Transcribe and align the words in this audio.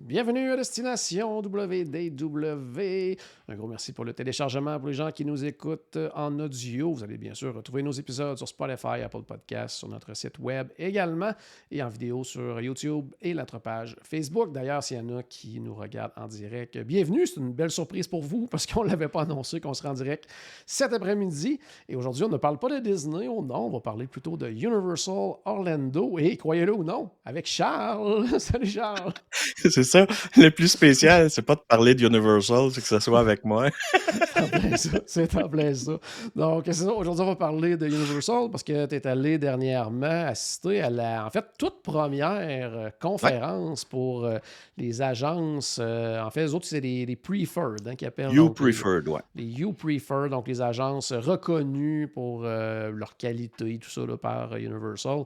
Bienvenue 0.00 0.52
à 0.52 0.56
Destination 0.56 1.42
WDW. 1.42 3.16
Un 3.50 3.56
gros 3.56 3.66
merci 3.66 3.94
pour 3.94 4.04
le 4.04 4.12
téléchargement 4.12 4.78
pour 4.78 4.88
les 4.88 4.94
gens 4.94 5.10
qui 5.10 5.24
nous 5.24 5.42
écoutent 5.42 5.96
en 6.14 6.38
audio. 6.38 6.92
Vous 6.92 7.02
allez 7.02 7.16
bien 7.16 7.32
sûr 7.32 7.54
retrouver 7.54 7.82
nos 7.82 7.92
épisodes 7.92 8.36
sur 8.36 8.46
Spotify, 8.46 9.00
Apple 9.02 9.22
Podcasts, 9.22 9.78
sur 9.78 9.88
notre 9.88 10.14
site 10.14 10.38
web 10.38 10.68
également 10.76 11.32
et 11.70 11.82
en 11.82 11.88
vidéo 11.88 12.24
sur 12.24 12.60
YouTube 12.60 13.06
et 13.22 13.32
notre 13.32 13.58
page 13.58 13.96
Facebook. 14.02 14.52
D'ailleurs, 14.52 14.82
s'il 14.82 14.98
y 14.98 15.00
en 15.00 15.16
a 15.16 15.22
qui 15.22 15.60
nous 15.60 15.74
regardent 15.74 16.12
en 16.18 16.26
direct, 16.26 16.76
bienvenue. 16.76 17.26
C'est 17.26 17.40
une 17.40 17.54
belle 17.54 17.70
surprise 17.70 18.06
pour 18.06 18.20
vous 18.20 18.46
parce 18.48 18.66
qu'on 18.66 18.84
ne 18.84 18.90
l'avait 18.90 19.08
pas 19.08 19.22
annoncé 19.22 19.62
qu'on 19.62 19.72
serait 19.72 19.88
en 19.88 19.94
direct 19.94 20.28
cet 20.66 20.92
après-midi. 20.92 21.58
Et 21.88 21.96
aujourd'hui, 21.96 22.24
on 22.24 22.28
ne 22.28 22.36
parle 22.36 22.58
pas 22.58 22.68
de 22.68 22.80
Disney, 22.80 23.28
oh 23.28 23.42
non, 23.42 23.68
on 23.68 23.70
va 23.70 23.80
parler 23.80 24.06
plutôt 24.06 24.36
de 24.36 24.46
Universal 24.46 25.36
Orlando. 25.46 26.18
Et 26.18 26.36
croyez-le 26.36 26.74
ou 26.74 26.84
non, 26.84 27.08
avec 27.24 27.46
Charles. 27.46 28.26
Salut 28.38 28.66
Charles. 28.66 29.14
C'est 29.56 29.84
ça. 29.84 30.06
Le 30.36 30.50
plus 30.50 30.68
spécial, 30.68 31.30
c'est 31.30 31.40
pas 31.40 31.54
de 31.54 31.62
parler 31.66 31.94
d'Universal, 31.94 32.70
c'est 32.72 32.82
que 32.82 32.86
ce 32.86 32.98
soit 32.98 33.20
avec 33.20 33.37
moi. 33.44 33.68
C'est 35.06 35.34
en 35.36 35.48
plein 35.48 35.74
ça. 35.74 35.92
Donc, 36.34 36.62
c'est 36.66 36.72
ça. 36.74 36.92
Aujourd'hui, 36.92 37.22
on 37.22 37.26
va 37.26 37.36
parler 37.36 37.76
de 37.76 37.86
Universal 37.86 38.50
parce 38.50 38.62
que 38.62 38.86
tu 38.86 38.94
es 38.94 39.06
allé 39.06 39.38
dernièrement 39.38 40.26
assister 40.26 40.80
à 40.82 40.90
la, 40.90 41.26
en 41.26 41.30
fait, 41.30 41.44
toute 41.58 41.82
première 41.82 42.30
euh, 42.32 42.90
conférence 43.00 43.84
pour 43.84 44.24
euh, 44.24 44.38
les 44.76 45.02
agences. 45.02 45.78
euh, 45.80 46.22
en 46.22 46.30
fait, 46.30 46.42
les 46.44 46.54
autres, 46.54 46.66
c'est 46.66 46.80
les, 46.80 47.04
les 47.06 47.16
preferred 47.16 47.86
hein, 47.86 47.94
qui 47.96 48.06
appellent. 48.06 48.30
You 48.32 48.46
donc, 48.48 48.58
les- 48.60 48.64
preferred, 48.66 49.08
ouais. 49.08 49.20
les 49.34 49.44
You 49.44 49.72
Prefer, 49.72 50.28
donc 50.30 50.48
les 50.48 50.60
agences 50.60 51.12
reconnues 51.12 52.08
pour 52.08 52.42
leur 52.42 53.16
qualité, 53.16 53.78
tout 53.78 53.90
ça 53.90 54.04
là, 54.06 54.16
par 54.16 54.56
Universal. 54.56 55.24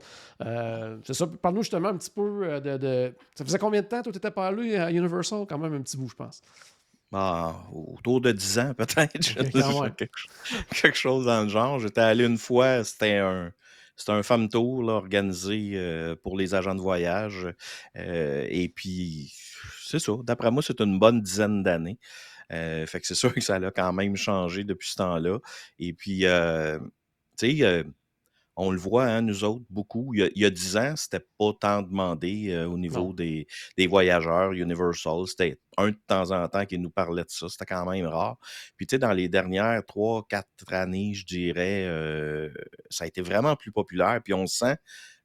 C'est 1.04 1.14
ça. 1.14 1.26
Parle-nous 1.40 1.62
justement 1.62 1.88
un 1.88 1.96
petit 1.96 2.10
peu 2.10 2.60
de, 2.60 2.76
de- 2.76 3.14
Ça 3.34 3.44
faisait 3.44 3.58
combien 3.58 3.82
de 3.82 3.86
temps, 3.86 4.02
toi, 4.02 4.12
tu 4.12 4.18
étais 4.18 4.30
pas 4.30 4.48
allé 4.48 4.76
à 4.76 4.90
Universal? 4.90 5.44
Quand 5.48 5.58
même 5.58 5.74
un 5.74 5.80
petit 5.82 5.96
bout, 5.96 6.08
je 6.08 6.14
pense. 6.16 6.40
Ah, 7.12 7.64
autour 7.72 8.20
de 8.20 8.32
10 8.32 8.58
ans, 8.58 8.74
peut-être. 8.78 9.36
même. 9.82 9.94
quelque, 9.94 10.20
quelque 10.82 10.96
chose 10.98 11.26
dans 11.26 11.42
le 11.42 11.48
genre. 11.48 11.78
J'étais 11.78 12.00
allé 12.00 12.24
une 12.24 12.38
fois, 12.38 12.84
c'était 12.84 13.18
un. 13.18 13.52
C'était 13.94 14.12
un 14.12 14.22
femme 14.22 14.48
tour 14.48 14.82
là, 14.82 14.94
organisé 14.94 15.72
euh, 15.74 16.16
pour 16.16 16.36
les 16.38 16.54
agents 16.54 16.74
de 16.74 16.80
voyage. 16.80 17.46
Euh, 17.96 18.46
et 18.48 18.68
puis, 18.70 19.32
c'est 19.84 19.98
ça. 19.98 20.12
D'après 20.24 20.50
moi, 20.50 20.62
c'est 20.62 20.80
une 20.80 20.98
bonne 20.98 21.20
dizaine 21.20 21.62
d'années. 21.62 21.98
Euh, 22.52 22.86
fait 22.86 23.00
que 23.00 23.06
c'est 23.06 23.14
sûr 23.14 23.34
que 23.34 23.40
ça 23.40 23.56
a 23.56 23.70
quand 23.70 23.92
même 23.92 24.16
changé 24.16 24.64
depuis 24.64 24.90
ce 24.90 24.96
temps-là. 24.96 25.38
Et 25.78 25.92
puis, 25.92 26.26
euh, 26.26 26.78
tu 27.38 27.58
sais, 27.58 27.64
euh, 27.64 27.84
on 28.56 28.70
le 28.70 28.78
voit, 28.78 29.04
hein, 29.06 29.22
nous 29.22 29.44
autres, 29.44 29.64
beaucoup. 29.70 30.12
Il 30.14 30.30
y 30.36 30.44
a, 30.44 30.50
10 30.50 30.76
ans, 30.76 30.94
c'était 30.96 31.24
pas 31.38 31.52
tant 31.58 31.82
demandé 31.82 32.50
euh, 32.50 32.66
au 32.66 32.76
niveau 32.78 33.12
des, 33.14 33.46
des 33.78 33.86
voyageurs 33.86 34.52
Universal. 34.52 35.26
C'était 35.26 35.58
un 35.78 35.88
de 35.90 35.98
temps 36.06 36.30
en 36.32 36.46
temps 36.48 36.66
qui 36.66 36.78
nous 36.78 36.90
parlait 36.90 37.22
de 37.24 37.30
ça. 37.30 37.48
C'était 37.48 37.64
quand 37.64 37.90
même 37.90 38.06
rare. 38.06 38.36
Puis, 38.76 38.86
tu 38.86 38.94
sais, 38.96 38.98
dans 38.98 39.12
les 39.12 39.28
dernières 39.28 39.84
3, 39.86 40.26
4 40.28 40.72
années, 40.74 41.14
je 41.14 41.24
dirais, 41.24 41.86
euh, 41.86 42.52
ça 42.90 43.04
a 43.04 43.06
été 43.06 43.22
vraiment 43.22 43.56
plus 43.56 43.72
populaire. 43.72 44.20
Puis, 44.22 44.34
on 44.34 44.46
sent 44.46 44.76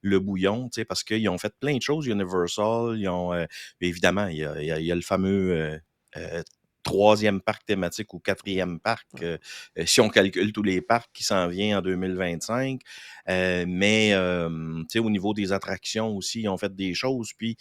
le 0.01 0.19
bouillon, 0.19 0.69
tu 0.69 0.81
sais, 0.81 0.85
parce 0.85 1.03
qu'ils 1.03 1.27
ont 1.29 1.37
fait 1.37 1.53
plein 1.59 1.75
de 1.77 1.81
choses, 1.81 2.07
Universal. 2.07 2.97
Ils 2.97 3.09
ont, 3.09 3.33
euh, 3.33 3.45
évidemment, 3.81 4.27
il 4.27 4.37
y 4.37 4.45
a, 4.45 4.61
il 4.61 4.67
y 4.67 4.71
a- 4.71 4.79
il 4.79 4.85
y 4.85 4.91
a 4.91 4.95
le 4.95 5.01
fameux 5.01 5.79
euh, 6.15 6.43
troisième 6.87 7.41
parc 7.41 7.65
thématique 7.65 8.13
ou 8.13 8.19
quatrième 8.19 8.79
parc, 8.79 9.05
euh, 9.21 9.37
euh, 9.77 9.85
si 9.85 9.99
on 9.99 10.07
calcule 10.07 10.53
tous 10.53 10.63
les 10.63 10.81
parcs 10.81 11.11
qui 11.13 11.23
s'en 11.23 11.49
vient 11.49 11.79
en 11.79 11.81
2025. 11.81 12.81
Euh, 13.29 13.65
mais 13.67 14.13
euh, 14.13 14.47
tu 14.83 14.85
sais, 14.93 14.99
au 14.99 15.09
niveau 15.09 15.33
des 15.33 15.51
attractions 15.51 16.15
aussi, 16.15 16.43
ils 16.43 16.47
ont 16.47 16.57
fait 16.57 16.73
des 16.73 16.93
choses, 16.93 17.33
puis 17.37 17.57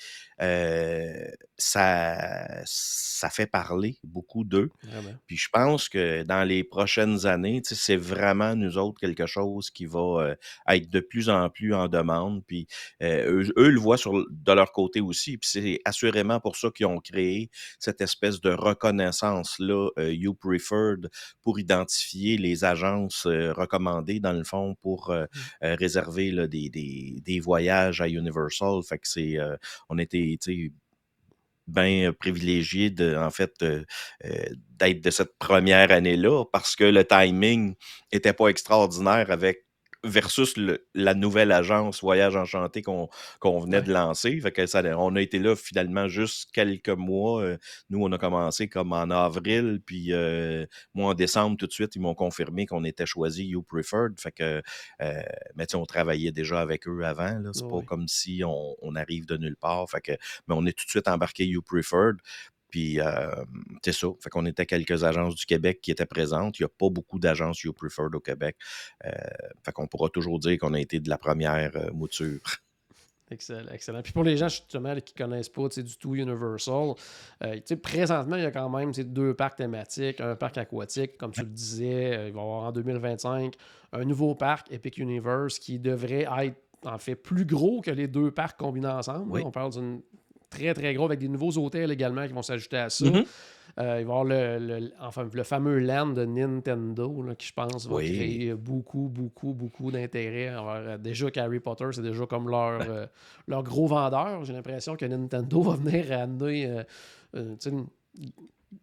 ça, 1.58 2.62
ça 2.64 3.30
fait 3.30 3.46
parler 3.46 3.98
beaucoup 4.04 4.44
d'eux. 4.44 4.70
Vraiment. 4.84 5.14
Puis 5.26 5.36
je 5.36 5.48
pense 5.52 5.88
que 5.88 6.22
dans 6.22 6.44
les 6.44 6.62
prochaines 6.62 7.26
années, 7.26 7.62
tu 7.62 7.74
sais, 7.74 7.74
c'est 7.74 7.96
vraiment 7.96 8.54
nous 8.54 8.78
autres 8.78 9.00
quelque 9.00 9.26
chose 9.26 9.70
qui 9.70 9.86
va 9.86 10.36
être 10.68 10.88
de 10.88 11.00
plus 11.00 11.28
en 11.30 11.50
plus 11.50 11.74
en 11.74 11.88
demande. 11.88 12.44
Puis 12.46 12.68
eux, 13.02 13.52
eux 13.58 13.70
le 13.70 13.80
voient 13.80 13.96
sur, 13.96 14.24
de 14.30 14.52
leur 14.52 14.70
côté 14.70 15.00
aussi. 15.00 15.36
Puis 15.38 15.50
c'est 15.50 15.80
assurément 15.84 16.38
pour 16.38 16.54
ça 16.54 16.70
qu'ils 16.70 16.86
ont 16.86 17.00
créé 17.00 17.50
cette 17.80 18.00
espèce 18.00 18.40
de 18.40 18.50
reconnaissance-là, 19.16 19.90
euh, 19.98 20.12
You 20.12 20.34
Preferred, 20.34 21.08
pour 21.42 21.58
identifier 21.58 22.36
les 22.36 22.64
agences 22.64 23.26
euh, 23.26 23.52
recommandées, 23.52 24.20
dans 24.20 24.32
le 24.32 24.44
fond, 24.44 24.74
pour 24.82 25.10
euh, 25.10 25.26
euh, 25.62 25.74
réserver 25.78 26.30
là, 26.30 26.46
des, 26.46 26.68
des, 26.68 27.20
des 27.24 27.40
voyages 27.40 28.00
à 28.00 28.08
Universal. 28.08 28.82
Fait 28.88 28.98
que 28.98 29.08
c'est. 29.08 29.38
on 29.88 29.98
était, 29.98 30.38
bien 31.66 32.12
privilégié 32.12 32.90
de, 32.90 33.16
en 33.16 33.30
fait, 33.30 33.54
euh, 33.62 33.84
euh, 34.24 34.44
d'être 34.78 35.00
de 35.00 35.10
cette 35.10 35.36
première 35.38 35.90
année-là 35.90 36.44
parce 36.52 36.76
que 36.76 36.84
le 36.84 37.04
timing 37.04 37.74
était 38.12 38.32
pas 38.32 38.48
extraordinaire 38.48 39.30
avec 39.30 39.65
versus 40.06 40.56
le- 40.56 40.86
la 40.94 41.14
nouvelle 41.14 41.52
agence 41.52 42.00
Voyage 42.00 42.36
Enchanté 42.36 42.82
qu'on 42.82 43.08
venait 43.60 43.78
Ouais. 43.78 43.82
de 43.82 43.92
lancer. 43.92 44.40
Fait 44.40 44.52
que 44.52 44.66
ça, 44.66 44.82
on 44.98 45.16
a 45.16 45.20
été 45.20 45.38
là 45.38 45.54
finalement 45.56 46.08
juste 46.08 46.50
quelques 46.52 46.88
mois. 46.88 47.42
Euh, 47.42 47.56
Nous, 47.90 48.02
on 48.02 48.10
a 48.12 48.18
commencé 48.18 48.68
comme 48.68 48.92
en 48.92 49.10
avril, 49.10 49.80
puis 49.84 50.12
euh, 50.12 50.66
moi 50.94 51.10
en 51.10 51.14
décembre, 51.14 51.56
tout 51.56 51.66
de 51.66 51.72
suite, 51.72 51.94
ils 51.96 52.00
m'ont 52.00 52.14
confirmé 52.14 52.66
qu'on 52.66 52.84
était 52.84 53.06
choisi 53.06 53.44
You 53.46 53.62
Preferred. 53.62 54.18
Fait 54.20 54.32
que, 54.32 54.62
euh, 55.02 55.22
mais 55.54 55.66
tu 55.66 55.72
sais, 55.72 55.76
on 55.76 55.86
travaillait 55.86 56.32
déjà 56.32 56.60
avec 56.60 56.86
eux 56.88 57.04
avant. 57.04 57.40
C'est 57.52 57.64
Oui, 57.64 57.70
pas 57.70 57.82
comme 57.82 58.08
si 58.08 58.42
on, 58.44 58.74
on 58.82 58.94
arrive 58.96 59.26
de 59.26 59.36
nulle 59.36 59.56
part. 59.56 59.88
Fait 59.90 60.00
que 60.00 60.12
mais 60.48 60.54
on 60.56 60.64
est 60.66 60.72
tout 60.76 60.84
de 60.84 60.90
suite 60.90 61.08
embarqué 61.08 61.44
You 61.46 61.62
Preferred. 61.62 62.16
Puis, 62.68 63.00
euh, 63.00 63.30
c'est 63.84 63.92
ça. 63.92 64.08
Fait 64.20 64.30
qu'on 64.30 64.46
était 64.46 64.66
quelques 64.66 65.04
agences 65.04 65.34
du 65.34 65.46
Québec 65.46 65.80
qui 65.80 65.90
étaient 65.90 66.06
présentes. 66.06 66.58
Il 66.58 66.62
n'y 66.62 66.66
a 66.66 66.68
pas 66.68 66.90
beaucoup 66.90 67.18
d'agences 67.18 67.62
You 67.62 67.72
Preferred 67.72 68.14
au 68.14 68.20
Québec. 68.20 68.56
Euh, 69.04 69.10
fait 69.64 69.72
qu'on 69.72 69.86
pourra 69.86 70.08
toujours 70.08 70.38
dire 70.38 70.58
qu'on 70.58 70.74
a 70.74 70.80
été 70.80 71.00
de 71.00 71.08
la 71.08 71.18
première 71.18 71.70
euh, 71.76 71.90
mouture. 71.92 72.40
Excellent, 73.28 73.72
excellent. 73.72 74.02
Puis 74.02 74.12
pour 74.12 74.22
les 74.22 74.36
gens 74.36 74.48
justement 74.48 74.94
qui 75.00 75.12
ne 75.18 75.24
connaissent 75.24 75.48
pas 75.48 75.68
du 75.68 75.98
tout 75.98 76.14
Universal, 76.14 76.94
euh, 77.42 77.60
présentement, 77.82 78.36
il 78.36 78.42
y 78.42 78.46
a 78.46 78.52
quand 78.52 78.68
même 78.68 78.92
deux 78.92 79.34
parcs 79.34 79.56
thématiques, 79.56 80.20
un 80.20 80.36
parc 80.36 80.58
aquatique, 80.58 81.18
comme 81.18 81.32
tu 81.32 81.40
le 81.40 81.48
disais, 81.48 82.28
il 82.28 82.32
va 82.32 82.40
y 82.40 82.42
avoir 82.42 82.64
en 82.64 82.72
2025 82.72 83.54
un 83.92 84.04
nouveau 84.04 84.36
parc 84.36 84.70
Epic 84.70 84.98
Universe 84.98 85.58
qui 85.58 85.80
devrait 85.80 86.28
être 86.38 86.56
en 86.84 86.98
fait 86.98 87.16
plus 87.16 87.44
gros 87.44 87.80
que 87.80 87.90
les 87.90 88.06
deux 88.06 88.30
parcs 88.30 88.58
combinés 88.58 88.86
ensemble. 88.86 89.30
Oui. 89.32 89.42
On 89.44 89.50
parle 89.50 89.72
d'une 89.72 90.02
très 90.56 90.74
très 90.74 90.94
gros 90.94 91.04
avec 91.06 91.18
des 91.18 91.28
nouveaux 91.28 91.56
hôtels 91.58 91.90
également 91.92 92.26
qui 92.26 92.32
vont 92.32 92.42
s'ajouter 92.42 92.78
à 92.78 92.90
ça. 92.90 93.04
Mhm. 93.06 93.24
Euh, 93.78 93.82
il 93.82 93.84
va 93.84 93.98
y 93.98 94.00
avoir 94.02 94.24
le, 94.24 94.58
le- 94.58 94.92
enfin, 95.00 95.28
le 95.30 95.42
fameux 95.42 95.78
land 95.80 96.06
de 96.06 96.24
Nintendo 96.24 97.22
là, 97.22 97.34
qui, 97.34 97.48
je 97.48 97.52
pense, 97.52 97.86
va 97.86 97.96
Oui. 97.96 98.06
créer 98.06 98.54
beaucoup, 98.54 99.08
beaucoup, 99.12 99.52
beaucoup 99.52 99.90
d'intérêt. 99.90 100.48
euh, 100.56 100.96
Déjà 100.96 101.30
qu'Harry 101.30 101.60
Potter, 101.60 101.84
c'est 101.92 102.00
déjà 102.00 102.24
comme 102.26 102.48
leur, 102.48 102.80
euh, 102.88 103.06
leur 103.46 103.62
gros 103.62 103.86
vendeur. 103.86 104.44
J'ai 104.44 104.54
l'impression 104.54 104.96
que 104.96 105.04
Nintendo 105.04 105.60
va 105.68 105.76
venir 105.76 106.10
amener 106.18 106.84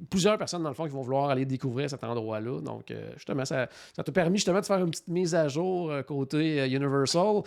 plusieurs 0.10 0.38
personnes, 0.38 0.64
dans 0.64 0.70
le 0.70 0.76
fond, 0.76 0.86
qui 0.86 0.92
vont 0.92 1.02
vouloir 1.02 1.30
aller 1.30 1.46
découvrir 1.46 1.90
cet 1.90 2.04
endroit-là. 2.04 2.62
Donc, 2.62 2.92
euh, 2.92 3.12
justement, 3.16 3.46
ça 3.46 3.68
ça 3.96 4.04
t'a 4.04 4.12
permis 4.12 4.38
justement 4.38 4.60
de 4.60 4.66
faire 4.66 4.80
une 4.80 4.92
petite 4.92 5.08
mise 5.08 5.36
à 5.36 5.48
jour 5.48 5.92
euh, 5.92 6.02
côté 6.02 6.62
euh, 6.62 6.68
Universal. 6.68 7.42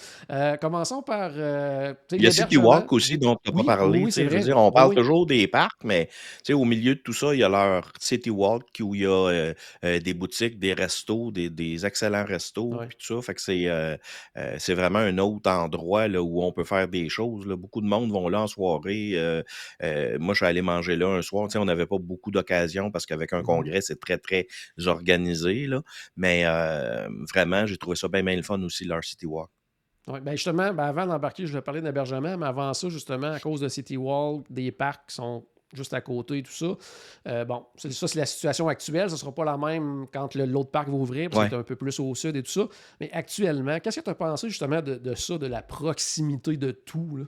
Commençons 0.60 1.02
par... 1.02 1.32
Il 1.32 2.22
y 2.22 2.26
a 2.26 2.30
City. 2.30 2.56
Walk 2.56 2.92
aussi 2.92 3.18
dont 3.18 3.36
tu 3.36 3.50
n'as 3.50 3.56
Oui, 3.56 3.64
pas 3.66 3.76
parlé. 3.76 4.04
oui, 4.04 4.10
je 4.10 4.22
veux 4.22 4.40
dire, 4.40 4.56
on 4.56 4.72
parle 4.72 4.90
oui. 4.90 4.96
toujours 4.96 5.26
des 5.26 5.46
parcs, 5.48 5.84
mais 5.84 6.08
au 6.50 6.64
milieu 6.64 6.94
de 6.94 7.00
tout 7.00 7.12
ça, 7.12 7.34
il 7.34 7.40
y 7.40 7.44
a 7.44 7.48
leur 7.48 7.92
City 8.00 8.30
Walk 8.30 8.64
où 8.80 8.94
il 8.94 9.02
y 9.02 9.06
a 9.06 9.52
des 9.82 10.14
boutiques, 10.14 10.58
des 10.58 10.72
restos, 10.72 11.30
des, 11.30 11.50
des 11.50 11.84
excellents 11.86 12.24
restos, 12.24 12.72
puis 12.88 12.96
tout 12.98 13.20
ça. 13.20 13.22
Fait 13.22 13.34
que 13.34 13.40
c'est 14.58 14.74
vraiment 14.74 14.98
un 15.00 15.18
autre 15.18 15.50
endroit 15.50 16.08
là, 16.08 16.22
où 16.22 16.42
on 16.42 16.52
peut 16.52 16.64
faire 16.64 16.88
des 16.88 17.08
choses. 17.08 17.46
là. 17.46 17.56
Beaucoup 17.56 17.80
de 17.80 17.86
monde 17.86 18.10
vont 18.10 18.28
là 18.28 18.42
en 18.42 18.46
soirée. 18.46 19.14
moi, 20.18 20.34
je 20.34 20.36
suis 20.36 20.46
allé 20.46 20.62
manger 20.62 20.96
là 20.96 21.08
un 21.08 21.22
soir. 21.22 21.48
On 21.56 21.64
n'avait 21.64 21.86
pas 21.86 21.98
beaucoup 21.98 22.30
d'occasions 22.36 22.90
parce 22.90 23.06
qu'avec 23.06 23.32
un 23.32 23.38
Mhm. 23.38 23.44
congrès, 23.44 23.80
c'est 23.80 23.98
très, 23.98 24.18
très 24.18 24.46
organisé. 24.86 25.66
Là. 25.66 25.82
Mais 26.16 26.42
euh, 26.44 27.08
vraiment, 27.32 27.66
j'ai 27.66 27.76
trouvé 27.76 27.96
ça 27.96 28.08
bien, 28.08 28.22
bien 28.22 28.36
le 28.36 28.42
fun 28.42 28.60
aussi, 28.62 28.84
leur 28.84 29.02
City 29.02 29.26
Walk. 29.26 29.50
Oui, 30.08 30.20
ben 30.20 30.32
justement, 30.32 30.72
ben 30.72 30.84
avant 30.84 31.04
d'embarquer, 31.06 31.46
je 31.46 31.52
vais 31.52 31.62
parler 31.62 31.80
d'hébergement, 31.80 32.36
mais 32.38 32.46
avant 32.46 32.72
ça, 32.74 32.88
justement, 32.88 33.32
à 33.32 33.40
cause 33.40 33.60
de 33.60 33.68
City 33.68 33.96
Walk, 33.96 34.44
des 34.48 34.70
parcs 34.70 35.08
qui 35.08 35.16
sont 35.16 35.44
juste 35.74 35.92
à 35.94 36.00
côté 36.00 36.38
et 36.38 36.42
tout 36.44 36.52
ça. 36.52 36.76
Euh, 37.26 37.44
bon, 37.44 37.66
ça, 37.76 38.06
c'est 38.06 38.14
la 38.18 38.24
situation 38.24 38.68
actuelle. 38.68 39.08
Ce 39.08 39.14
ne 39.14 39.18
sera 39.18 39.34
pas 39.34 39.44
la 39.44 39.56
même 39.58 40.06
quand 40.12 40.32
l'autre 40.36 40.70
parc 40.70 40.88
va 40.88 40.94
ouvrir, 40.94 41.28
parce 41.28 41.44
que 41.44 41.50
c'est 41.50 41.56
un 41.56 41.64
peu 41.64 41.74
plus 41.74 41.98
au 41.98 42.14
sud 42.14 42.36
et 42.36 42.42
tout 42.44 42.52
ça. 42.52 42.68
Mais 43.00 43.10
actuellement, 43.12 43.80
qu'est-ce 43.80 43.98
que 43.98 44.04
tu 44.04 44.10
as 44.10 44.14
pensé 44.14 44.48
justement 44.48 44.80
de, 44.80 44.94
de, 44.94 45.14
ça, 45.16 45.38
de 45.38 45.46
la 45.48 45.62
proximité 45.62 46.56
de 46.56 46.70
tout? 46.70 47.16
Là? 47.16 47.24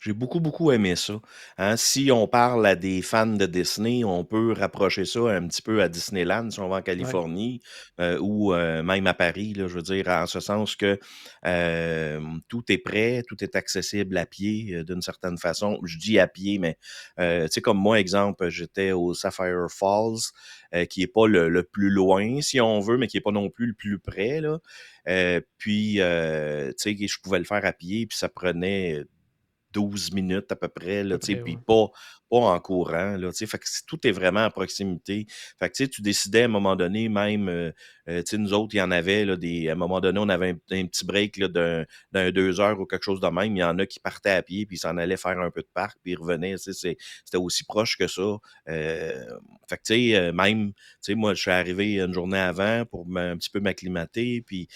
J'ai 0.00 0.12
beaucoup, 0.12 0.40
beaucoup 0.40 0.72
aimé 0.72 0.96
ça. 0.96 1.20
Hein. 1.58 1.76
Si 1.76 2.10
on 2.12 2.26
parle 2.26 2.66
à 2.66 2.76
des 2.76 3.02
fans 3.02 3.26
de 3.26 3.46
Disney, 3.46 4.04
on 4.04 4.24
peut 4.24 4.52
rapprocher 4.52 5.04
ça 5.04 5.20
un 5.20 5.46
petit 5.46 5.62
peu 5.62 5.82
à 5.82 5.88
Disneyland 5.88 6.50
si 6.50 6.60
on 6.60 6.68
va 6.68 6.76
en 6.76 6.82
Californie 6.82 7.60
euh, 8.00 8.18
ou 8.20 8.54
euh, 8.54 8.82
même 8.82 9.06
à 9.06 9.14
Paris, 9.14 9.54
là, 9.54 9.66
je 9.68 9.74
veux 9.74 9.82
dire, 9.82 10.08
en 10.08 10.26
ce 10.26 10.40
sens 10.40 10.76
que 10.76 10.98
tout 12.48 12.62
est 12.68 12.78
prêt, 12.78 13.22
tout 13.26 13.42
est 13.42 13.56
accessible 13.56 14.16
à 14.16 14.26
pied 14.26 14.74
euh, 14.74 14.84
d'une 14.84 15.02
certaine 15.02 15.38
façon. 15.38 15.78
Je 15.84 15.98
dis 15.98 16.18
à 16.18 16.28
pied, 16.28 16.58
mais 16.58 16.78
tu 17.18 17.48
sais, 17.50 17.60
comme 17.60 17.78
moi, 17.78 17.98
exemple, 18.00 18.48
j'étais 18.48 18.92
au 18.92 19.14
Sapphire 19.14 19.66
Falls, 19.70 20.32
qui 20.88 21.00
n'est 21.00 21.06
pas 21.06 21.26
le, 21.26 21.62
plus 21.62 21.90
loin, 21.90 22.40
si 22.40 22.60
on 22.60 22.80
veut, 22.80 22.98
mais 22.98 23.06
qui 23.06 23.16
n'est 23.16 23.22
pas 23.22 23.30
non 23.30 23.50
plus 23.50 23.66
le 23.66 23.74
plus 23.74 23.98
près. 23.98 24.40
Là. 24.40 24.58
puis, 25.58 25.94
tu 25.94 26.00
sais, 26.00 26.96
je 26.96 27.20
pouvais 27.22 27.38
le 27.38 27.44
faire 27.44 27.64
à 27.64 27.72
pied, 27.72 28.06
puis 28.06 28.16
ça 28.16 28.28
prenait 28.28 29.04
12 29.72 30.12
minutes 30.12 30.50
à 30.52 30.56
peu 30.56 30.68
près, 30.68 31.04
là, 31.04 31.18
puis 31.18 31.56
pas, 31.56 31.90
pas 32.30 32.36
en 32.36 32.60
courant. 32.60 33.16
Là, 33.16 33.30
fait 33.32 33.58
que 33.58 33.66
tout 33.86 34.06
est 34.06 34.12
vraiment 34.12 34.44
à 34.44 34.50
proximité. 34.50 35.26
Fait 35.58 35.70
que 35.70 35.84
tu 35.84 36.02
décidais 36.02 36.42
à 36.42 36.44
un 36.44 36.48
moment 36.48 36.76
donné, 36.76 37.08
même, 37.08 37.48
euh, 37.48 37.72
euh 38.08 38.22
nous 38.34 38.52
autres, 38.52 38.74
il 38.74 38.78
y 38.78 38.82
en 38.82 38.90
avait, 38.90 39.24
là, 39.24 39.36
des, 39.36 39.68
à 39.68 39.72
un 39.72 39.74
moment 39.74 40.00
donné, 40.00 40.18
on 40.18 40.28
avait 40.28 40.56
un, 40.70 40.86
petit 40.86 41.04
break 41.04 41.40
d'un 41.40 41.86
deux 42.30 42.60
heures 42.60 42.78
ou 42.80 42.86
quelque 42.86 43.04
chose 43.04 43.20
de 43.20 43.28
même. 43.28 43.56
Il 43.56 43.60
y 43.60 43.64
en 43.64 43.78
a 43.78 43.86
qui 43.86 44.00
partaient 44.00 44.30
à 44.30 44.42
pied, 44.42 44.66
puis 44.66 44.78
s'en 44.78 44.96
allaient 44.96 45.16
faire 45.16 45.38
un 45.38 45.50
peu 45.50 45.62
de 45.62 45.68
parc, 45.72 45.98
puis 46.02 46.12
ils 46.12 46.18
revenaient. 46.18 46.56
C'était 46.58 46.96
aussi 47.34 47.64
proche 47.64 47.96
que 47.96 48.06
ça. 48.06 48.36
Euh, 48.68 49.24
fait 49.68 49.76
que, 49.76 49.82
tu 49.84 49.94
sais, 49.94 50.16
euh, 50.16 50.32
même, 50.32 50.72
tu 50.72 50.78
sais, 51.00 51.14
moi, 51.14 51.34
je 51.34 51.40
suis 51.40 51.50
arrivé 51.50 52.00
une 52.00 52.12
journée 52.12 52.38
avant 52.38 52.84
pour 52.86 53.06
un 53.16 53.36
petit 53.36 53.50
peu 53.50 53.60
m'acclimater, 53.60 54.42
puis 54.42 54.68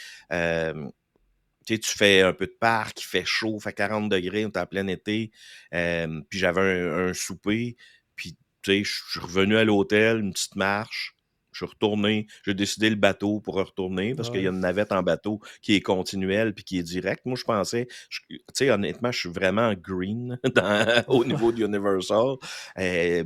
tu, 1.79 1.97
fais 1.97 2.23
un 2.23 2.33
peu 2.33 2.47
de 2.47 2.57
parc, 2.59 3.03
il 3.03 3.07
fait 3.07 3.25
chaud, 3.25 3.57
il 3.59 3.63
fait 3.63 3.73
40 3.73 4.09
degrés, 4.09 4.45
on 4.45 4.49
est 4.49 4.57
en 4.57 4.67
plein 4.67 4.87
été. 4.87 5.31
puis 5.71 6.39
j'avais 6.39 6.61
un, 6.61 7.15
souper. 7.15 7.77
Puis, 8.17 8.37
tu 8.63 8.73
sais, 8.73 8.85
je 8.85 9.11
suis 9.11 9.21
revenu 9.21 9.57
à 9.57 9.65
l'hôtel, 9.65 10.21
une 10.21 10.33
petite 10.33 10.57
marche. 10.57 11.15
Je 11.53 11.59
suis 11.59 11.67
retourné, 11.67 12.27
j'ai 12.47 12.55
décidé 12.55 12.89
le 12.89 12.97
bateau 12.97 13.41
pour 13.41 13.57
retourner 13.57 14.15
parce 14.15 14.31
qu'il 14.31 14.41
y 14.41 14.47
a 14.47 14.51
une 14.51 14.61
navette 14.61 14.91
en 14.91 15.03
bateau 15.03 15.39
qui 15.61 15.75
est 15.75 15.83
continuelle 15.83 16.55
puis 16.55 16.65
qui 16.65 16.79
est 16.79 16.83
directe. 16.83 17.27
Moi, 17.27 17.37
je 17.37 17.45
pensais, 17.45 17.89
tu 18.09 18.41
sais, 18.55 18.71
honnêtement, 18.71 19.13
je 19.13 19.19
suis 19.19 19.29
vraiment 19.29 19.75
green 19.75 20.39
au 21.09 21.27
niveau 21.27 21.53
du 21.53 21.63
Universal. 21.67 22.37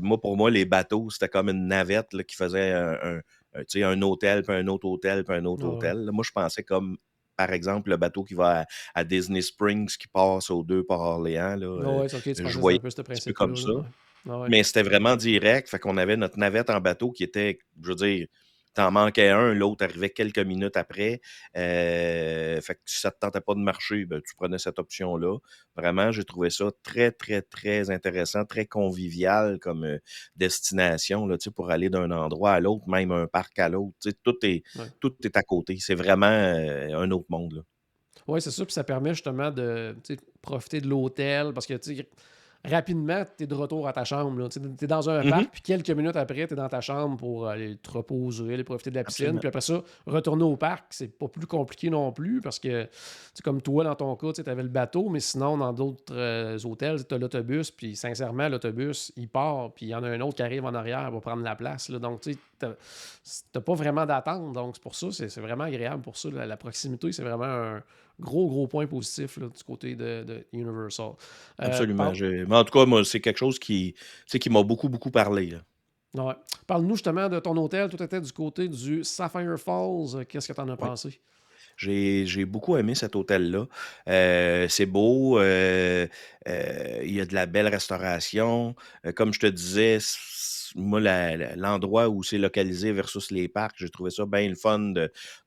moi, 0.01 0.21
pour 0.21 0.37
moi, 0.37 0.51
les 0.51 0.65
bateaux, 0.65 1.09
c'était 1.09 1.29
comme 1.29 1.51
une 1.51 1.69
navette 1.69 2.21
qui 2.25 2.35
faisait 2.35 2.73
un, 2.73 3.21
un 3.55 4.03
hôtel, 4.03 4.43
puis 4.43 4.57
un 4.57 4.67
autre 4.67 4.87
hôtel, 4.87 5.23
puis 5.23 5.37
un 5.37 5.45
autre 5.45 5.65
hôtel. 5.65 6.11
Moi, 6.13 6.25
je 6.27 6.33
pensais 6.33 6.65
comme 6.65 6.99
par 7.37 7.53
exemple, 7.53 7.91
le 7.91 7.97
bateau 7.97 8.25
qui 8.25 8.35
va 8.35 8.67
à, 8.95 9.05
Disney 9.05 9.43
Springs 9.43 9.97
qui 9.99 10.09
passe 10.09 10.51
aux 10.51 10.63
deux 10.63 10.85
par 10.85 11.01
Orléans. 11.01 11.57
Là, 11.57 11.69
ouais, 11.69 12.15
okay, 12.15 12.35
tu 12.35 12.47
je 12.47 12.59
voyais 12.59 12.79
un 12.79 12.83
peu, 12.83 12.91
ce 12.91 13.03
principe 13.03 13.35
comme 13.35 13.57
ça. 13.57 13.71
Mais 14.49 14.63
c'était 14.63 14.83
vraiment 14.83 15.17
direct. 15.17 15.69
Fait 15.69 15.79
qu'on 15.79 15.97
avait 15.97 16.17
notre 16.17 16.39
navette 16.39 16.71
en 16.71 16.81
bateau 16.81 17.13
qui 17.13 17.23
était, 17.23 17.59
je 17.81 17.89
veux 17.89 17.95
dire, 17.95 18.27
t'en 18.77 18.91
manquais 18.91 19.31
un, 19.31 19.55
l'autre 19.55 19.85
arrivait 19.85 20.11
quelques 20.11 20.39
minutes 20.39 20.77
après. 20.77 21.23
Euh, 21.57 22.61
fait 22.61 22.75
que 22.75 22.81
si 22.85 23.01
ça 23.01 23.11
te 23.11 23.19
tentait 23.19 23.41
pas 23.41 23.55
de 23.55 23.61
marcher, 23.61 24.05
ben, 24.05 24.21
tu 24.21 24.35
prenais 24.37 24.59
cette 24.59 24.79
option-là. 24.79 25.39
Vraiment, 25.77 26.13
j'ai 26.13 26.25
trouvé 26.25 26.51
ça 26.51 26.67
très, 26.83 27.11
très, 27.11 27.41
très 27.41 27.91
intéressant, 27.91 28.45
très 28.45 28.67
convivial 28.67 29.59
comme 29.61 29.85
euh, 29.85 29.99
destination 30.37 31.27
là, 31.27 31.37
pour 31.55 31.71
aller 31.71 31.89
d'un 31.89 32.11
endroit 32.11 32.53
à 32.53 32.61
l'autre, 32.61 32.87
même 32.87 33.13
un 33.13 33.27
parc 33.27 33.59
à 33.59 33.71
l'autre. 33.71 33.97
Tout 34.23 34.37
est, 34.43 34.63
tout 35.01 35.15
est 35.25 35.37
à 35.37 35.43
côté. 35.43 35.79
C'est 35.81 35.95
vraiment 35.95 36.27
euh, 36.27 36.95
un 36.99 37.11
autre 37.13 37.27
monde. 37.31 37.65
Oui, 38.29 38.43
c'est 38.43 38.51
ça. 38.51 38.65
Puis 38.67 38.75
ça 38.75 38.85
permet 38.85 39.15
justement 39.15 39.51
de 39.51 39.97
profiter 40.43 40.83
de 40.83 40.89
l'hôtel 40.89 41.55
parce 41.55 41.67
que 41.67 41.75
rapidement, 42.65 43.25
tu 43.37 43.45
es 43.45 43.47
de 43.47 43.55
retour 43.55 43.87
à 43.87 43.93
ta 43.93 44.05
chambre. 44.05 44.49
Tu 44.49 44.59
es 44.85 44.87
dans 44.87 45.09
un 45.09 45.23
mm-hmm. 45.23 45.31
parc, 45.31 45.51
puis 45.53 45.63
quelques 45.63 45.91
minutes 45.91 46.17
après, 46.17 46.47
tu 46.47 46.55
es 46.55 46.57
dans 46.57 46.69
ta 46.69 46.81
chambre 46.81 47.17
pour 47.17 47.49
aller 47.49 47.77
te 47.77 47.91
reposer, 47.91 48.55
aller 48.55 48.65
profiter 48.65 48.91
de 48.91 48.97
la 48.97 49.05
piscine. 49.05 49.39
Puis 49.39 49.49
après 49.49 49.61
ça, 49.61 49.83
retourner 50.07 50.45
au 50.45 50.57
parc, 50.57 50.87
c'est 50.91 51.09
pas 51.19 51.29
plus 51.29 51.47
compliqué 51.47 51.91
non 51.91 52.13
plus 52.13 52.41
parce 52.41 52.59
que, 52.59 52.89
comme 53.43 53.63
toi, 53.63 53.85
dans 53.85 53.95
ton 53.95 54.17
cas, 54.17 54.33
tu 54.33 54.49
avais 54.49 54.63
le 54.63 54.69
bateau, 54.69 55.09
mais 55.09 55.21
sinon, 55.21 55.59
dans 55.59 55.73
d'autres 55.73 56.15
euh, 56.15 56.59
hôtels, 56.65 57.07
tu 57.07 57.15
as 57.15 57.19
l'autobus, 57.19 57.71
puis 57.71 57.97
sincèrement, 57.97 58.49
l'autobus, 58.49 59.13
il 59.17 59.29
part, 59.29 59.73
puis 59.73 59.87
il 59.87 59.89
y 59.91 59.95
en 59.95 60.03
a 60.03 60.09
un 60.09 60.21
autre 60.21 60.37
qui 60.37 60.43
arrive 60.43 60.65
en 60.65 60.75
arrière 60.75 61.11
pour 61.11 61.21
prendre 61.21 61.43
la 61.43 61.57
place. 61.57 61.89
Là. 61.89 61.99
Donc, 61.99 62.21
tu 62.23 62.37
n'as 62.63 63.61
pas 63.61 63.75
vraiment 63.75 64.07
d'attente. 64.07 64.53
Donc, 64.53 64.77
c'est 64.77 64.83
pour 64.83 64.95
ça, 64.95 65.09
c'est 65.11 65.41
vraiment 65.41 65.65
agréable 65.65 66.03
pour 66.03 66.17
ça. 66.17 66.29
La, 66.31 66.57
proximité, 66.57 67.13
c'est 67.13 67.23
vraiment 67.23 67.45
un 67.45 67.83
gros, 68.21 68.49
gros 68.49 68.67
point 68.67 68.87
positif 68.87 69.39
du 69.39 69.65
côté 69.65 69.95
de, 69.95 70.47
Universal. 70.53 71.07
Euh, 71.07 71.13
Absolument. 71.59 72.13
Mais 72.13 72.57
en 72.57 72.65
tout 72.65 72.79
cas, 72.79 72.87
moi, 72.87 73.05
c'est 73.05 73.21
quelque 73.21 73.39
chose 73.39 73.59
qui, 73.59 73.95
qui 74.27 74.51
m'a 74.51 74.63
beaucoup, 74.63 74.89
beaucoup 74.89 75.11
parlé. 75.11 75.55
Ouais. 76.15 76.35
Parle-nous 76.67 76.95
justement 76.97 77.29
de 77.29 77.39
ton 77.41 77.57
hôtel. 77.57 77.89
Tout 77.91 78.03
était 78.03 78.21
du 78.21 78.33
côté 78.33 78.69
du 78.69 79.05
Sapphire 79.05 79.59
Falls. 79.59 80.25
Qu'est-ce 80.27 80.49
que 80.49 80.53
tu 80.53 80.61
en 80.61 80.69
as 80.69 80.77
pensé? 80.77 81.21
J'ai 81.77 82.47
beaucoup 82.47 82.79
aimé 82.79 82.95
cet 82.95 83.17
hôtel-là. 83.17 83.67
Euh, 84.09 84.67
c'est 84.69 84.87
beau, 84.87 85.39
euh, 85.39 86.07
il 86.47 87.13
y 87.13 87.21
a 87.21 87.27
de 87.27 87.35
la 87.35 87.45
belle 87.45 87.69
restauration. 87.69 88.75
comme 89.15 89.35
je 89.35 89.41
te 89.41 89.47
disais, 89.47 89.99
moi, 90.75 91.01
l'endroit 91.01 92.09
où 92.09 92.23
c'est 92.23 92.39
localisé 92.39 92.93
versus 92.93 93.31
les 93.31 93.49
parcs, 93.49 93.77
j'ai 93.79 93.89
trouvé 93.89 94.11
ça 94.11 94.27
bien 94.27 94.49
le 94.49 94.55
fun 94.55 94.93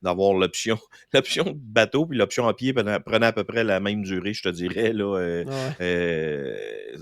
d'avoir 0.02 0.34
l'option 0.34 0.78
l'option 1.12 1.54
bateau 1.56 2.06
puis 2.06 2.18
l'option 2.18 2.46
à 2.48 2.54
pied 2.54 2.72
prenait 2.72 3.26
à 3.26 3.32
peu 3.32 3.44
près 3.44 3.64
la 3.64 3.80
même 3.80 4.02
durée, 4.02 4.32
je 4.32 4.42
te 4.42 4.48
dirais. 4.48 4.92
Là, 4.92 5.18
euh, 5.18 5.44
euh, 5.80 6.56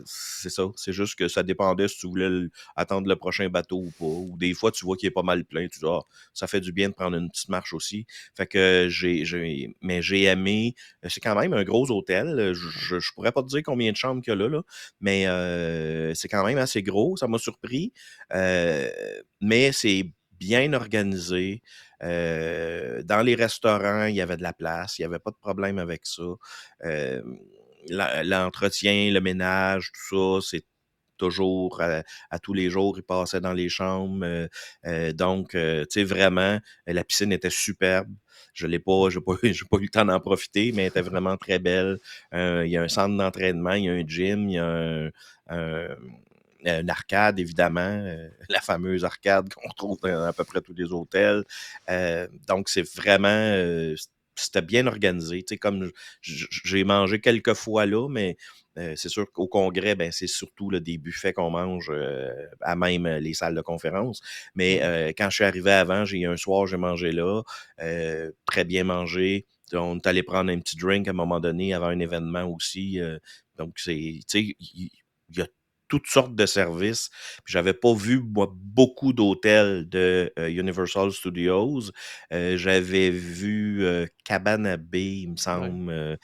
c'est 0.04 0.50
ça. 0.50 0.64
C'est 0.76 0.92
juste 0.92 1.16
que 1.16 1.28
ça 1.28 1.42
dépendait 1.42 1.88
si 1.88 1.98
tu 1.98 2.06
voulais 2.06 2.48
attendre 2.76 3.08
le 3.08 3.16
prochain 3.16 3.48
bateau 3.48 3.78
ou 3.78 3.90
pas. 3.98 4.04
Ou 4.04 4.36
des 4.38 4.54
fois, 4.54 4.70
tu 4.70 4.84
vois 4.84 4.96
qu'il 4.96 5.06
est 5.08 5.12
pas 5.12 5.22
mal 5.22 5.44
plein. 5.44 5.68
Tu 5.68 5.80
dis, 5.80 5.86
ah, 5.86 6.00
ça 6.34 6.46
fait 6.46 6.60
du 6.60 6.72
bien 6.72 6.88
de 6.88 6.94
prendre 6.94 7.16
une 7.16 7.30
petite 7.30 7.48
marche 7.48 7.72
aussi. 7.72 8.06
Fait 8.36 8.46
que 8.46 8.88
j'ai, 8.90 9.74
mais 9.80 10.02
j'ai 10.02 10.24
aimé. 10.24 10.74
C'est 11.08 11.20
quand 11.20 11.38
même 11.38 11.52
un 11.52 11.64
gros 11.64 11.90
hôtel. 11.90 12.52
Je, 12.54 12.98
je, 12.98 13.12
pourrais 13.14 13.32
pas 13.32 13.42
te 13.42 13.48
dire 13.48 13.62
combien 13.64 13.90
de 13.90 13.96
chambres 13.96 14.22
qu'il 14.22 14.32
y 14.32 14.36
a 14.36 14.36
là, 14.36 14.48
là 14.48 14.62
mais 15.00 15.26
euh, 15.26 16.14
c'est 16.14 16.28
quand 16.28 16.44
même 16.44 16.58
assez 16.58 16.82
gros. 16.82 17.16
Ça 17.16 17.28
m'a 17.28 17.38
surpris. 17.38 17.92
Euh, 18.34 18.90
mais 19.40 19.72
c'est 19.72 20.04
bien 20.38 20.72
organisé. 20.72 21.62
Euh, 22.02 23.02
dans 23.02 23.22
les 23.22 23.34
restaurants, 23.34 24.04
il 24.04 24.14
y 24.14 24.20
avait 24.20 24.36
de 24.36 24.42
la 24.42 24.52
place, 24.52 24.98
il 24.98 25.02
n'y 25.02 25.06
avait 25.06 25.18
pas 25.18 25.30
de 25.30 25.36
problème 25.36 25.78
avec 25.78 26.02
ça. 26.04 26.22
Euh, 26.84 27.22
l'entretien, 27.90 29.10
le 29.10 29.20
ménage, 29.20 29.90
tout 29.92 30.40
ça, 30.40 30.48
c'est 30.48 30.64
toujours 31.16 31.80
à, 31.80 32.38
tous 32.38 32.54
les 32.54 32.70
jours, 32.70 32.96
il 32.96 33.02
passait 33.02 33.40
dans 33.40 33.52
les 33.52 33.68
chambres. 33.68 34.48
donc, 35.14 35.50
tu 35.50 35.84
sais, 35.90 36.04
vraiment, 36.04 36.60
la 36.86 37.02
piscine 37.02 37.32
était 37.32 37.50
superbe. 37.50 38.14
Je 38.52 38.66
l'ai 38.68 38.78
pas, 38.78 39.08
j'ai 39.10 39.20
pas, 39.20 39.34
pas 39.70 39.78
eu 39.78 39.82
le 39.82 39.88
temps 39.88 40.04
d'en 40.04 40.20
profiter, 40.20 40.70
mais 40.72 40.82
elle 40.82 40.88
était 40.88 41.02
vraiment 41.02 41.36
très 41.36 41.58
belle. 41.58 41.98
il 42.32 42.68
y 42.68 42.76
a 42.76 42.82
un 42.82 42.88
centre 42.88 43.16
d'entraînement, 43.16 43.72
il 43.72 43.84
y 43.84 43.88
a 43.88 43.92
un 43.92 44.06
gym, 44.06 44.48
il 44.48 44.54
y 44.54 44.58
a 44.58 45.10
un 45.48 45.96
une 46.64 46.90
arcade, 46.90 47.38
évidemment, 47.38 47.80
euh, 47.80 48.28
la 48.48 48.60
fameuse 48.60 49.04
arcade 49.04 49.52
qu'on 49.52 49.68
retrouve 49.68 49.98
dans 50.02 50.24
à 50.24 50.32
peu 50.32 50.44
près 50.44 50.60
tous 50.60 50.74
les 50.74 50.92
hôtels. 50.92 51.44
Euh, 51.88 52.26
donc, 52.46 52.68
c'est 52.68 52.86
vraiment, 52.96 53.28
euh, 53.28 53.94
c'était 54.34 54.62
bien 54.62 54.86
organisé. 54.86 55.42
Tu 55.42 55.54
sais, 55.54 55.58
comme 55.58 55.90
j'ai 56.20 56.84
mangé 56.84 57.20
quelques 57.20 57.54
fois 57.54 57.86
là, 57.86 58.08
mais 58.08 58.36
c'est 58.94 59.08
sûr 59.08 59.26
qu'au 59.32 59.48
congrès, 59.48 59.96
ben, 59.96 60.12
c'est 60.12 60.28
surtout 60.28 60.70
le 60.70 60.78
des 60.80 60.98
buffets 60.98 61.32
qu'on 61.32 61.50
mange 61.50 61.90
à 62.60 62.76
même 62.76 63.08
les 63.08 63.34
salles 63.34 63.56
de 63.56 63.60
conférence. 63.60 64.20
Mais 64.54 65.12
quand 65.18 65.30
je 65.30 65.34
suis 65.34 65.44
arrivé 65.44 65.72
avant, 65.72 66.04
j'ai 66.04 66.24
un 66.26 66.36
soir, 66.36 66.68
j'ai 66.68 66.76
mangé 66.76 67.10
là, 67.10 67.42
très 68.46 68.64
bien 68.64 68.84
mangé. 68.84 69.46
On 69.72 69.96
est 69.96 70.06
allé 70.06 70.22
prendre 70.22 70.52
un 70.52 70.60
petit 70.60 70.76
drink 70.76 71.08
à 71.08 71.10
un 71.10 71.14
moment 71.14 71.40
donné 71.40 71.74
avant 71.74 71.88
un 71.88 71.98
événement 71.98 72.44
aussi. 72.44 73.00
donc, 73.56 73.72
c'est, 73.80 74.20
tu 74.28 74.46
sais, 74.46 74.56
il 74.60 74.90
y 75.36 75.40
a 75.40 75.46
toutes 75.88 76.06
sortes 76.06 76.34
de 76.34 76.46
services. 76.46 77.10
J'avais 77.46 77.72
pas 77.72 77.94
vu 77.94 78.20
moi, 78.20 78.52
beaucoup 78.54 79.12
d'hôtels 79.12 79.88
de 79.88 80.32
euh, 80.38 80.48
Universal 80.48 81.12
Studios. 81.12 81.90
Euh, 82.32 82.56
j'avais 82.56 83.10
vu 83.10 83.84
euh, 83.84 84.06
Cabana 84.24 84.76
Bay, 84.76 85.20
il 85.22 85.32
me 85.32 85.36
semble. 85.36 86.18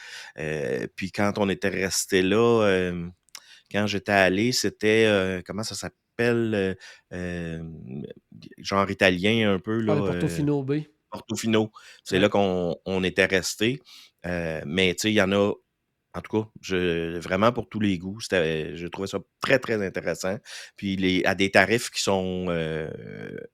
puis 0.96 1.10
quand 1.10 1.38
on 1.38 1.48
était 1.48 1.68
resté 1.68 2.22
là, 2.22 2.92
quand 3.72 3.86
j'étais 3.86 4.12
allé, 4.12 4.52
c'était 4.52 5.42
comment 5.46 5.62
ça 5.62 5.74
s'appelle 5.74 6.76
genre 8.58 8.90
italien 8.90 9.54
un 9.54 9.58
peu 9.58 9.80
là. 9.80 9.96
Portofino 9.96 10.62
Bay. 10.62 10.90
Portofino. 11.10 11.70
C'est 12.02 12.18
là 12.18 12.28
qu'on 12.28 13.04
était 13.04 13.26
resté. 13.26 13.80
mais 14.24 14.94
tu 14.94 15.02
sais, 15.02 15.10
il 15.10 15.14
y 15.14 15.22
en 15.22 15.32
a 15.32 15.52
en 16.14 16.20
tout 16.20 16.40
cas, 16.40 16.48
je, 16.60 17.18
vraiment 17.18 17.52
pour 17.52 17.68
tous 17.68 17.80
les 17.80 17.98
goûts. 17.98 18.18
Je 18.20 18.86
trouvais 18.86 19.08
ça 19.08 19.18
très, 19.40 19.58
très 19.58 19.84
intéressant. 19.84 20.36
Puis 20.76 20.96
les, 20.96 21.24
à 21.24 21.34
des 21.34 21.50
tarifs 21.50 21.90
qui 21.90 22.02
sont 22.02 22.46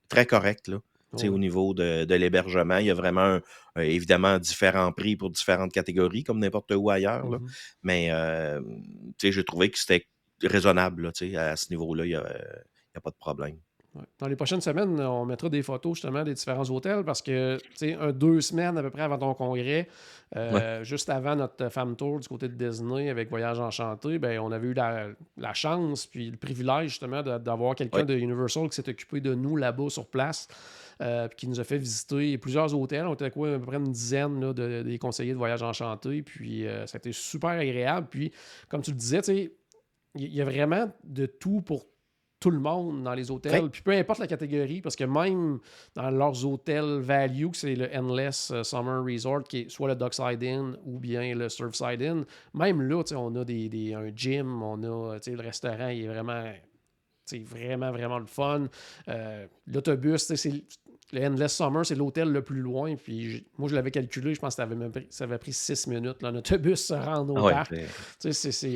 très 0.09 0.27
corrects. 0.27 0.69
Là. 0.69 0.79
Au 1.13 1.39
niveau 1.39 1.75
de, 1.75 2.15
l'hébergement, 2.15 2.77
il 2.77 2.87
y 2.87 2.91
a 2.91 2.95
vraiment, 2.95 3.41
évidemment, 3.77 4.39
différents 4.39 4.93
prix 4.93 5.17
pour 5.17 5.31
différentes 5.31 5.73
catégories, 5.73 6.23
comme 6.23 6.39
n'importe 6.39 6.73
où 6.73 6.91
ailleurs. 6.91 7.29
Là. 7.29 7.39
Mm-hmm. 7.39 7.51
Mais 7.83 8.11
euh, 8.11 8.61
j'ai 9.19 9.45
trouvé 9.45 9.71
que 9.71 9.79
c'était 9.79 10.07
raisonnable 10.43 11.11
à 11.37 11.57
ce 11.57 11.71
niveau-là. 11.71 12.05
Il 12.05 12.11
n'y 12.11 12.15
a, 12.15 12.25
a, 12.95 13.01
pas 13.01 13.11
de 13.11 13.17
problème. 13.17 13.57
Dans 14.19 14.29
les 14.29 14.37
prochaines 14.37 14.61
semaines, 14.61 15.01
on 15.01 15.25
mettra 15.25 15.49
des 15.49 15.63
photos 15.63 15.97
justement 15.97 16.23
des 16.23 16.35
différents 16.35 16.69
hôtels 16.71 17.05
parce 17.05 17.23
que, 17.23 17.59
tu 17.59 17.65
sais, 17.75 17.99
deux 18.13 18.41
semaines 18.41 18.79
à 18.79 18.83
peu 18.83 18.91
près 18.91 19.03
avant 19.03 19.19
ton 19.19 19.35
congrès, 19.35 19.89
euh, 20.37 20.85
juste 20.85 21.11
avant 21.11 21.35
notre 21.35 21.69
femme 21.71 21.97
tour 21.97 22.21
du 22.21 22.29
côté 22.29 22.49
de 22.49 22.55
Disney 22.55 23.11
avec 23.11 23.31
Voyage 23.31 23.59
Enchanté, 23.59 24.19
ben, 24.19 24.39
on 24.39 24.53
avait 24.53 24.69
eu 24.69 24.75
la, 24.75 25.55
chance 25.55 26.07
puis 26.07 26.31
le 26.31 26.37
privilège 26.37 26.91
justement 26.91 27.23
d'avoir 27.23 27.75
quelqu'un 27.75 28.05
de 28.05 28.15
Universal 28.15 28.69
qui 28.69 28.77
s'est 28.77 28.89
occupé 28.89 29.21
de 29.21 29.35
nous 29.35 29.57
là-bas 29.57 29.89
sur 29.89 30.07
place. 30.07 30.49
Euh, 31.03 31.29
qui 31.29 31.49
nous 31.49 31.59
a 31.59 31.65
fait 31.65 31.79
visiter 31.79 32.37
plusieurs 32.37 32.75
hôtels. 32.75 33.07
On 33.07 33.15
était 33.15 33.31
quoi, 33.31 33.55
à 33.55 33.59
peu 33.59 33.65
près 33.65 33.79
une 33.79 33.91
dizaine 33.91 34.53
de, 34.53 34.83
des 34.83 34.99
conseillers 34.99 35.33
de 35.33 35.39
voyage 35.39 35.63
enchanté. 35.63 36.21
Puis 36.21 36.67
euh, 36.67 36.87
ça 36.87 36.97
a 36.97 36.99
été 36.99 37.13
super 37.13 37.51
agréable. 37.51 38.09
Puis, 38.11 38.33
comme 38.69 38.83
tu 38.83 38.91
le 38.91 38.99
disais, 38.99 39.23
il 40.15 40.35
y 40.35 40.43
a 40.43 40.45
vraiment 40.45 40.93
de 41.03 41.25
tout 41.25 41.63
pour 41.63 41.87
tout 42.41 42.51
le 42.51 42.59
monde 42.59 43.03
dans 43.03 43.15
les 43.15 43.31
hôtels. 43.31 43.69
Puis 43.71 43.83
peu 43.83 43.93
importe 43.93 44.19
la 44.19 44.27
catégorie, 44.27 44.81
parce 44.81 44.97
que 44.97 45.05
même 45.05 45.59
dans 45.95 46.11
leurs 46.11 46.45
hôtels 46.45 46.99
value, 47.01 47.49
c'est 47.53 47.75
le 47.75 47.95
Endless 47.95 48.51
euh, 48.51 48.63
Summer 48.65 49.05
Resort, 49.05 49.45
qui 49.45 49.59
est 49.61 49.69
soit 49.69 49.89
le 49.89 49.95
Dockside 49.95 50.43
Inn 50.43 50.77
ou 50.87 50.99
bien 50.99 51.35
le 51.35 51.49
Surfside 51.49 52.03
Inn, 52.03 52.25
même 52.55 52.83
là, 52.83 53.03
on 53.15 53.37
a 53.37 53.45
des, 53.45 53.95
un 53.95 54.11
gym, 54.15 54.63
on 54.63 54.83
a 54.83 55.19
le 55.25 55.43
restaurant, 55.43 55.89
il 55.89 56.05
est 56.05 56.09
vraiment 56.09 56.51
vraiment, 57.39 57.93
vraiment 57.93 58.19
le 58.19 58.27
fun. 58.27 58.67
Euh, 59.09 59.47
L'autobus, 59.67 60.33
c'est 60.35 60.65
le 61.13 61.27
Endless 61.27 61.57
Summer, 61.57 61.85
c'est 61.85 61.95
l'hôtel 61.95 62.31
le 62.31 62.43
plus 62.43 62.61
loin. 62.61 62.95
Puis 62.97 63.45
moi, 63.59 63.69
je 63.69 63.75
l'avais 63.75 63.91
calculé, 63.91 64.35
je 64.35 64.41
pense 64.41 64.55
que 64.55 64.57
ça 64.57 64.63
avait, 64.63 64.89
pris, 64.89 65.07
ça 65.11 65.25
avait 65.25 65.39
pris 65.39 65.53
six 65.53 65.87
minutes. 65.87 66.23
Là, 66.23 66.31
autobus 66.33 66.87
se 66.87 66.95
rend 66.95 67.29
au 67.29 67.49
parc. 67.49 67.73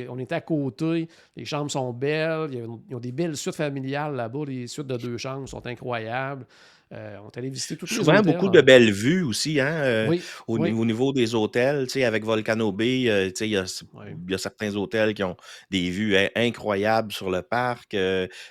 on 0.08 0.18
était 0.18 0.34
à 0.34 0.40
côté, 0.40 1.08
les 1.36 1.44
chambres 1.44 1.70
sont 1.70 1.92
belles, 1.92 2.50
ils 2.52 2.94
ont 2.94 3.00
des 3.00 3.12
belles 3.12 3.36
suites 3.36 3.56
familiales 3.56 4.14
là-bas. 4.14 4.44
Les 4.46 4.66
suites 4.66 4.86
de 4.86 4.96
deux 4.96 5.18
chambres 5.18 5.48
sont 5.48 5.66
incroyables. 5.66 6.46
Euh, 6.92 7.16
on 7.24 7.28
est 7.28 7.38
allé 7.38 7.50
visiter 7.50 7.76
tout 7.76 7.86
Souvent, 7.86 8.20
beaucoup 8.20 8.50
de 8.50 8.60
belles 8.60 8.92
vues 8.92 9.22
aussi, 9.22 9.58
hein, 9.58 9.72
euh, 9.82 10.16
au, 10.46 10.58
niveau 10.58 11.12
des 11.12 11.34
hôtels. 11.34 11.86
Avec 12.04 12.24
Volcano 12.24 12.72
Bay, 12.72 13.08
euh, 13.08 13.30
il 13.40 13.46
y, 13.48 13.56
a 13.56 14.38
certains 14.38 14.76
hôtels 14.76 15.14
qui 15.14 15.24
ont 15.24 15.36
des 15.70 15.90
vues 15.90 16.16
incroyables 16.36 17.10
sur 17.12 17.30
le 17.30 17.42
parc 17.42 17.96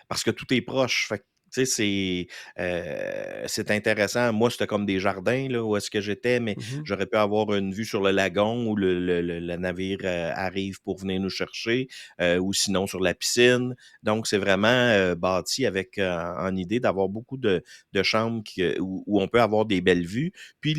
parce 0.08 0.24
que 0.24 0.32
tout 0.32 0.52
est 0.54 0.62
proche. 0.62 1.08
Fait 1.08 1.24
c'est 1.54 2.28
euh, 2.60 3.44
c'est 3.48 3.72
intéressant. 3.72 4.34
Moi, 4.34 4.50
c'était 4.50 4.68
comme 4.68 4.86
des 4.86 5.00
jardins 5.00 5.48
là, 5.50 5.64
où 5.64 5.78
est-ce 5.78 5.90
que 5.90 6.02
j'étais, 6.02 6.40
mais 6.40 6.56
mmh 6.56 6.82
j'aurais 6.84 7.06
pu 7.06 7.18
avoir 7.18 7.54
une 7.54 7.74
vue 7.74 7.86
sur 7.86 8.02
le 8.02 8.12
lagon 8.12 8.68
où 8.68 8.76
le, 8.76 9.56
navire 9.58 10.00
euh, 10.04 10.32
arrive 10.34 10.82
pour 10.82 10.98
venir 10.98 11.20
nous 11.22 11.30
chercher, 11.30 11.88
euh, 12.22 12.38
ou 12.40 12.54
sinon 12.54 12.88
sur 12.88 13.00
la 13.00 13.14
piscine. 13.14 13.76
Donc, 14.02 14.28
c'est 14.28 14.38
vraiment 14.38 15.14
bâti 15.16 15.66
avec 15.66 16.00
en 16.00 16.56
idée 16.56 16.80
d'avoir 16.80 17.10
beaucoup 17.10 17.38
de, 17.38 17.64
chambres 18.02 18.44
où, 18.80 19.22
on 19.22 19.28
peut 19.28 19.42
avoir 19.42 19.66
des 19.66 19.82
belles 19.82 20.06
vues. 20.06 20.32
Puis 20.60 20.74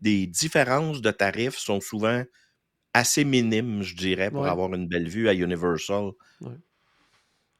les 0.00 0.26
différences 0.26 1.00
de 1.00 1.10
tarifs 1.10 1.56
sont 1.56 1.80
souvent 1.80 2.22
assez 2.94 3.24
minimes, 3.24 3.82
je 3.82 3.96
dirais, 3.96 4.30
pour 4.30 4.46
avoir 4.46 4.72
une 4.74 4.88
belle 4.88 5.08
vue 5.08 5.28
à 5.28 5.34
Universal. 5.34 6.12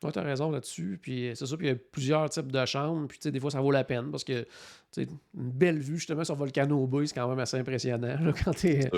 Tu 0.00 0.18
as 0.18 0.22
raison 0.22 0.50
là-dessus. 0.50 0.98
Puis 1.02 1.32
c'est 1.34 1.46
ça, 1.46 1.56
puis 1.56 1.66
il 1.66 1.70
y 1.70 1.72
a 1.72 1.76
plusieurs 1.76 2.30
types 2.30 2.52
de 2.52 2.64
chambres. 2.66 3.08
Puis 3.08 3.30
des 3.30 3.40
fois, 3.40 3.50
ça 3.50 3.60
vaut 3.60 3.70
la 3.70 3.84
peine 3.84 4.10
parce 4.10 4.24
que 4.24 4.46
une 4.96 5.18
belle 5.34 5.78
vue 5.78 5.98
justement 5.98 6.24
sur 6.24 6.34
Volcano 6.34 6.86
Bay, 6.86 7.06
c'est 7.06 7.14
quand 7.14 7.28
même 7.28 7.38
assez 7.38 7.58
impressionnant 7.58 8.32
quand 8.44 8.52
tu 8.52 8.68
es 8.68 8.90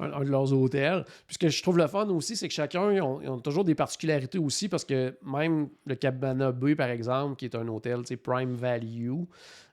un, 0.00 0.24
de 0.24 0.30
leurs 0.30 0.52
hôtels. 0.52 1.04
Puis 1.26 1.34
ce 1.34 1.38
que 1.38 1.48
je 1.48 1.62
trouve 1.62 1.78
le 1.78 1.86
fun 1.86 2.06
aussi, 2.08 2.36
c'est 2.36 2.48
que 2.48 2.54
chacun, 2.54 2.92
ils 2.92 3.00
ont, 3.00 3.38
toujours 3.38 3.64
des 3.64 3.74
particularités 3.74 4.38
aussi 4.38 4.68
parce 4.68 4.84
que 4.84 5.16
même 5.24 5.68
le 5.86 5.94
Cabana 5.94 6.52
Bay, 6.52 6.74
par 6.74 6.88
exemple, 6.88 7.36
qui 7.36 7.44
est 7.44 7.54
un 7.54 7.68
hôtel 7.68 8.02
Prime 8.22 8.54
Value, 8.54 9.22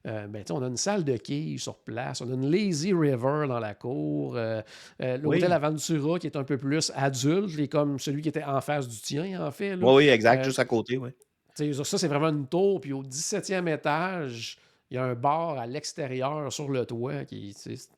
euh, 0.06 0.28
ben, 0.28 0.44
on 0.50 0.62
a 0.62 0.68
une 0.68 0.78
salle 0.78 1.06
de 1.06 1.16
quilles 1.16 1.60
sur 1.60 1.78
place, 1.78 2.20
on 2.20 2.30
a 2.30 2.34
une 2.34 2.52
Lazy 2.52 2.94
River 2.94 3.46
dans 3.48 3.60
la 3.60 3.74
cour, 3.74 4.36
euh, 4.36 4.62
euh, 5.02 5.18
l'hôtel 5.18 5.52
Aventura 5.54 6.20
qui 6.20 6.28
est 6.28 6.36
un 6.36 6.44
peu 6.44 6.58
plus 6.58 6.92
adulte, 6.94 7.70
comme 7.70 8.00
celui 8.00 8.22
qui 8.22 8.30
était 8.30 8.44
en 8.44 8.60
face 8.60 8.88
du 8.88 9.00
tien, 9.00 9.42
en 9.46 9.52
fait. 9.52 9.76
Oui, 9.76 9.94
oui, 9.94 10.08
exact, 10.10 10.44
juste 10.44 10.60
à 10.60 10.66
côté, 10.66 10.98
oui. 10.98 11.12
Ça, 11.56 11.98
c'est 11.98 12.08
vraiment 12.08 12.30
une 12.30 12.48
tour, 12.48 12.82
puis 12.82 12.92
au 12.92 13.04
17e 13.04 13.74
étage, 13.74 14.58
il 14.92 14.96
y 14.96 14.98
a 14.98 15.06
un 15.06 15.16
bar 15.16 15.58
à 15.58 15.68
l'extérieur 15.68 16.52
sur 16.52 16.70
le 16.70 16.86
toit 16.86 17.24
qui 17.24 17.56
est 17.66 17.90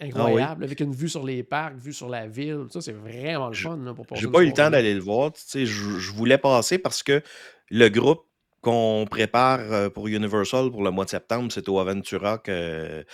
incroyable, 0.00 0.62
ah 0.62 0.64
avec 0.64 0.80
une 0.80 0.94
vue 0.94 1.08
sur 1.08 1.24
les 1.24 1.42
parcs, 1.42 1.76
vue 1.76 1.92
sur 1.92 2.08
la 2.08 2.28
ville. 2.28 2.66
Ça, 2.70 2.80
c'est 2.80 2.92
vraiment 2.92 3.48
le 3.48 3.54
fun 3.54 3.76
là, 3.78 3.92
pour 3.92 4.06
J'ai 4.12 4.28
pas 4.28 4.42
eu 4.42 4.46
le 4.46 4.52
temps 4.52 4.70
d'aller 4.70 4.94
le 4.94 5.00
voir. 5.00 5.32
Je, 5.52 5.64
je 5.64 6.12
voulais 6.12 6.38
passer 6.38 6.78
parce 6.78 7.02
que 7.02 7.22
le 7.70 7.88
groupe 7.88 8.24
qu'on 8.60 9.06
prépare 9.10 9.60
euh, 9.72 9.88
pour 9.88 10.08
Universal 10.08 10.70
pour 10.70 10.82
le 10.82 10.90
mois 10.90 11.04
de 11.04 11.10
septembre. 11.10 11.50
C'est 11.52 11.68
au 11.68 11.78
Aventura 11.78 12.42
euh, 12.48 13.04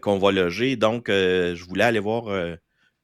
qu'on 0.00 0.18
va 0.18 0.32
loger. 0.32 0.76
Donc, 0.76 1.08
euh, 1.08 1.54
je 1.54 1.64
voulais 1.64 1.84
aller 1.84 2.00
voir 2.00 2.56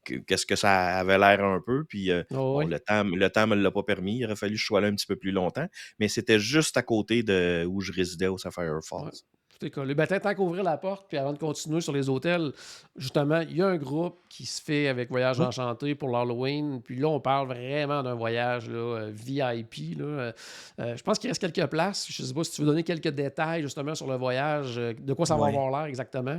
qu'est-ce 0.04 0.46
que 0.46 0.56
ça 0.56 0.98
avait 0.98 1.18
l'air 1.18 1.44
un 1.44 1.60
peu. 1.64 1.84
Puis 1.84 2.10
oh, 2.30 2.62
le 2.62 2.78
temps 2.78 3.04
le 3.04 3.28
temps 3.28 3.46
me 3.46 3.56
l'a 3.56 3.70
pas 3.70 3.82
permis. 3.82 4.18
Il 4.18 4.24
aurait 4.24 4.36
fallu 4.36 4.54
que 4.54 4.60
je 4.60 4.66
sois 4.66 4.80
là 4.80 4.88
un 4.88 4.94
petit 4.94 5.06
peu 5.06 5.16
plus 5.16 5.32
longtemps. 5.32 5.66
Mais 5.98 6.08
c'était 6.08 6.38
juste 6.38 6.76
à 6.76 6.82
côté 6.82 7.22
de 7.22 7.66
où 7.68 7.80
je 7.80 7.92
résidais 7.92 8.28
au 8.28 8.38
Sapphire 8.38 8.78
Falls. 8.82 9.10
Tout 9.58 9.66
est 9.66 9.70
collé. 9.70 9.94
Ben, 9.94 10.06
tant 10.06 10.34
qu'ouvrir 10.34 10.62
la 10.62 10.76
porte, 10.76 11.06
puis 11.08 11.16
avant 11.16 11.32
de 11.32 11.38
continuer 11.38 11.80
sur 11.80 11.92
les 11.92 12.08
hôtels, 12.08 12.52
justement, 12.96 13.40
il 13.40 13.56
y 13.56 13.62
a 13.62 13.68
un 13.68 13.76
groupe 13.76 14.18
qui 14.28 14.44
se 14.44 14.60
fait 14.62 14.88
avec 14.88 15.08
Voyage 15.08 15.40
Enchanté 15.40 15.94
pour 15.94 16.10
l'Halloween. 16.10 16.82
Puis 16.82 16.96
là, 16.96 17.08
on 17.08 17.20
parle 17.20 17.48
vraiment 17.48 18.02
d'un 18.02 18.14
voyage 18.14 18.68
là, 18.68 18.76
euh, 18.76 19.12
VIP. 19.14 19.98
Là. 19.98 20.04
Euh, 20.04 20.32
euh, 20.80 20.96
je 20.96 21.02
pense 21.02 21.18
qu'il 21.18 21.30
reste 21.30 21.40
quelques 21.40 21.70
places. 21.70 22.06
Je 22.10 22.22
ne 22.22 22.28
sais 22.28 22.34
pas 22.34 22.44
si 22.44 22.52
tu 22.52 22.60
veux 22.60 22.66
donner 22.66 22.82
quelques 22.82 23.08
détails 23.08 23.62
justement 23.62 23.94
sur 23.94 24.06
le 24.06 24.16
voyage, 24.16 24.76
de 24.76 25.12
quoi 25.14 25.24
ça 25.24 25.36
va 25.36 25.46
avoir 25.46 25.70
l'air 25.70 25.86
exactement. 25.86 26.38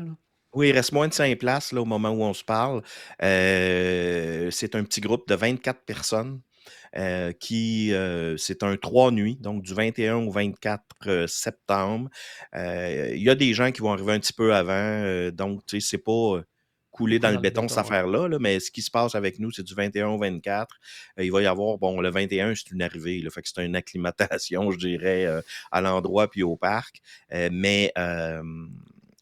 Oui, 0.53 0.69
il 0.69 0.71
reste 0.71 0.91
moins 0.91 1.07
de 1.07 1.13
5 1.13 1.37
places 1.37 1.71
là, 1.71 1.81
au 1.81 1.85
moment 1.85 2.09
où 2.09 2.21
on 2.23 2.33
se 2.33 2.43
parle. 2.43 2.81
c'est 3.19 4.75
un 4.75 4.83
petit 4.83 5.01
groupe 5.01 5.27
de 5.27 5.35
24 5.35 5.81
personnes. 5.81 6.41
Euh, 6.97 7.31
qui 7.31 7.93
euh, 7.93 8.37
c'est 8.37 8.63
un 8.63 8.75
trois 8.75 9.11
nuits, 9.11 9.37
donc 9.39 9.61
du 9.61 9.75
21 9.75 10.15
au 10.15 10.31
24 10.31 10.83
euh, 11.05 11.27
septembre. 11.27 12.09
Il 12.55 13.21
y 13.21 13.29
a 13.29 13.35
des 13.35 13.53
gens 13.53 13.71
qui 13.71 13.81
vont 13.81 13.93
arriver 13.93 14.13
un 14.13 14.19
petit 14.19 14.33
peu 14.33 14.55
avant, 14.55 15.29
donc 15.31 15.63
tu 15.67 15.79
sais, 15.79 15.89
c'est 15.91 16.03
pas 16.03 16.41
coulé 16.89 17.19
dans, 17.19 17.29
le 17.29 17.37
béton, 17.37 17.67
cette 17.67 17.77
affaire-là, 17.77 18.39
mais 18.39 18.59
ce 18.59 18.71
qui 18.71 18.81
se 18.81 18.89
passe 18.89 19.13
avec 19.13 19.37
nous, 19.37 19.51
c'est 19.51 19.61
du 19.61 19.75
21 19.75 20.07
au 20.07 20.17
24. 20.17 20.75
il 21.19 21.31
va 21.31 21.43
y 21.43 21.45
avoir, 21.45 21.77
bon, 21.77 22.01
le 22.01 22.09
21, 22.09 22.55
c'est 22.55 22.71
une 22.71 22.81
arrivée, 22.81 23.21
là, 23.21 23.29
fait 23.29 23.43
que 23.43 23.49
c'est 23.53 23.63
une 23.63 23.75
acclimatation, 23.75 24.71
je 24.71 24.79
dirais, 24.79 25.27
à 25.71 25.81
l'endroit 25.81 26.27
puis 26.27 26.41
au 26.41 26.55
parc. 26.55 27.01
mais 27.51 27.93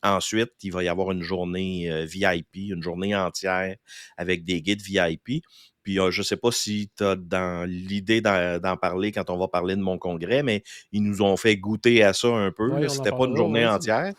ensuite, 0.01 0.53
il 0.63 0.72
va 0.72 0.84
y 0.84 0.88
avoir 0.88 1.12
une 1.12 1.24
journée 1.24 2.05
VIP, 2.05 2.70
une 2.70 2.82
journée 2.82 3.13
entière 3.13 3.75
avec 4.15 4.46
des 4.46 4.62
guides 4.62 4.82
VIP. 4.82 5.44
Puis 5.86 5.98
je 6.10 6.20
ne 6.20 6.24
sais 6.24 6.36
pas 6.36 6.51
si 6.51 6.89
tu 6.98 7.04
as 7.04 7.15
dans 7.15 7.70
l'idée 7.70 8.20
d'en 8.20 8.75
parler 8.75 9.12
quand 9.12 9.30
on 9.30 9.38
va 9.38 9.48
parler 9.48 9.75
de 9.75 9.82
mon 9.82 10.00
congrès, 10.00 10.42
mais 10.42 10.63
ils 10.92 11.04
nous 11.04 11.22
ont 11.22 11.38
fait 11.38 11.58
goûter 11.58 12.04
à 12.04 12.12
ça 12.12 12.27
un 12.27 12.51
peu. 12.51 12.89
C'était 12.89 13.12
pas 13.12 13.25
une 13.25 13.38
journée 13.38 13.68
entière. 13.68 14.12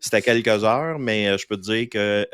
C'était 0.00 0.20
quelques 0.20 0.64
heures, 0.64 0.98
mais 0.98 1.38
je 1.38 1.46
peux 1.46 1.56
te 1.56 1.62
dire 1.62 1.88
que 1.88 2.26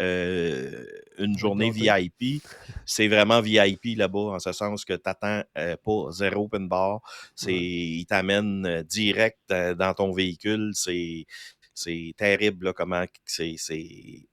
une 1.19 1.37
journée 1.37 1.71
VIP, 1.71 2.43
c'est 2.87 3.09
vraiment 3.09 3.43
VIP 3.43 3.99
là-bas, 3.99 4.19
en 4.21 4.39
ce 4.39 4.53
sens 4.53 4.87
que 4.87 4.95
tu 4.95 5.03
n'attends 5.05 5.43
pas 5.55 6.11
zéro 6.11 6.45
open 6.45 6.67
bar. 6.67 7.03
C'est, 7.35 7.53
Ils 7.53 8.07
t'amènent 8.07 8.85
direct 8.89 9.39
dans 9.51 9.93
ton 9.93 10.13
véhicule. 10.13 10.71
C'est, 10.73 11.27
c'est 11.75 12.15
terrible 12.17 12.73
comment 12.73 13.05
c'est, 13.27 13.57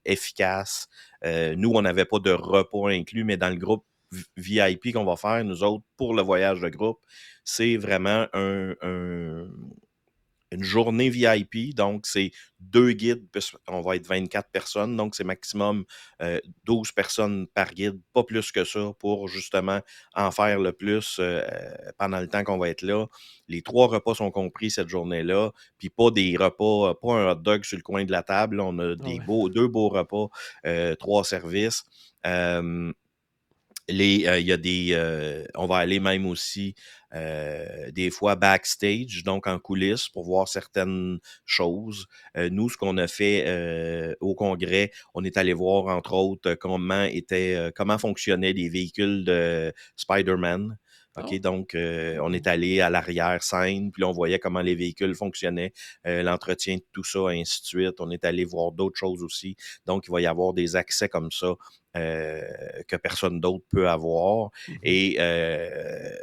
efficace. 0.06 0.88
nous, 1.22 1.72
on 1.74 1.82
n'avait 1.82 2.06
pas 2.06 2.20
de 2.20 2.30
repas 2.30 2.88
inclus, 2.88 3.24
mais 3.24 3.36
dans 3.36 3.50
le 3.50 3.56
groupe 3.56 3.84
VIP 4.36 4.92
qu'on 4.92 5.04
va 5.04 5.16
faire, 5.16 5.44
nous 5.44 5.62
autres, 5.62 5.84
pour 5.96 6.14
le 6.14 6.22
voyage 6.22 6.60
de 6.60 6.68
groupe, 6.68 7.00
c'est 7.44 7.76
vraiment 7.76 8.26
un, 8.32 8.74
une 10.52 10.62
journée 10.62 11.10
VIP. 11.10 11.74
Donc, 11.74 12.06
c'est 12.06 12.30
deux 12.60 12.92
guides, 12.92 13.26
on 13.68 13.80
va 13.80 13.96
être 13.96 14.06
24 14.06 14.50
personnes. 14.50 14.96
Donc, 14.96 15.14
c'est 15.14 15.24
maximum 15.24 15.84
12 16.64 16.92
personnes 16.92 17.46
par 17.48 17.72
guide, 17.72 18.00
pas 18.12 18.24
plus 18.24 18.52
que 18.52 18.64
ça, 18.64 18.92
pour 18.98 19.28
justement 19.28 19.80
en 20.14 20.30
faire 20.30 20.58
le 20.58 20.72
plus 20.72 21.20
pendant 21.98 22.20
le 22.20 22.28
temps 22.28 22.44
qu'on 22.44 22.58
va 22.58 22.68
être 22.68 22.82
là. 22.82 23.06
Les 23.48 23.62
trois 23.62 23.86
repas 23.88 24.14
sont 24.14 24.30
compris 24.30 24.70
cette 24.70 24.88
journée-là, 24.88 25.52
puis 25.78 25.90
pas 25.90 26.10
des 26.10 26.36
repas, 26.36 26.94
pas 26.94 27.14
un 27.14 27.32
hot 27.32 27.36
dog 27.36 27.64
sur 27.64 27.76
le 27.76 27.82
coin 27.82 28.04
de 28.04 28.12
la 28.12 28.22
table. 28.22 28.60
On 28.60 28.78
a 28.78 28.94
des 28.94 29.20
beaux, 29.20 29.48
deux 29.48 29.68
beaux 29.68 29.88
repas, 29.88 30.28
trois 30.98 31.24
services. 31.24 31.84
Les, 33.88 34.26
il 34.40 34.46
y 34.46 34.52
a 34.52 34.56
des. 34.56 34.96
on 35.54 35.66
va 35.66 35.76
aller 35.76 36.00
même 36.00 36.26
aussi 36.26 36.74
des 37.12 38.10
fois 38.10 38.34
backstage, 38.34 39.22
donc 39.24 39.46
en 39.46 39.58
coulisses, 39.58 40.08
pour 40.08 40.24
voir 40.24 40.48
certaines 40.48 41.18
choses. 41.44 42.06
nous, 42.36 42.68
ce 42.68 42.76
qu'on 42.76 42.98
a 42.98 43.06
fait 43.06 44.16
au 44.20 44.34
congrès, 44.34 44.90
on 45.14 45.24
est 45.24 45.36
allé 45.36 45.52
voir, 45.52 45.86
entre 45.96 46.14
autres, 46.14 46.54
comment 46.54 47.04
était, 47.04 47.70
comment 47.76 47.98
fonctionnaient 47.98 48.52
les 48.52 48.68
véhicules 48.68 49.24
de 49.24 49.72
Spider-Man. 49.96 50.76
OK, 51.16 51.28
oh. 51.32 51.38
donc 51.38 51.70
on 51.74 52.32
est 52.32 52.46
allé 52.46 52.80
à 52.80 52.90
l'arrière 52.90 53.42
scène, 53.42 53.90
puis 53.92 54.04
on 54.04 54.12
voyait 54.12 54.38
comment 54.38 54.60
les 54.60 54.74
véhicules 54.74 55.14
fonctionnaient, 55.14 55.72
l'entretien 56.04 56.76
de 56.76 56.84
tout 56.92 57.04
ça, 57.04 57.28
ainsi 57.28 57.62
de 57.62 57.66
suite. 57.66 57.94
On 58.00 58.10
est 58.10 58.24
allé 58.24 58.44
voir 58.44 58.72
d'autres 58.72 58.98
choses 58.98 59.22
aussi. 59.22 59.56
Donc, 59.86 60.04
il 60.08 60.10
va 60.10 60.20
y 60.20 60.26
avoir 60.26 60.52
des 60.52 60.76
accès 60.76 61.08
comme 61.08 61.30
ça 61.30 61.54
euh, 61.96 62.42
que 62.88 62.96
personne 62.96 63.40
d'autre 63.40 63.64
peut 63.70 63.88
avoir. 63.88 64.50
Mmh 64.68 64.72
Et 64.82 65.16
euh, 65.18 66.14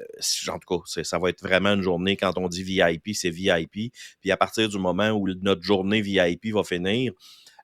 en 0.50 0.60
tout 0.60 0.80
cas, 0.80 1.04
ça 1.04 1.18
va 1.18 1.30
être 1.30 1.42
vraiment 1.42 1.70
une 1.70 1.82
journée, 1.82 2.16
quand 2.16 2.38
on 2.38 2.48
dit 2.48 2.64
VIP, 2.64 3.16
c'est 3.16 3.32
VIP. 3.32 3.92
Puis 4.22 4.32
à 4.32 4.38
partir 4.38 4.70
du 4.70 4.78
moment 4.78 5.10
où 5.12 5.28
notre 5.42 5.64
journée 5.64 6.02
VIP 6.02 6.54
va 6.54 6.64
finir, 6.64 7.14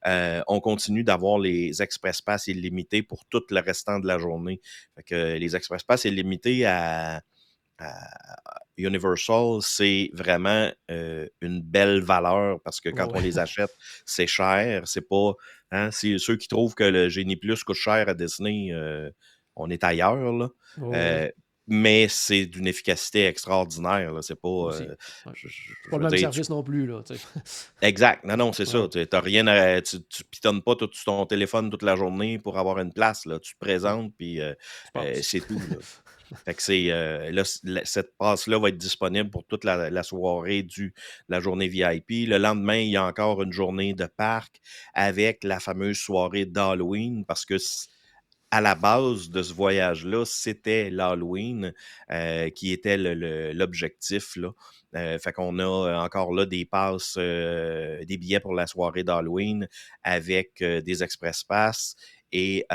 euh, 0.08 0.42
on 0.48 0.60
continue 0.60 1.04
d'avoir 1.04 1.40
les 1.40 1.82
Express 1.82 2.22
Pass 2.22 2.48
illimités 2.48 3.04
pour 3.04 3.26
tout 3.26 3.44
le 3.50 3.60
restant 3.60 4.00
de 4.00 4.08
la 4.08 4.18
journée. 4.18 4.62
Fait 4.96 5.04
que 5.04 5.38
les 5.38 5.56
Express 5.56 5.84
Pass 5.84 6.06
illimités 6.06 6.66
à, 6.66 7.22
Universal, 8.76 9.60
c'est 9.62 10.10
vraiment 10.14 10.70
une 10.90 11.62
belle 11.62 12.02
valeur 12.02 12.60
parce 12.62 12.82
que 12.82 12.90
quand 12.90 13.10
on 13.14 13.22
les 13.22 13.40
achète, 13.40 13.72
c'est 14.06 14.28
cher. 14.28 14.86
C'est 14.86 15.08
pas 15.08 15.34
Hein, 15.72 15.92
ceux 15.92 16.36
qui 16.36 16.48
trouvent 16.48 16.74
que 16.74 16.84
le 16.84 17.10
Génie 17.10 17.36
Plus 17.36 17.64
coûte 17.64 17.76
cher 17.76 18.10
à 18.10 18.14
Disney, 18.14 18.70
euh, 18.72 19.12
on 19.56 19.70
est 19.70 19.84
ailleurs. 19.84 20.16
Là. 20.16 20.50
Euh, 20.80 21.30
mais 21.70 22.08
c'est 22.10 22.46
d'une 22.46 22.68
efficacité 22.68 23.26
extraordinaire. 23.26 24.14
C'est 24.22 24.40
pas. 24.40 24.50
Euh, 24.50 24.96
pas 25.90 25.98
le 25.98 26.10
même 26.10 26.18
service 26.18 26.50
non 26.50 26.64
plus. 26.64 26.88
Là, 26.88 27.02
exact. 27.82 28.26
Non, 28.26 28.38
non, 28.38 28.54
c'est 28.54 28.66
ça. 28.66 28.88
Tu 28.92 29.06
rien 29.14 29.82
tu, 29.82 29.98
tu 30.04 30.24
pitonnes 30.26 30.62
pas 30.62 30.76
tout, 30.76 30.90
ton 31.06 31.26
téléphone 31.26 31.70
toute 31.70 31.84
la 31.84 31.96
journée 31.96 32.40
pour 32.40 32.58
avoir 32.58 32.80
une 32.80 32.94
place. 32.94 33.26
Là. 33.26 33.40
Tu 33.40 33.54
te 33.54 33.60
présentes, 33.60 34.14
puis 34.18 34.40
c'est 35.22 35.46
tout. 35.48 35.62
Fait 36.46 36.54
que 36.54 36.62
c'est 36.62 36.92
euh, 36.92 37.44
cette 37.86 38.16
passe-là 38.18 38.60
va 38.60 38.70
être 38.70 38.78
disponible 38.78 39.30
pour 39.30 39.46
toute 39.46 39.64
la, 39.64 40.04
soirée 40.04 40.64
du 40.64 40.94
la 41.28 41.40
journée 41.40 41.68
VIP. 41.68 42.28
Le 42.28 42.38
lendemain, 42.38 42.78
il 42.78 42.90
y 42.90 42.98
a 42.98 43.06
encore 43.06 43.42
une 43.42 43.52
journée 43.52 43.94
de 43.94 44.06
parc 44.06 44.62
avec 44.94 45.44
la 45.44 45.60
fameuse 45.60 45.98
soirée 45.98 46.46
d'Halloween 46.46 47.26
parce 47.26 47.46
que 47.46 47.58
à 48.52 48.62
la 48.62 48.76
base 48.76 49.30
de 49.30 49.42
ce 49.42 49.54
voyage-là, 49.54 50.26
c'était 50.26 50.90
l'Halloween 50.90 51.74
euh, 52.12 52.50
qui 52.50 52.72
était 52.72 52.98
l'objectif. 52.98 54.38
Euh, 54.96 55.20
fait 55.20 55.34
qu'on 55.34 55.60
a 55.60 56.04
encore 56.04 56.34
là 56.34 56.46
des 56.46 56.66
passes, 56.66 57.18
des 57.18 58.18
billets 58.20 58.40
pour 58.40 58.54
la 58.54 58.66
soirée 58.68 59.04
d'Halloween 59.04 59.68
avec 60.04 60.64
des 60.64 61.04
Express 61.04 61.44
Pass 61.44 61.96
et 62.32 62.66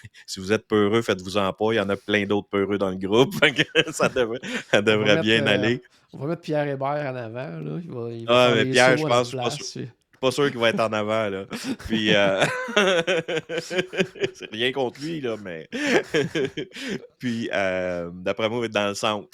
si 0.26 0.40
vous 0.40 0.52
êtes 0.52 0.66
peureux, 0.66 1.02
faites-vous-en 1.02 1.52
pas. 1.52 1.72
Il 1.72 1.76
y 1.76 1.80
en 1.80 1.88
a 1.88 1.96
plein 1.96 2.24
d'autres 2.24 2.48
peureux 2.48 2.78
dans 2.78 2.90
le 2.90 2.96
groupe. 2.96 3.34
ça 3.92 4.08
devrait, 4.08 5.20
bien 5.20 5.46
euh, 5.46 5.54
aller. 5.54 5.82
On 6.12 6.18
va 6.18 6.26
mettre 6.26 6.42
Pierre 6.42 6.66
Hébert 6.66 7.12
en 7.12 7.16
avant. 7.16 7.60
Là. 7.60 7.80
Il 7.82 7.90
va, 7.90 8.12
il 8.12 8.24
ah, 8.28 8.52
mais 8.54 8.64
Pierre, 8.66 8.96
je 8.96 9.06
pense, 9.06 9.32
pas 9.32 9.50
sûr, 9.50 9.86
pas 10.20 10.30
sûr 10.30 10.50
qu'il 10.50 10.60
va 10.60 10.68
être 10.68 10.80
en 10.80 10.92
avant. 10.92 11.28
Là. 11.28 11.44
Puis, 11.88 12.14
euh... 12.14 12.44
c'est 13.60 14.50
rien 14.52 14.70
contre 14.72 15.00
lui, 15.00 15.20
là, 15.20 15.36
mais. 15.42 15.68
Puis, 17.18 17.48
euh... 17.52 18.10
d'après 18.12 18.48
moi, 18.48 18.58
il 18.58 18.60
va 18.60 18.66
être 18.66 18.72
dans 18.72 18.88
le 18.88 18.94
centre 18.94 19.28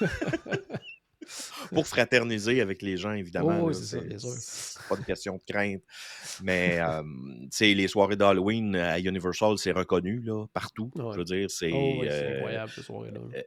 pour 1.74 1.86
fraterniser 1.86 2.60
avec 2.60 2.82
les 2.82 2.96
gens, 2.96 3.12
évidemment. 3.12 3.60
Oh, 3.62 3.72
c'est 3.72 4.08
pas 4.88 4.96
une 4.96 5.04
question 5.04 5.36
de 5.36 5.52
crainte. 5.52 5.82
Mais 6.42 6.78
euh, 6.80 7.02
les 7.60 7.88
soirées 7.88 8.16
d'Halloween 8.16 8.76
à 8.76 8.98
Universal, 8.98 9.58
c'est 9.58 9.72
reconnu 9.72 10.20
là, 10.20 10.46
partout. 10.52 10.90
Je 10.94 11.16
veux 11.16 11.24
dire, 11.24 11.50
c'est. 11.50 11.70
Oh, 11.72 12.02
euh, 12.04 12.36
incroyable, 12.36 12.70
ces 12.74 12.82
soirées-là. 12.82 13.20
Euh, 13.34 13.42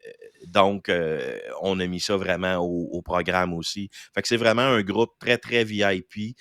donc, 0.47 0.91
on 1.61 1.79
a 1.79 1.87
mis 1.87 1.99
ça 1.99 2.17
vraiment 2.17 2.57
au, 2.57 2.89
au, 2.91 3.01
programme 3.01 3.53
aussi. 3.53 3.89
Fait 4.13 4.21
que 4.21 4.27
c'est 4.27 4.37
vraiment 4.37 4.61
un 4.61 4.81
groupe 4.81 5.11
très, 5.19 5.37
très 5.37 5.63
VIP. 5.63 6.35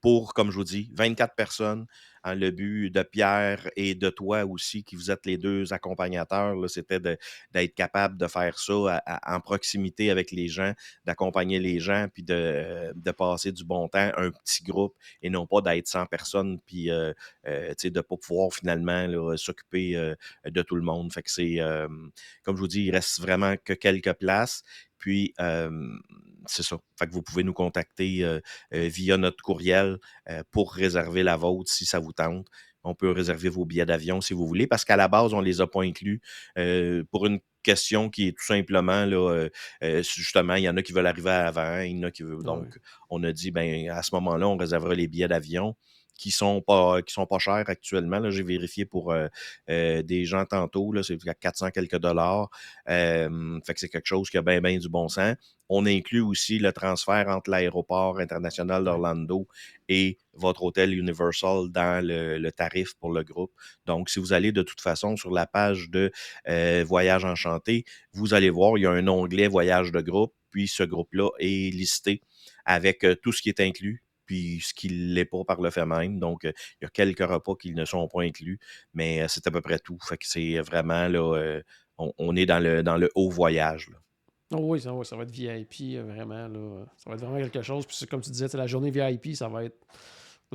pour, 0.00 0.34
comme 0.34 0.50
je 0.50 0.56
vous 0.56 0.64
dis, 0.64 0.90
24 0.94 1.34
personnes. 1.34 1.86
Hein, 2.24 2.34
le 2.34 2.50
but 2.50 2.90
de 2.90 3.02
Pierre 3.02 3.68
et 3.76 3.94
de 3.94 4.08
toi 4.08 4.44
aussi, 4.46 4.82
qui 4.82 4.96
vous 4.96 5.10
êtes 5.10 5.26
les 5.26 5.36
deux 5.36 5.74
accompagnateurs, 5.74 6.56
c'était 6.70 6.98
d'être 6.98 7.74
capable 7.74 8.16
de 8.16 8.26
faire 8.26 8.58
ça 8.58 9.02
en 9.26 9.40
proximité 9.40 10.10
avec 10.10 10.30
les 10.32 10.48
gens, 10.48 10.72
d'accompagner 11.04 11.60
les 11.60 11.80
gens, 11.80 12.06
puis 12.12 12.22
de, 12.22 12.92
passer 13.16 13.52
du 13.52 13.64
bon 13.64 13.88
temps, 13.88 14.10
un 14.16 14.30
petit 14.30 14.64
groupe, 14.64 14.96
et 15.20 15.28
non 15.28 15.46
pas 15.46 15.60
d'être 15.60 15.86
100 15.86 16.06
personnes, 16.06 16.58
puis 16.66 16.90
euh, 16.90 17.12
euh, 17.46 17.74
de 17.82 17.88
ne 17.90 18.00
pas 18.00 18.16
pouvoir 18.16 18.52
finalement 18.52 19.36
s'occuper 19.36 19.94
euh, 19.94 20.14
de 20.46 20.62
tout 20.62 20.76
le 20.76 20.82
monde. 20.82 21.12
Fait 21.12 21.22
c'est, 21.26 21.58
comme 22.42 22.56
je 22.56 22.60
vous 22.60 22.68
dis, 22.68 22.84
il 22.84 22.90
reste 22.90 23.20
vraiment 23.20 23.54
que 23.62 23.74
quelques 23.74 24.14
places. 24.14 24.62
Puis, 25.04 25.34
c'est 26.46 26.62
ça. 26.62 26.78
Fait 26.98 27.06
que 27.06 27.12
vous 27.12 27.20
pouvez 27.20 27.44
nous 27.44 27.52
contacter 27.52 28.40
via 28.72 29.18
notre 29.18 29.44
courriel 29.44 29.98
pour 30.50 30.72
réserver 30.72 31.22
la 31.22 31.36
vôtre 31.36 31.70
si 31.70 31.84
ça 31.84 31.98
vous 31.98 32.14
tente. 32.14 32.46
On 32.84 32.94
peut 32.94 33.10
réserver 33.10 33.50
vos 33.50 33.66
billets 33.66 33.84
d'avion 33.84 34.22
si 34.22 34.32
vous 34.32 34.46
voulez, 34.46 34.66
parce 34.66 34.86
qu'à 34.86 34.96
la 34.96 35.08
base, 35.08 35.34
on 35.34 35.42
ne 35.42 35.44
les 35.44 35.60
a 35.60 35.66
pas 35.66 35.82
inclus 35.82 36.22
pour 37.10 37.26
une 37.26 37.40
question 37.62 38.08
qui 38.08 38.28
est 38.28 38.32
tout 38.32 38.46
simplement 38.46 39.04
là, 39.04 39.46
justement, 39.82 40.54
il 40.54 40.62
y 40.62 40.70
en 40.70 40.76
a 40.78 40.82
qui 40.82 40.94
veulent 40.94 41.06
arriver 41.06 41.32
avant, 41.32 41.80
il 41.80 41.98
y 41.98 42.00
en 42.00 42.04
a 42.04 42.10
qui 42.10 42.22
veulent. 42.22 42.42
Donc, 42.42 42.78
on 43.10 43.22
a 43.24 43.32
dit, 43.32 43.50
ben 43.50 43.90
à 43.90 44.02
ce 44.02 44.14
moment-là, 44.14 44.48
on 44.48 44.56
réservera 44.56 44.94
les 44.94 45.06
billets 45.06 45.28
d'avion 45.28 45.76
qui 46.14 46.30
sont 46.30 46.62
pas 46.62 47.02
qui 47.02 47.12
sont 47.12 47.26
pas 47.26 47.38
chers 47.38 47.68
actuellement. 47.68 48.18
Là, 48.18 48.30
j'ai 48.30 48.42
vérifié 48.42 48.84
pour 48.84 49.12
euh, 49.12 49.26
euh, 49.70 50.02
des 50.02 50.24
gens 50.24 50.44
tantôt, 50.44 50.92
là, 50.92 51.02
c'est 51.02 51.18
à 51.28 51.34
400 51.34 51.70
quelques 51.70 51.98
dollars. 51.98 52.48
Euh, 52.88 53.60
fait 53.66 53.74
que 53.74 53.80
c'est 53.80 53.88
quelque 53.88 54.06
chose 54.06 54.30
qui 54.30 54.38
a 54.38 54.42
bien, 54.42 54.60
bien 54.60 54.78
du 54.78 54.88
bon 54.88 55.08
sens. 55.08 55.36
On 55.68 55.86
inclut 55.86 56.20
aussi 56.20 56.58
le 56.58 56.72
transfert 56.72 57.28
entre 57.28 57.50
l'aéroport 57.50 58.18
international 58.18 58.84
d'Orlando 58.84 59.48
et 59.88 60.18
votre 60.34 60.62
hôtel 60.62 60.96
Universal 60.96 61.70
dans 61.70 62.04
le, 62.04 62.50
tarif 62.50 62.94
pour 63.00 63.12
le 63.12 63.24
groupe. 63.24 63.52
Donc, 63.86 64.10
si 64.10 64.18
vous 64.18 64.34
allez 64.34 64.52
de 64.52 64.62
toute 64.62 64.82
façon 64.82 65.16
sur 65.16 65.30
la 65.30 65.46
page 65.46 65.88
de 65.88 66.12
Voyage 66.84 67.24
Enchanté, 67.24 67.84
vous 68.12 68.34
allez 68.34 68.50
voir, 68.50 68.76
il 68.76 68.82
y 68.82 68.86
a 68.86 68.90
un 68.90 69.08
onglet 69.08 69.48
Voyage 69.48 69.90
de 69.90 70.02
groupe, 70.02 70.34
puis 70.50 70.68
ce 70.68 70.82
groupe-là 70.82 71.30
est 71.38 71.74
listé 71.74 72.20
avec 72.66 73.06
tout 73.22 73.32
ce 73.32 73.40
qui 73.40 73.48
est 73.48 73.60
inclus 73.60 74.03
puis 74.26 74.60
ce 74.62 74.74
qui 74.74 74.88
ne 74.88 75.14
l'est 75.14 75.24
pas 75.24 75.44
par 75.44 75.60
le 75.60 75.70
fait 75.70 75.86
même. 75.86 76.18
Donc, 76.18 76.44
il 76.44 76.52
y 76.82 76.84
a 76.86 76.88
quelques 76.88 77.26
repas 77.26 77.54
qui 77.54 77.72
ne 77.72 77.84
sont 77.84 78.08
pas 78.08 78.22
inclus, 78.22 78.58
mais 78.92 79.26
c'est 79.28 79.46
à 79.46 79.50
peu 79.50 79.60
près 79.60 79.78
tout. 79.78 79.98
Fait 80.06 80.16
que 80.16 80.26
c'est 80.26 80.58
vraiment 80.60 81.08
là, 81.08 81.60
on, 81.98 82.36
est 82.36 82.46
dans 82.46 82.62
le, 82.62 82.82
dans 82.82 82.96
le 82.96 83.10
haut 83.14 83.30
voyage. 83.30 83.90
Oh 84.52 84.58
oui, 84.60 84.80
ça, 84.80 84.92
ça, 85.04 85.16
va 85.16 85.22
être 85.22 85.30
VIP, 85.30 85.98
vraiment. 86.00 86.48
Là. 86.48 86.86
Ça 86.96 87.10
va 87.10 87.16
être 87.16 87.22
vraiment 87.22 87.38
quelque 87.38 87.62
chose. 87.62 87.86
Puis 87.86 88.06
comme 88.06 88.20
tu 88.20 88.30
disais, 88.30 88.46
la 88.54 88.66
journée 88.66 88.90
VIP, 88.90 89.34
ça 89.34 89.48
va 89.48 89.64
être 89.64 89.76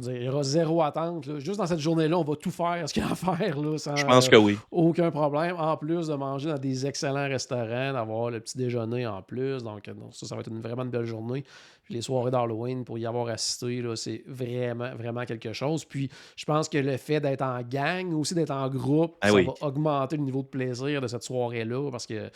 il 0.08 0.24
y 0.24 0.30
aura 0.30 0.44
zéro 0.44 0.82
attente. 0.82 1.40
Juste 1.40 1.58
dans 1.58 1.66
cette 1.66 1.80
journée-là, 1.80 2.18
on 2.18 2.24
va 2.24 2.36
tout 2.36 2.52
faire 2.52 2.88
ce 2.88 2.94
qu'il 2.94 3.04
y 3.04 3.06
a 3.06 3.12
à 3.12 3.16
faire. 3.38 3.60
Là, 3.60 3.78
sans, 3.78 3.96
Je 3.96 4.06
pense 4.06 4.30
que 4.30 4.36
oui. 4.36 4.58
aucun 4.72 5.12
problème. 5.12 5.56
En 5.58 5.76
plus 5.78 6.08
de 6.08 6.16
manger 6.16 6.50
dans 6.50 6.58
des 6.58 6.86
excellents 6.86 7.28
restaurants, 7.28 7.94
d'avoir 7.94 8.30
le 8.32 8.40
petit 8.40 8.58
déjeuner 8.58 9.06
en 9.08 9.22
plus. 9.22 9.64
Donc, 9.64 9.90
ça, 10.12 10.28
ça 10.28 10.36
va 10.36 10.42
être 10.42 10.50
une, 10.50 10.62
vraiment 10.62 10.84
une 10.84 10.90
belle 10.90 11.06
journée. 11.06 11.44
Les 11.90 12.02
soirées 12.02 12.32
d'Halloween, 12.32 12.86
pour 12.86 12.98
y 12.98 13.06
avoir 13.06 13.28
assisté, 13.30 13.84
c'est 13.96 14.24
vraiment, 14.28 14.96
vraiment 14.96 15.26
quelque 15.26 15.54
chose. 15.54 15.86
Puis 15.86 16.10
je 16.36 16.46
pense 16.46 16.70
que 16.70 16.78
le 16.78 16.98
fait 16.98 17.20
d'être 17.20 17.42
en 17.42 17.62
gang, 17.62 18.14
aussi 18.14 18.36
d'être 18.36 18.52
en 18.52 18.70
groupe, 18.70 19.16
ah 19.22 19.30
ça 19.30 19.42
va 19.42 19.54
augmenter 19.62 20.18
le 20.18 20.24
niveau 20.24 20.42
de 20.42 20.48
plaisir 20.48 21.02
de 21.02 21.08
cette 21.08 21.24
soirée-là. 21.24 21.90
Parce 21.92 22.06
que 22.06 22.30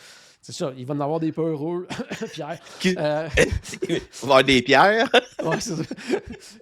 c'est 0.44 0.52
ça, 0.52 0.72
il 0.76 0.84
va 0.84 0.92
en 0.92 1.00
avoir 1.00 1.20
des 1.20 1.32
peureux, 1.32 1.86
Pierre. 2.34 2.58
Euh, 2.84 3.28
il 3.88 3.88
va 3.88 3.96
y 3.96 4.00
avoir 4.22 4.44
des 4.44 4.60
pierres. 4.60 5.08
ouais, 5.42 5.58
c'est 5.58 5.76
ça. 5.76 5.94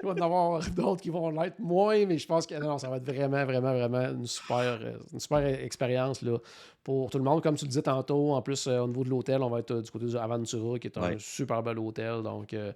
Il 0.01 0.07
va 0.07 0.13
en 0.13 0.25
avoir 0.25 0.71
d'autres 0.71 1.03
qui 1.03 1.11
vont 1.11 1.31
l'être 1.31 1.59
moins, 1.59 2.07
mais 2.07 2.17
je 2.17 2.27
pense 2.29 2.47
que 2.47 2.55
non, 2.55 2.79
ça 2.79 2.89
va 2.89 2.99
être 2.99 3.05
vraiment, 3.05 3.45
vraiment, 3.45 3.73
vraiment 3.73 4.11
une 4.11 4.27
super, 4.27 4.79
une 5.13 5.19
super 5.19 5.45
expérience 5.45 6.23
là, 6.23 6.39
pour 6.85 7.11
tout 7.11 7.19
le 7.19 7.25
monde. 7.25 7.43
Comme 7.43 7.55
tu 7.57 7.65
le 7.65 7.69
disais 7.69 7.83
tantôt, 7.83 8.33
en 8.33 8.43
plus, 8.43 8.67
au 8.67 8.87
niveau 8.87 9.05
de 9.05 9.09
l'hôtel, 9.11 9.43
on 9.43 9.49
va 9.51 9.61
être 9.61 9.75
du 9.81 9.91
côté 9.91 10.07
de 10.07 10.17
Aventura, 10.17 10.79
qui 10.79 10.87
est 10.89 10.99
un 10.99 11.03
Ouais. 11.03 11.17
super 11.19 11.63
bel 11.63 11.79
hôtel. 11.79 12.23
Donc, 12.23 12.53
euh, 12.55 12.73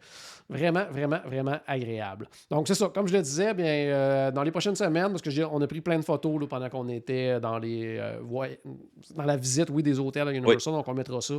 vraiment, 0.49 0.85
vraiment, 0.90 1.19
vraiment 1.27 1.57
agréable. 1.66 2.29
Donc, 2.51 2.69
c'est 2.69 2.75
ça. 2.75 2.88
Comme 2.95 3.09
je 3.09 3.16
le 3.16 3.23
disais, 3.23 3.53
bien, 3.55 3.66
euh, 3.66 4.31
dans 4.31 4.42
les 4.42 4.51
prochaines 4.51 4.77
semaines, 4.77 5.11
parce 5.11 5.23
que 5.23 5.45
on 5.45 5.61
a 5.61 5.66
pris 5.66 5.81
plein 5.81 5.99
de 5.99 6.05
photos 6.05 6.40
là, 6.40 6.47
pendant 6.47 6.69
qu'on 6.69 6.88
était 6.88 7.40
dans 7.40 7.59
les 7.59 7.99
euh, 7.99 8.21
dans 9.14 9.25
la 9.25 9.37
visite, 9.37 9.71
oui, 9.71 9.83
des 9.83 9.99
hôtels 9.99 10.29
à 10.29 10.33
Universal. 10.33 10.73
Donc, 10.73 10.87
on 10.88 10.95
mettra 10.95 11.21
ça 11.21 11.35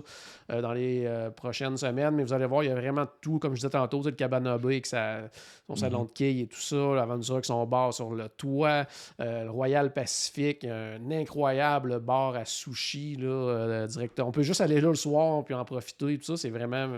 euh, 0.51 0.61
dans 0.61 0.73
les 0.73 1.05
euh, 1.05 1.29
prochaines 1.31 1.77
semaines. 1.77 2.15
Mais 2.15 2.23
vous 2.23 2.33
allez 2.33 2.45
voir, 2.45 2.63
il 2.63 2.67
y 2.67 2.71
a 2.71 2.75
vraiment 2.75 3.05
tout, 3.21 3.39
comme 3.39 3.51
je 3.51 3.57
disais 3.61 3.69
tantôt, 3.69 4.01
le 4.03 4.11
Cabana 4.11 4.57
Bay 4.57 4.67
avec 4.73 4.85
sa- 4.85 5.29
son 5.67 5.75
salon 5.75 6.03
de 6.03 6.09
quai 6.09 6.39
et 6.41 6.47
tout 6.47 6.59
ça, 6.59 6.75
l'Aventura 6.75 7.35
avec 7.35 7.45
son 7.45 7.65
bar 7.65 7.93
sur 7.93 8.11
le 8.11 8.29
toit, 8.29 8.85
euh, 9.19 9.43
le 9.45 9.49
Royal 9.49 9.91
Pacific, 9.93 10.63
un 10.65 11.11
incroyable 11.11 11.99
bar 11.99 12.35
à 12.35 12.45
sushi, 12.57 13.15
là, 13.15 13.27
euh, 13.27 13.87
direct. 13.87 14.19
On 14.19 14.31
peut 14.31 14.43
juste 14.43 14.61
aller 14.61 14.81
là 14.81 14.89
le 14.89 14.95
soir 14.95 15.43
puis 15.45 15.53
en 15.53 15.63
profiter. 15.65 16.17
Tout 16.17 16.23
ça, 16.25 16.37
c'est 16.37 16.49
vraiment 16.49 16.97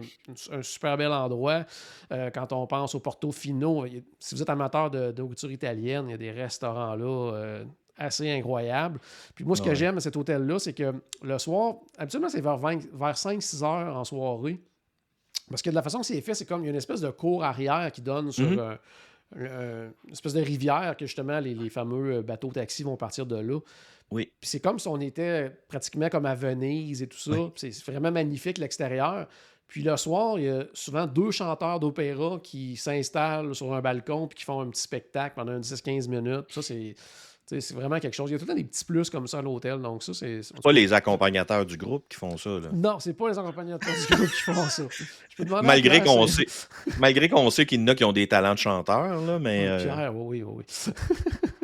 un, 0.51 0.61
super 0.63 0.97
bel 0.97 1.11
endroit. 1.11 1.65
Euh, 2.11 2.29
quand 2.31 2.51
on 2.53 2.65
pense 2.67 2.95
au 2.95 2.99
Portofino, 2.99 3.85
y 3.85 3.97
a- 3.97 4.01
si 4.19 4.35
vous 4.35 4.41
êtes 4.41 4.49
amateur 4.49 4.89
de, 4.89 5.11
de 5.11 5.21
nourriture 5.21 5.51
italienne, 5.51 6.05
il 6.07 6.11
y 6.11 6.13
a 6.13 6.17
des 6.17 6.31
restaurants 6.31 6.95
là. 6.95 7.33
euh, 7.33 7.63
assez 8.01 8.31
incroyables. 8.31 8.97
Puis 9.35 9.43
moi, 9.43 9.57
ce 9.57 9.61
que 9.61 9.67
Ouais. 9.69 9.75
j'aime 9.75 9.97
à 9.97 9.99
cet 9.99 10.15
hôtel-là, 10.15 10.57
c'est 10.57 10.71
que 10.71 10.93
le 11.21 11.37
soir, 11.37 11.75
habituellement, 11.97 12.29
c'est 12.29 12.39
vers, 12.39 12.57
20 12.57 12.79
vers 12.93 13.17
5-6 13.17 13.61
heures 13.61 13.97
en 13.97 14.05
soirée. 14.05 14.57
Parce 15.49 15.61
que 15.61 15.69
de 15.69 15.75
la 15.75 15.81
façon 15.81 15.99
que 15.99 16.05
c'est 16.05 16.21
fait, 16.21 16.33
c'est 16.33 16.45
comme 16.45 16.61
il 16.61 16.65
y 16.65 16.67
a 16.67 16.71
une 16.71 16.77
espèce 16.77 17.01
de 17.01 17.09
cour 17.09 17.43
arrière 17.43 17.91
qui 17.91 18.01
donne 18.01 18.31
sur 18.31 18.49
Mhm. 18.51 18.59
un- 18.59 18.77
un- 19.35 19.91
une 20.07 20.11
espèce 20.13 20.33
de 20.33 20.41
rivière 20.41 20.95
que 20.97 21.05
justement 21.05 21.39
les, 21.39 21.53
les 21.53 21.69
fameux 21.69 22.21
bateaux 22.21 22.51
taxis 22.51 22.83
vont 22.83 22.95
partir 22.95 23.25
de 23.25 23.35
là. 23.35 23.59
Oui. 24.11 24.31
Puis 24.39 24.49
c'est 24.49 24.59
comme 24.59 24.79
si 24.79 24.87
on 24.87 24.99
était 24.99 25.51
pratiquement 25.67 26.09
comme 26.09 26.25
à 26.25 26.35
Venise 26.35 27.01
et 27.01 27.07
tout 27.07 27.17
ça. 27.17 27.31
Oui. 27.31 27.51
C'est 27.55 27.85
vraiment 27.85 28.11
magnifique 28.11 28.57
l'extérieur. 28.57 29.27
Puis 29.67 29.83
le 29.83 29.95
soir, 29.97 30.39
il 30.39 30.45
y 30.45 30.49
a 30.49 30.65
souvent 30.73 31.05
deux 31.05 31.29
chanteurs 31.29 31.79
d'opéra 31.79 32.39
qui 32.43 32.75
s'installent 32.75 33.53
sur 33.53 33.71
un 33.73 33.81
balcon 33.81 34.27
puis 34.27 34.39
qui 34.39 34.43
font 34.43 34.61
un 34.61 34.69
petit 34.69 34.81
spectacle 34.81 35.35
pendant 35.35 35.53
une 35.53 35.61
10-15 35.61 36.09
minutes. 36.09 36.45
Ça, 36.49 36.61
c'est. 36.61 36.95
C'est 37.51 37.73
vraiment 37.73 37.99
quelque 37.99 38.13
chose. 38.13 38.29
Il 38.29 38.33
y 38.33 38.35
a 38.35 38.37
tout 38.37 38.45
le 38.45 38.49
temps 38.49 38.55
des 38.55 38.63
petits 38.63 38.85
plus 38.85 39.09
comme 39.09 39.25
ça 39.25 39.39
à 39.39 39.41
l'hôtel. 39.41 39.81
Donc, 39.81 40.03
ça, 40.03 40.13
c'est. 40.13 40.43
C'est 40.43 40.61
pas 40.61 40.71
les 40.71 40.93
accompagnateurs 40.93 41.65
du 41.65 41.77
groupe 41.77 42.05
qui 42.07 42.15
font 42.15 42.37
ça. 42.37 42.51
Là. 42.51 42.69
Non, 42.71 42.99
c'est 42.99 43.13
pas 43.13 43.27
les 43.27 43.39
accompagnateurs 43.39 43.91
du 43.91 44.15
groupe 44.15 44.29
qui 44.29 44.41
font 44.41 44.69
ça. 44.69 44.83
Je 44.91 45.43
peux 45.43 45.61
Malgré 45.63 46.03
qu'on 46.03 46.27
sait, 46.27 46.45
malgré 46.99 47.27
qu'on 47.27 47.49
sait 47.49 47.65
qu'il 47.65 47.81
y 47.81 47.83
en 47.83 47.87
a 47.87 47.95
qui 47.95 48.03
ont 48.03 48.13
des 48.13 48.27
talents 48.27 48.53
de 48.53 48.59
chanteurs, 48.59 49.19
là, 49.19 49.39
mais 49.39 49.67
euh, 49.67 49.83
Pierre, 49.83 50.15
oui, 50.15 50.43
oui. 50.43 50.63
oui. 50.87 50.93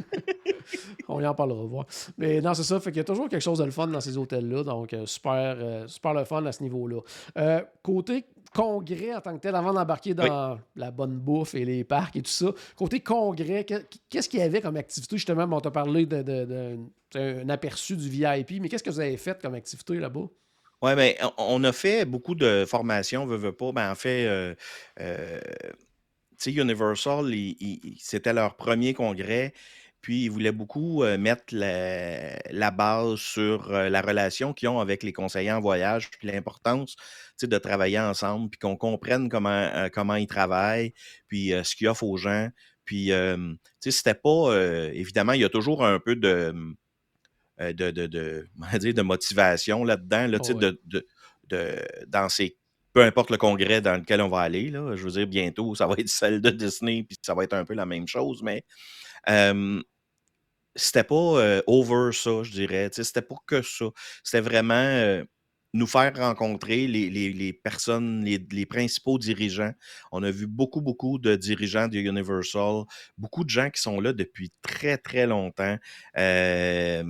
On 1.07 1.21
y 1.21 1.27
en 1.27 1.35
parlera, 1.35 1.63
voir. 1.65 1.85
Mais 2.17 2.41
non, 2.41 2.53
c'est 2.53 2.63
ça. 2.63 2.79
Fait 2.79 2.91
qu'il 2.91 2.97
y 2.97 3.01
a 3.01 3.05
toujours 3.05 3.29
quelque 3.29 3.41
chose 3.41 3.59
de 3.59 3.65
le 3.65 3.71
fun 3.71 3.87
dans 3.87 4.01
ces 4.01 4.17
hôtels-là. 4.17 4.63
Donc, 4.63 4.93
euh, 4.93 5.05
super, 5.05 5.55
euh, 5.59 5.87
super 5.87 6.13
le 6.13 6.25
fun 6.25 6.45
à 6.45 6.51
ce 6.51 6.63
niveau-là. 6.63 7.01
Euh, 7.37 7.61
côté 7.83 8.25
congrès 8.53 9.13
en 9.13 9.19
tant 9.19 9.35
que 9.35 9.41
tel, 9.41 9.53
avant 9.53 9.73
d'embarquer 9.73 10.13
dans 10.13 10.57
la 10.77 10.89
bonne 10.89 11.17
bouffe 11.17 11.55
et 11.55 11.65
les 11.65 11.83
parcs 11.83 12.15
et 12.15 12.21
tout 12.21 12.31
ça, 12.31 12.47
côté 12.77 13.01
congrès, 13.01 13.65
que- 13.65 13.83
qu'est-ce 14.09 14.29
qu'il 14.29 14.39
y 14.39 14.43
avait 14.43 14.61
comme 14.61 14.77
activité? 14.77 15.17
Justement, 15.17 15.45
on 15.51 15.59
t'a 15.59 15.71
parlé 15.71 16.05
de, 16.05 16.21
de- 16.21 16.45
de- 16.45 16.75
tu 17.09 17.17
sais, 17.19 17.41
un 17.41 17.49
aperçu 17.49 17.97
du 17.97 18.07
VIP, 18.07 18.61
mais 18.61 18.69
qu'est-ce 18.69 18.83
que 18.83 18.89
vous 18.89 19.01
avez 19.01 19.17
fait 19.17 19.41
comme 19.41 19.55
activité 19.55 19.95
là-bas? 19.95 20.27
Ouais, 20.81 20.95
mais 20.95 21.17
on- 21.37 21.59
on 21.59 21.63
a 21.65 21.73
fait 21.73 22.05
beaucoup 22.05 22.33
de 22.35 22.63
formations, 22.65 23.25
veut, 23.25 23.35
veut 23.37 23.51
pas. 23.51 23.73
Ben, 23.73 23.91
en 23.91 23.95
fait, 23.95 24.25
euh, 24.25 24.55
euh, 25.01 25.39
tu 26.37 26.53
sais, 26.53 26.53
Universal, 26.53 27.25
c'était 27.99 28.33
leur 28.33 28.55
premier 28.55 28.93
congrès, 28.93 29.53
puis 30.05 30.25
ils 30.25 30.29
voulaient 30.29 30.51
beaucoup 30.51 31.01
euh, 31.03 31.17
mettre 31.17 31.45
la, 31.49 32.37
la 32.51 32.69
base 32.69 33.17
sur 33.17 33.71
euh, 33.71 33.89
la 33.89 34.01
relation 34.03 34.53
qu'ils 34.53 34.69
ont 34.69 34.79
avec 34.79 35.01
les 35.01 35.11
conseillers 35.11 35.51
en 35.51 35.59
voyage, 35.59 36.11
puis 36.11 36.27
l'importance 36.27 36.95
de 37.41 37.57
travailler 37.57 37.97
ensemble, 37.99 38.51
puis 38.51 38.59
qu'on 38.59 38.77
comprenne 38.77 39.29
comment, 39.29 39.49
euh, 39.49 39.89
comment 39.91 40.13
ils 40.13 40.27
travaillent, 40.27 40.93
puis 41.27 41.53
ce 41.63 41.75
qu'ils 41.75 41.87
offrent 41.87 42.03
aux 42.03 42.17
gens. 42.17 42.49
Puis, 42.83 43.09
c'était 43.81 44.13
pas. 44.13 44.55
évidemment, 44.93 45.33
il 45.33 45.41
y 45.41 45.43
a 45.43 45.49
toujours 45.49 45.83
un 45.83 45.97
peu 45.97 46.15
de 46.15 46.53
de, 47.59 47.89
de, 47.89 48.05
de, 48.05 48.47
on 48.61 48.67
va 48.67 48.77
dire 48.77 48.93
de 48.93 49.01
motivation 49.01 49.83
là-dedans, 49.83 50.27
là, 50.27 50.37
Oh, 50.39 50.47
ouais. 50.53 50.53
de, 50.53 50.79
de- 51.49 51.83
dans 52.05 52.29
ces, 52.29 52.59
peu 52.93 53.01
importe 53.01 53.31
le 53.31 53.37
congrès 53.37 53.81
dans 53.81 53.95
lequel 53.95 54.21
on 54.21 54.29
va 54.29 54.41
aller, 54.41 54.69
là, 54.69 54.95
je 54.95 55.03
veux 55.03 55.11
dire, 55.11 55.25
bientôt, 55.25 55.73
ça 55.73 55.87
va 55.87 55.95
être 55.97 56.09
celle 56.09 56.41
de 56.41 56.51
Disney, 56.51 57.01
puis 57.01 57.17
ça 57.23 57.33
va 57.33 57.43
être 57.43 57.53
un 57.53 57.65
peu 57.65 57.73
la 57.73 57.87
même 57.87 58.07
chose, 58.07 58.43
mais 58.43 58.63
euh, 59.29 59.81
c'était 60.75 61.03
pas 61.03 61.15
euh, 61.15 61.61
over 61.67 62.11
ça, 62.13 62.43
je 62.43 62.51
dirais, 62.51 62.89
c'était 62.91 63.21
pas 63.21 63.35
que 63.47 63.61
ça. 63.61 63.85
C'était 64.23 64.41
vraiment 64.41 64.73
euh, 64.75 65.23
nous 65.73 65.87
faire 65.87 66.15
rencontrer 66.15 66.87
les, 66.87 67.09
les- 67.09 67.33
les 67.33 67.51
personnes, 67.53 68.23
les, 68.23 68.37
les 68.51 68.65
principaux 68.65 69.17
dirigeants. 69.19 69.73
On 70.11 70.23
a 70.23 70.31
vu 70.31 70.47
beaucoup, 70.47 70.81
beaucoup 70.81 71.19
de 71.19 71.35
dirigeants 71.35 71.87
de 71.89 71.97
Universal, 71.99 72.83
beaucoup 73.17 73.43
de 73.43 73.49
gens 73.49 73.69
qui 73.69 73.81
sont 73.81 73.99
là 73.99 74.13
depuis 74.13 74.51
très, 74.61 74.97
très 74.97 75.27
longtemps. 75.27 75.77
Euh, 76.17 77.03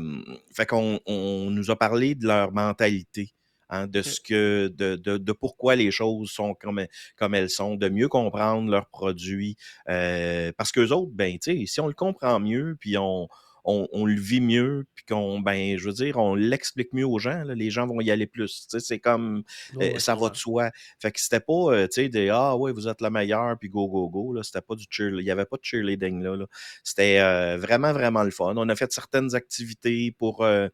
fait 0.55 0.65
qu'on 0.65 0.99
on 1.05 1.49
nous 1.51 1.69
a 1.71 1.75
parlé 1.77 2.15
de 2.15 2.25
leur 2.27 2.51
mentalité. 2.51 3.33
hein, 3.69 3.87
de 3.87 4.01
ce 4.03 4.19
que 4.21 4.67
de, 4.75 4.95
de, 4.95 5.17
de 5.17 5.31
pourquoi 5.31 5.75
les 5.75 5.89
choses 5.91 6.29
sont 6.31 6.53
comme, 6.53 6.85
comme 7.17 7.33
elles 7.35 7.49
sont, 7.49 7.75
de 7.75 7.89
mieux 7.89 8.07
comprendre 8.07 8.69
leurs 8.69 8.87
produits. 8.89 9.57
Euh, 9.89 10.51
parce 10.57 10.71
qu'eux 10.71 10.89
autres, 10.91 11.11
ben, 11.13 11.37
tu 11.39 11.59
sais, 11.59 11.65
si 11.65 11.79
on 11.81 11.87
le 11.87 11.93
comprend 11.95 12.39
mieux, 12.39 12.77
puis 12.79 12.95
on, 12.97 13.27
on, 13.65 13.87
on 13.91 14.05
le 14.05 14.19
vit 14.19 14.41
mieux, 14.41 14.85
puis 14.93 15.05
qu'on, 15.05 15.39
ben, 15.39 15.77
je 15.77 15.85
veux 15.85 15.93
dire, 15.93 16.17
on 16.17 16.35
l'explique 16.35 16.93
mieux 16.93 17.05
aux 17.05 17.19
gens, 17.19 17.43
là, 17.43 17.55
les 17.55 17.69
gens 17.69 17.87
vont 17.87 17.99
y 17.99 18.11
aller 18.11 18.27
plus. 18.27 18.67
Tu 18.69 18.79
sais, 18.79 18.79
c'est 18.79 18.99
comme, 18.99 19.43
euh, 19.75 19.93
ouais, 19.93 19.99
ça 19.99 20.15
va 20.15 20.29
de 20.29 20.35
soi. 20.35 20.71
Fait 20.99 21.11
que 21.11 21.19
c'était 21.19 21.39
pas, 21.39 21.53
euh, 21.53 21.87
tu 21.87 22.03
sais, 22.03 22.09
des 22.09 22.29
Ah, 22.29 22.55
ouais, 22.55 22.71
vous 22.71 22.87
êtes 22.87 23.01
le 23.01 23.09
meilleur, 23.09 23.57
puis 23.59 23.69
go, 23.69 23.87
go, 23.87 24.09
go. 24.09 24.33
Là. 24.33 24.43
C'était 24.43 24.61
pas 24.61 24.75
du 24.75 24.85
cheerleading. 24.89 25.25
Il 25.25 25.27
y 25.27 25.31
avait 25.31 25.45
pas 25.45 25.57
de 25.57 25.63
cheerleading 25.63 26.21
là. 26.23 26.35
là. 26.35 26.45
C'était 26.83 27.19
euh, 27.19 27.57
vraiment, 27.57 27.91
vraiment 27.91 28.23
le 28.23 28.31
fun. 28.31 28.53
On 28.55 28.69
a 28.69 28.75
fait 28.75 28.91
certaines 28.91 29.33
activités 29.35 30.15
pour, 30.17 30.43
euh, 30.43 30.69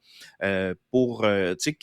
pour 0.92 1.22
tu 1.22 1.56
sais, 1.60 1.78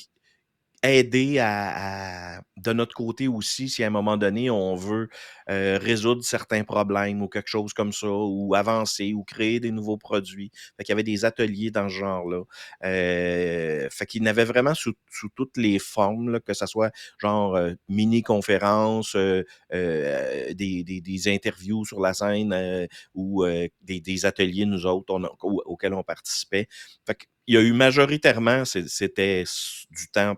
aider 0.83 1.39
à, 1.39 2.37
à- 2.39 2.43
de 2.57 2.73
notre 2.73 2.95
côté 2.95 3.29
aussi, 3.29 3.69
si 3.69 3.85
à 3.85 3.87
un 3.87 3.91
moment 3.91 4.17
donné, 4.17 4.51
on 4.51 4.75
veut 4.77 5.09
euh, 5.51 5.79
résoudre 5.81 6.25
certains 6.25 6.65
problèmes 6.65 7.23
ou 7.23 7.29
quelque 7.29 7.49
chose 7.49 7.73
comme 7.73 7.93
ça, 7.93 8.09
ou 8.09 8.55
avancer, 8.55 9.13
ou 9.15 9.23
créer 9.25 9.61
des 9.61 9.71
nouveaux 9.71 9.97
produits. 9.97 10.51
Fait 10.77 10.85
qu'il 10.85 10.93
y 10.93 10.95
avait 10.95 11.03
des 11.05 11.25
ateliers 11.25 11.71
dans 11.71 11.89
ce 11.89 11.95
genre-là. 11.95 12.43
Euh, 12.85 13.89
fait 13.91 14.07
qu'il 14.07 14.23
y 14.27 14.31
vraiment 14.33 14.75
sous, 14.75 14.95
sous 15.11 15.29
toutes 15.35 15.57
les 15.57 15.79
formes, 15.79 16.31
là, 16.31 16.41
que 16.41 16.55
ce 16.55 16.67
soit 16.67 16.91
genre 17.19 17.57
euh, 17.57 17.73
mini-conférences, 17.89 19.15
euh, 19.17 19.45
euh, 19.73 20.53
des, 20.55 20.85
des- 20.85 21.01
des 21.01 21.29
interviews 21.29 21.85
sur 21.85 22.01
la 22.01 22.15
scène 22.15 22.53
euh, 22.53 22.87
ou 23.15 23.45
des, 23.83 24.01
des 24.01 24.27
ateliers, 24.27 24.67
nous 24.67 24.87
autres, 24.87 25.13
on 25.15 25.25
auxquels 25.43 25.95
on 25.95 26.03
participait. 26.03 26.69
Fait 27.07 27.15
qu'il 27.17 27.55
y 27.55 27.57
a 27.57 27.61
eu 27.63 27.73
majoritairement, 27.73 28.65
c'était 28.65 29.45
du 29.91 30.09
temps 30.11 30.35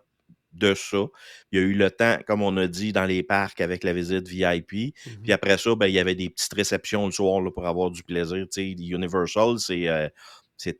de 0.52 0.74
ça. 0.74 0.98
Il 1.52 1.60
y 1.60 1.62
a 1.62 1.64
eu 1.64 1.74
le 1.74 1.90
temps, 1.90 2.18
comme 2.26 2.42
on 2.42 2.56
a 2.56 2.66
dit, 2.66 2.92
dans 2.92 3.04
les 3.04 3.22
parcs 3.22 3.60
avec 3.60 3.84
la 3.84 3.92
visite 3.92 4.26
VIP. 4.28 4.72
Mhm. 5.06 5.22
Puis 5.22 5.32
après 5.32 5.58
ça, 5.58 5.74
ben, 5.74 5.86
il 5.86 5.94
y 5.94 5.98
avait 5.98 6.14
des 6.14 6.28
petites 6.30 6.52
réceptions 6.54 7.06
le 7.06 7.12
soir 7.12 7.40
là, 7.40 7.50
pour 7.50 7.66
avoir 7.66 7.90
du 7.90 8.02
plaisir. 8.02 8.44
Tu 8.52 8.62
sais, 8.62 8.70
Universal, 8.70 9.58
c'est 9.58 9.88
euh, 9.88 10.08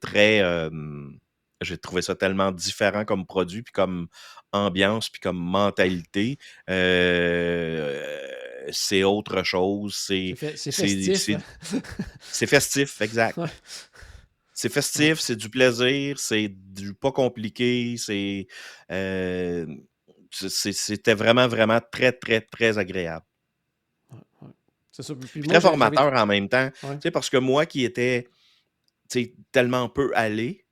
très. 0.01 0.41
euh, 0.41 0.71
J'ai 1.61 1.79
trouvé 1.79 2.03
ça 2.03 2.15
tellement 2.15 2.53
différent 2.53 3.05
comme 3.05 3.27
produit, 3.27 3.63
puis 3.63 3.73
comme 3.73 4.09
ambiance, 4.53 5.09
puis 5.09 5.21
comme 5.21 5.39
mentalité. 5.39 6.39
Euh, 6.69 8.27
c'est 8.73 9.05
autre 9.05 9.43
chose. 9.43 9.95
C'est 9.97 10.35
festif. 10.37 11.17
c'est- 11.19 11.35
hein? 11.35 12.47
festif, 12.47 13.01
exact. 13.01 13.37
Ouais. 13.37 13.49
C'est 14.61 14.69
festif, 14.69 15.21
c'est 15.21 15.37
du 15.37 15.49
plaisir, 15.49 16.19
c'est 16.19 16.49
du 16.49 16.93
pas 16.93 17.13
compliqué, 17.13 17.97
c'est. 17.97 18.47
euh, 18.91 19.65
c'est- 20.31 20.73
C'était 20.73 21.15
vraiment, 21.15 21.49
vraiment 21.49 21.81
très, 21.91 22.13
très, 22.13 22.43
très 22.43 22.77
agréable. 22.77 23.25
C'est 24.93 25.03
ça. 25.03 25.15
Puis 25.15 25.29
Puis 25.29 25.41
moi, 25.45 25.55
très 25.55 25.61
formateur 25.63 26.13
en 26.13 26.27
même 26.27 26.47
temps. 26.51 26.71
Ouais. 26.83 26.97
Tu 26.97 27.01
sais, 27.05 27.11
parce 27.11 27.31
que 27.31 27.39
moi 27.39 27.65
qui 27.65 27.85
étais 27.85 28.29
tellement 29.51 29.89
peu 29.89 30.13
allé, 30.15 30.63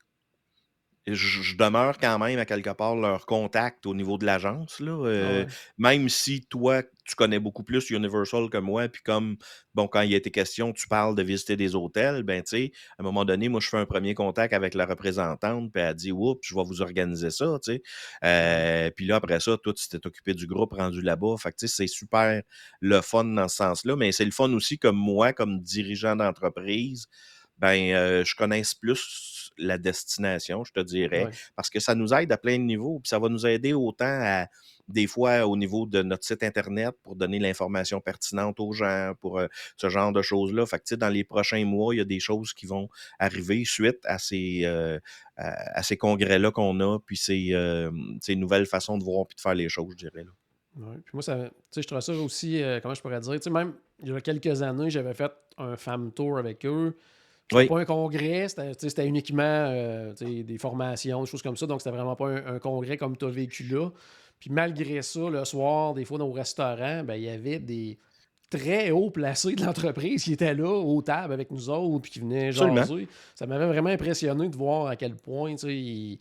je, 1.15 1.43
je 1.43 1.57
demeure 1.57 1.99
quand 1.99 2.19
même 2.19 2.39
à 2.39 2.45
quelque 2.45 2.71
part 2.71 2.97
leur 2.97 3.27
contact 3.27 3.87
au 3.87 3.95
niveau 3.95 4.19
de 4.19 4.27
l'agence. 4.27 4.81
là. 4.81 4.93
Ah 4.93 5.07
euh, 5.07 5.45
ouais. 5.45 5.51
Même 5.79 6.09
si 6.09 6.47
toi, 6.47 6.83
tu 7.05 7.15
connais 7.15 7.39
beaucoup 7.39 7.63
plus 7.63 7.89
Universal 7.91 8.51
que 8.51 8.59
moi, 8.59 8.89
puis 8.89 9.03
comme, 9.03 9.37
bon, 9.75 9.89
quand 9.89 10.03
il 10.03 10.11
y 10.11 10.15
a 10.15 10.19
été 10.19 10.31
question, 10.31 10.73
tu 10.73 10.87
parles 10.89 11.15
de 11.15 11.23
visiter 11.23 11.57
des 11.57 11.75
hôtels, 11.75 12.23
ben, 12.23 12.43
tu 12.43 12.57
sais, 12.57 12.73
à 12.99 13.03
un 13.03 13.05
moment 13.05 13.25
donné, 13.25 13.49
moi, 13.49 13.61
je 13.61 13.69
fais 13.69 13.79
un 13.79 13.87
premier 13.87 14.15
contact 14.15 14.53
avec 14.53 14.75
la 14.75 14.85
représentante, 14.85 15.73
puis 15.73 15.83
elle 15.83 15.95
dit, 15.95 16.13
oups, 16.13 16.47
je 16.47 16.55
vais 16.55 16.65
vous 16.65 16.83
organiser 16.83 17.31
ça, 17.31 17.59
tu 17.63 17.73
sais. 17.73 17.83
Euh, 18.25 18.91
puis 18.95 19.07
là, 19.07 19.17
après 19.17 19.41
ça, 19.41 19.57
toi, 19.57 19.73
tu 19.73 19.89
t'es 19.89 20.07
occupé 20.07 20.35
du 20.35 20.47
groupe 20.47 20.75
rendu 20.75 21.01
là-bas. 21.01 21.37
Fait 21.39 21.51
que, 21.51 21.57
tu 21.57 21.69
sais, 21.69 21.75
c'est 21.75 21.87
super 21.87 22.43
le 22.81 23.01
fun 23.01 23.25
dans 23.25 23.49
ce 23.49 23.57
sens-là, 23.57 23.97
mais 23.97 24.13
c'est 24.13 24.27
le 24.27 24.31
fun 24.31 24.53
aussi 24.53 24.79
comme 24.79 24.97
moi, 24.97 25.33
comme 25.33 25.61
dirigeant 25.61 26.17
d'entreprise, 26.17 27.09
ben, 27.59 27.93
euh, 27.93 28.25
je 28.25 28.35
connaisse 28.37 28.75
plus 28.75 29.51
la 29.59 29.77
destination, 29.79 30.63
je 30.65 30.73
te 30.73 30.81
dirais, 30.81 31.25
Ouais. 31.27 31.31
parce 31.57 31.69
que 31.69 31.81
ça 31.81 31.95
nous 31.97 32.15
aide 32.15 32.31
à 32.31 32.37
plein 32.39 32.59
de 32.59 32.63
niveaux, 32.65 33.01
puis 33.01 33.09
ça 33.09 33.19
va 33.19 33.29
nous 33.29 33.45
aider 33.47 33.73
autant 33.73 34.05
à 34.07 34.47
des 34.87 35.07
fois 35.07 35.47
au 35.47 35.57
niveau 35.57 35.85
de 35.85 36.03
notre 36.03 36.25
site 36.25 36.43
Internet 36.43 36.95
pour 37.03 37.15
donner 37.17 37.39
l'information 37.39 38.01
pertinente 38.01 38.59
aux 38.61 38.73
gens, 38.73 39.13
pour 39.21 39.39
euh, 39.39 39.47
ce 39.77 39.89
genre 39.91 40.13
de 40.13 40.23
choses-là. 40.23 40.65
Fait 40.65 40.79
que, 40.83 40.95
dans 40.95 41.09
les 41.11 41.25
prochains 41.25 41.65
mois, 41.65 41.95
il 41.95 41.99
y 41.99 42.01
a 42.01 42.05
des 42.05 42.21
choses 42.21 42.55
qui 42.55 42.67
vont 42.67 42.89
arriver 43.19 43.65
suite 43.67 43.99
à 44.05 44.19
ces, 44.19 44.63
euh, 44.65 44.99
à, 45.37 45.79
à 45.79 45.83
ces 45.83 45.97
congrès-là 45.97 46.51
qu'on 46.53 46.79
a, 46.81 46.99
puis 47.01 47.17
ces, 47.17 47.53
ces 48.23 48.37
nouvelles 48.37 48.67
façons 48.67 48.97
de 48.97 49.05
voir 49.05 49.27
puis 49.27 49.35
de 49.37 49.41
faire 49.41 49.55
les 49.55 49.69
choses, 49.69 49.93
je 49.99 50.07
dirais. 50.07 50.25
Là. 50.25 50.31
Ouais. 50.79 50.97
Puis 51.05 51.11
moi, 51.13 51.23
ça, 51.23 51.51
je 51.77 51.81
trouvais 51.83 52.01
ça 52.01 52.13
aussi, 52.13 52.63
euh, 52.63 52.79
comment 52.81 52.95
je 52.95 53.03
pourrais 53.03 53.21
dire, 53.21 53.53
même 53.53 53.75
il 54.01 54.09
y 54.09 54.13
a 54.13 54.21
quelques 54.21 54.63
années, 54.63 54.91
j'avais 54.91 55.15
fait 55.15 55.33
un 55.57 55.77
femme 55.77 56.13
tour 56.13 56.39
avec 56.39 56.65
eux. 56.65 56.97
C'était 57.51 57.67
pas 57.67 57.81
un 57.81 57.85
congrès, 57.85 58.47
c'était 58.49 59.07
uniquement 59.07 59.43
euh, 59.43 60.13
des 60.15 60.59
formations, 60.59 61.23
des 61.23 61.27
choses 61.27 61.43
comme 61.43 61.57
ça. 61.57 61.67
Donc, 61.67 61.81
c'était 61.81 61.97
vraiment 61.97 62.17
pas 62.17 62.29
un, 62.29 62.57
un 62.57 62.59
congrès 62.59 62.97
comme 62.97 63.17
tu 63.17 63.25
as 63.25 63.31
vécu 63.31 63.65
là. 63.65 63.89
Puis 64.39 64.51
malgré 64.51 65.03
ça, 65.03 65.29
le 65.31 65.45
soir, 65.45 65.95
des 65.95 66.05
fois, 66.05 66.19
dans 66.19 66.29
au 66.29 66.33
restaurant, 66.33 67.03
ben, 67.05 67.15
il 67.15 67.23
y 67.23 67.29
avait 67.29 67.59
des 67.59 67.99
très 68.51 68.91
hauts 68.91 69.11
placés 69.11 69.55
de 69.55 69.65
l'entreprise 69.65 70.25
qui 70.25 70.33
étaient 70.33 70.55
là, 70.55 70.69
aux 70.71 71.03
tables 71.03 71.33
avec 71.35 71.51
nous 71.51 71.69
autres, 71.71 72.03
puis 72.03 72.11
qui 72.13 72.21
Absolument. 72.21 72.77
jaser. 72.77 73.09
Ça 73.35 73.47
m'avait 73.47 73.67
vraiment 73.67 73.91
impressionné 73.91 74.49
de 74.49 74.57
voir 74.57 74.87
à 74.87 74.97
quel 74.97 75.15
point, 75.17 75.53
tu 75.53 75.59
sais, 75.67 75.77
il- 75.77 76.19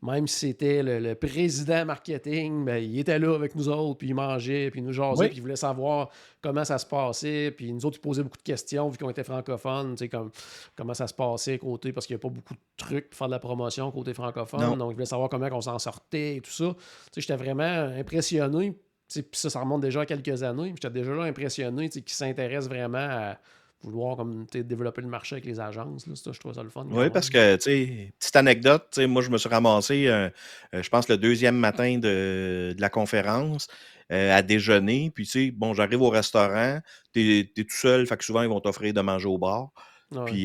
même 0.00 0.28
si 0.28 0.38
c'était 0.46 0.80
le, 0.84 1.00
le 1.00 1.16
président 1.16 1.84
marketing, 1.84 2.64
ben, 2.64 2.76
il 2.76 3.00
était 3.00 3.18
là 3.18 3.34
avec 3.34 3.56
nous 3.56 3.68
autres, 3.68 3.98
puis 3.98 4.06
il 4.06 4.14
mangeait, 4.14 4.70
puis 4.70 4.78
il 4.78 4.84
nous 4.84 4.92
jasait, 4.92 5.22
Oui. 5.22 5.26
puis 5.26 5.38
il 5.38 5.40
voulait 5.40 5.56
savoir 5.56 6.10
comment 6.40 6.64
ça 6.64 6.78
se 6.78 6.86
passait. 6.86 7.50
Puis 7.50 7.72
nous 7.72 7.84
autres, 7.84 7.98
ils 7.98 8.00
posaient 8.00 8.22
beaucoup 8.22 8.36
de 8.36 8.42
questions, 8.44 8.88
vu 8.90 8.96
qu'on 8.96 9.10
était 9.10 9.24
francophones, 9.24 9.96
tu 9.96 10.04
sais, 10.04 10.08
comme, 10.08 10.30
comment 10.76 10.94
ça 10.94 11.08
se 11.08 11.14
passait 11.14 11.58
côté, 11.58 11.92
parce 11.92 12.06
qu'il 12.06 12.14
n'y 12.14 12.20
a 12.20 12.22
pas 12.22 12.28
beaucoup 12.28 12.54
de 12.54 12.60
trucs 12.76 13.10
pour 13.10 13.18
faire 13.18 13.26
de 13.26 13.32
la 13.32 13.40
promotion 13.40 13.90
côté 13.90 14.14
francophone. 14.14 14.60
Non. 14.60 14.76
Donc, 14.76 14.92
ils 14.92 14.94
voulaient 14.94 15.04
savoir 15.04 15.28
comment 15.28 15.48
on 15.50 15.60
s'en 15.60 15.80
sortait 15.80 16.36
et 16.36 16.40
tout 16.42 16.52
ça. 16.52 16.66
Tu 16.76 16.84
sais, 17.14 17.20
j'étais 17.22 17.36
vraiment 17.36 17.64
impressionné. 17.98 18.78
Puis 19.08 19.24
ça, 19.32 19.50
ça 19.50 19.60
remonte 19.60 19.80
déjà 19.80 20.02
à 20.02 20.06
quelques 20.06 20.42
années. 20.42 20.72
puis 20.72 20.80
J'étais 20.82 20.90
déjà 21.00 21.14
là 21.14 21.22
impressionné, 21.22 21.88
qu'ils 21.88 22.02
s'intéressent 22.08 22.68
vraiment 22.68 22.98
à 22.98 23.38
vouloir 23.82 24.16
comme, 24.16 24.44
développer 24.52 25.00
le 25.02 25.08
marché 25.08 25.36
avec 25.36 25.44
les 25.46 25.60
agences. 25.60 26.06
Là. 26.06 26.16
Ça, 26.16 26.32
je 26.32 26.40
trouve 26.40 26.52
ça 26.52 26.62
le 26.62 26.68
fun. 26.68 26.86
Oui, 26.90 27.10
parce 27.10 27.30
que, 27.30 27.56
petite 27.56 28.36
anecdote, 28.36 28.98
moi, 29.08 29.22
je 29.22 29.30
me 29.30 29.38
suis 29.38 29.48
ramassé, 29.48 30.08
euh, 30.08 30.28
euh, 30.74 30.82
je 30.82 30.88
pense, 30.90 31.08
le 31.08 31.16
deuxième 31.16 31.56
matin 31.56 31.96
de, 31.96 32.74
de 32.76 32.80
la 32.80 32.90
conférence 32.90 33.68
euh, 34.12 34.36
à 34.36 34.42
déjeuner. 34.42 35.10
Puis, 35.14 35.24
tu 35.24 35.30
sais, 35.30 35.50
bon, 35.52 35.74
j'arrive 35.74 36.02
au 36.02 36.10
restaurant, 36.10 36.80
t'es 37.12 37.50
es 37.56 37.64
tout 37.64 37.70
seul, 37.70 38.06
fait 38.06 38.16
que 38.16 38.24
souvent, 38.24 38.42
ils 38.42 38.48
vont 38.48 38.60
t'offrir 38.60 38.92
de 38.92 39.00
manger 39.00 39.28
au 39.28 39.38
bar. 39.38 39.70
Ouais. 40.10 40.24
Puis, 40.24 40.44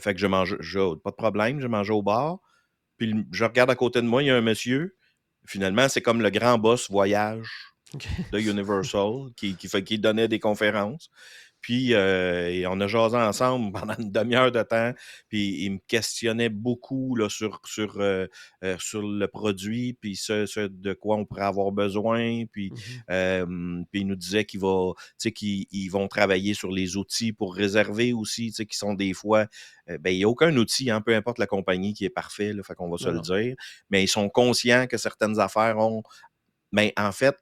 fait 0.00 0.14
que 0.14 0.20
je 0.20 0.26
mange, 0.26 0.56
je- 0.60 0.96
pas 0.96 1.10
de 1.10 1.16
problème, 1.16 1.60
je 1.60 1.68
mange 1.68 1.90
au 1.90 2.02
bar. 2.02 2.38
Puis, 2.98 3.14
je 3.30 3.44
regarde 3.44 3.70
à 3.70 3.74
côté 3.76 4.02
de 4.02 4.06
moi, 4.06 4.22
il 4.22 4.26
y 4.26 4.30
a 4.30 4.36
un 4.36 4.40
monsieur. 4.40 4.96
Finalement, 5.46 5.88
c'est 5.88 6.02
comme 6.02 6.20
le 6.20 6.30
grand 6.30 6.58
boss 6.58 6.90
voyage 6.90 7.46
De 8.32 8.38
Universal 8.40 9.30
qui, 9.36 9.56
qui, 9.56 9.68
fait, 9.68 9.82
qui 9.84 9.98
donnait 9.98 10.28
des 10.28 10.40
conférences. 10.40 11.10
Puis, 11.66 11.94
euh, 11.94 12.48
et 12.48 12.64
on 12.68 12.80
a 12.80 12.86
jasé 12.86 13.16
ensemble 13.16 13.72
pendant 13.80 13.96
une 13.98 14.12
demi-heure 14.12 14.52
de 14.52 14.62
temps. 14.62 14.92
Puis, 15.28 15.64
il 15.64 15.70
me 15.72 15.78
questionnait 15.88 16.48
beaucoup 16.48 17.16
là, 17.16 17.28
sur, 17.28 17.60
sur, 17.64 18.00
euh, 18.00 18.28
euh, 18.62 18.76
sur 18.78 19.02
le 19.02 19.26
produit, 19.26 19.94
puis 19.94 20.14
ce, 20.14 20.46
ce 20.46 20.60
de 20.60 20.92
quoi 20.92 21.16
on 21.16 21.24
pourrait 21.24 21.42
avoir 21.42 21.72
besoin. 21.72 22.44
Puis, 22.52 22.70
euh, 23.10 23.44
puis 23.90 24.02
il 24.02 24.06
nous 24.06 24.14
disait 24.14 24.44
qu'il 24.44 24.60
va, 24.60 24.92
qu'ils 25.34 25.66
ils 25.72 25.88
vont 25.88 26.06
travailler 26.06 26.54
sur 26.54 26.70
les 26.70 26.96
outils 26.96 27.32
pour 27.32 27.56
réserver 27.56 28.12
aussi, 28.12 28.52
qui 28.52 28.76
sont 28.76 28.94
des 28.94 29.12
fois, 29.12 29.46
ben, 29.88 30.10
il 30.10 30.18
n'y 30.18 30.24
a 30.24 30.28
aucun 30.28 30.56
outil, 30.56 30.90
hein, 30.90 31.00
peu 31.00 31.16
importe 31.16 31.38
la 31.38 31.48
compagnie, 31.48 31.94
qui 31.94 32.04
est 32.04 32.10
parfait, 32.10 32.52
là, 32.52 32.62
fait 32.62 32.76
qu'on 32.76 32.90
va 32.90 32.96
se 32.96 33.08
Non, 33.08 33.14
le 33.14 33.20
dire. 33.20 33.56
Mais 33.90 34.04
ils 34.04 34.08
sont 34.08 34.28
conscients 34.28 34.86
que 34.86 34.98
certaines 34.98 35.40
affaires 35.40 35.78
ont, 35.78 36.04
mais 36.70 36.92
en 36.96 37.10
fait, 37.10 37.36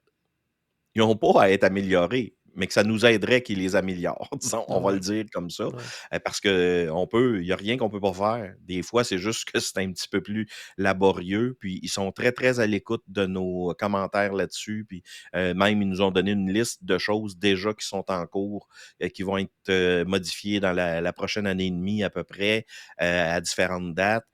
ils 0.95 1.01
n'ont 1.01 1.17
pas 1.17 1.43
à 1.43 1.51
être 1.51 1.65
améliorés, 1.65 2.37
mais 2.57 2.67
que 2.69 2.73
ça 2.73 2.85
nous 2.85 3.05
aiderait 3.05 3.43
qu'ils 3.43 3.59
les 3.59 3.75
améliorent. 3.77 4.29
Disons, 4.41 4.65
on 4.69 4.81
va 4.81 4.93
le 4.93 5.01
dire 5.01 5.25
comme 5.33 5.51
ça. 5.51 5.67
Ouais. 5.69 5.83
Euh, 6.15 6.19
Parce 6.25 6.41
que 6.41 6.89
on 6.93 7.07
peut, 7.07 7.41
il 7.41 7.47
n'y 7.47 7.53
a 7.53 7.57
rien 7.57 7.77
qu'on 7.77 7.91
peut 7.91 8.01
pas 8.01 8.13
faire. 8.13 8.55
Des 8.61 8.83
fois, 8.83 9.03
c'est 9.05 9.19
juste 9.19 9.51
que 9.51 9.59
c'est 9.61 9.79
un 9.79 9.91
petit 9.93 10.09
peu 10.09 10.21
plus 10.23 10.49
laborieux. 10.79 11.57
Puis 11.59 11.81
ils 11.83 11.89
sont 11.89 12.13
très, 12.13 12.33
très 12.33 12.61
à 12.61 12.67
l'écoute 12.67 13.03
de 13.09 13.27
nos 13.27 13.75
commentaires 13.79 14.35
là-dessus. 14.35 14.85
Puis 14.89 15.03
euh, 15.35 15.55
même, 15.55 15.83
ils 15.83 15.89
nous 15.89 16.01
ont 16.03 16.11
donné 16.11 16.33
une 16.33 16.53
liste 16.53 16.85
de 16.85 16.99
choses 16.99 17.37
déjà 17.39 17.73
qui 17.75 17.87
sont 17.87 18.05
en 18.09 18.27
cours, 18.27 18.69
euh, 19.03 19.09
qui 19.09 19.23
vont 19.23 19.39
être 19.39 19.51
euh, 19.69 20.05
modifiées 20.05 20.61
dans 20.61 20.73
la, 20.73 21.01
la 21.01 21.13
prochaine 21.13 21.47
année 21.47 21.67
et 21.67 21.71
demie 21.71 22.03
à 22.05 22.11
peu 22.11 22.25
près, 22.25 22.67
euh, 23.03 23.37
à 23.37 23.41
différentes 23.41 23.95
dates. 23.95 24.25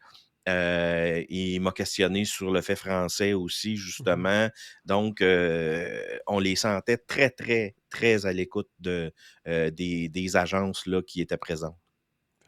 Euh, 0.49 1.25
il 1.29 1.61
m'a 1.61 1.73
questionné 1.73 2.25
sur 2.25 2.51
le 2.51 2.61
fait 2.63 2.77
français 2.77 3.35
aussi, 3.35 3.77
justement. 3.77 4.49
Donc, 4.85 5.21
euh, 5.21 6.19
on 6.27 6.39
les 6.39 6.57
sentait 6.57 6.97
très, 6.97 7.31
très, 7.31 7.75
très 7.91 8.27
à 8.27 8.33
l'écoute 8.33 8.69
de, 8.81 9.13
euh, 9.49 9.71
des, 9.71 10.09
des 10.09 10.37
agences 10.37 10.87
là, 10.87 11.03
qui 11.03 11.21
étaient 11.21 11.37
présentes. 11.37 11.77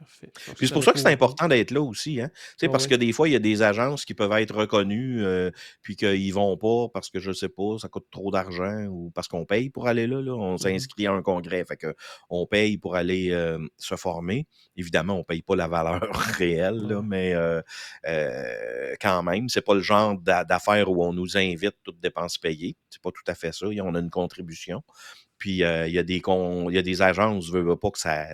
Parfait. 0.03 0.33
Puis 0.57 0.67
c'est 0.67 0.75
pour 0.75 0.83
ça 0.85 0.93
que 0.93 0.99
c'est 0.99 1.09
important 1.13 1.47
d'être 1.49 1.71
là 1.71 1.81
aussi. 1.81 2.21
Hein? 2.21 2.31
Parce 2.73 2.87
que 2.89 2.95
des 2.97 3.13
fois, 3.13 3.29
il 3.29 3.33
y 3.33 3.37
a 3.37 3.39
des 3.39 3.63
agences 3.63 4.05
qui 4.05 4.15
peuvent 4.15 4.33
être 4.33 4.55
reconnues, 4.55 5.25
euh, 5.25 5.51
puis 5.83 5.95
qu'ils 5.97 6.35
vont 6.35 6.57
pas 6.57 6.89
parce 6.93 7.09
que 7.11 7.21
je 7.21 7.31
sais 7.33 7.49
pas, 7.49 7.79
ça 7.79 7.89
coûte 7.89 8.07
trop 8.11 8.31
d'argent 8.31 8.87
ou 8.87 9.11
parce 9.15 9.29
qu'on 9.29 9.45
paye 9.45 9.71
pour 9.71 9.87
aller 9.87 10.07
là. 10.07 10.21
là. 10.21 10.33
On 10.35 10.53
Mhm. 10.53 10.59
s'inscrit 10.59 11.07
à 11.07 11.13
un 11.13 11.23
congrès, 11.23 11.65
fait 11.65 11.77
que 11.77 11.95
on 12.31 12.47
paye 12.47 12.79
pour 12.79 12.97
aller 12.97 13.31
euh, 13.31 13.59
se 13.79 13.95
former. 13.97 14.47
Évidemment, 14.77 15.15
on 15.19 15.25
paye 15.25 15.43
pas 15.43 15.55
la 15.57 15.69
valeur 15.69 16.01
réelle, 16.41 16.87
là, 16.89 17.01
mais 17.03 17.33
euh, 17.35 18.95
quand 19.01 19.23
même, 19.23 19.49
c'est 19.49 19.61
pas 19.63 19.75
le 19.75 19.81
genre 19.81 20.19
d'a- 20.19 20.45
d'affaires 20.45 20.91
où 20.91 21.05
on 21.05 21.13
nous 21.13 21.37
invite 21.37 21.77
toutes 21.83 22.01
dépenses 22.01 22.39
payées. 22.39 22.77
C'est 22.91 23.03
pas 23.03 23.11
tout 23.11 23.23
à 23.27 23.35
fait 23.35 23.53
ça. 23.53 23.67
On 23.67 23.95
a 23.95 24.01
une 24.01 24.11
contribution. 24.11 24.83
Puis 25.39 25.59
il 25.63 25.91
y 25.93 25.99
a 25.99 26.03
des 26.05 26.21
con- 26.21 26.71
y 26.71 26.79
a 26.79 26.83
des 26.83 27.03
agences, 27.03 27.47
je 27.47 27.53
veux 27.59 27.77
pas 27.77 27.91
que 27.91 27.99
ça, 27.99 28.27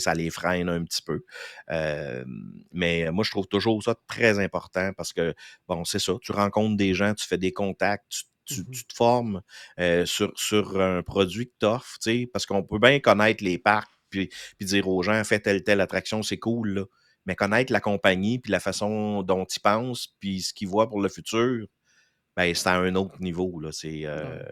ça 0.00 0.14
les 0.14 0.30
freine 0.30 0.68
un 0.68 0.82
petit 0.84 1.02
peu. 1.02 1.22
Euh, 1.70 2.24
mais 2.72 3.10
moi, 3.10 3.24
je 3.24 3.30
trouve 3.30 3.46
toujours 3.46 3.82
ça 3.82 3.94
très 4.06 4.38
important 4.38 4.92
parce 4.96 5.12
que, 5.12 5.34
bon, 5.68 5.84
c'est 5.84 5.98
ça, 5.98 6.14
tu 6.20 6.32
rencontres 6.32 6.76
des 6.76 6.94
gens, 6.94 7.14
tu 7.14 7.26
fais 7.26 7.38
des 7.38 7.52
contacts, 7.52 8.04
tu, 8.10 8.24
tu- 8.44 8.70
tu 8.70 8.84
te 8.86 8.94
formes 8.94 9.42
euh, 9.80 10.04
sur, 10.06 10.32
sur 10.36 10.80
un 10.80 11.02
produit 11.02 11.46
que 11.48 11.54
tu 11.60 11.66
offres, 11.66 11.98
tu 12.02 12.10
sais, 12.22 12.26
parce 12.32 12.46
qu'on 12.46 12.62
peut 12.62 12.78
bien 12.78 12.98
connaître 13.00 13.44
les 13.44 13.58
parcs 13.58 13.90
puis, 14.10 14.28
puis 14.58 14.66
dire 14.66 14.88
aux 14.88 15.02
gens, 15.02 15.22
fais 15.24 15.40
telle, 15.40 15.62
telle 15.64 15.80
attraction, 15.80 16.22
c'est 16.22 16.38
cool, 16.38 16.68
là. 16.74 16.84
Mais 17.24 17.36
connaître 17.36 17.72
la 17.72 17.80
compagnie, 17.80 18.38
puis 18.40 18.50
la 18.50 18.58
façon 18.60 19.22
dont 19.22 19.44
ils 19.44 19.60
pensent, 19.60 20.08
puis 20.20 20.42
ce 20.42 20.52
qu'ils 20.52 20.68
voient 20.68 20.88
pour 20.88 21.00
le 21.00 21.08
futur, 21.08 21.66
ben, 22.36 22.54
c'est 22.54 22.68
à 22.68 22.74
un 22.76 22.94
autre 22.96 23.20
niveau, 23.20 23.60
là. 23.60 23.70
C'est 23.72 24.02
euh, 24.06 24.42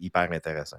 hyper 0.00 0.32
intéressant. 0.32 0.78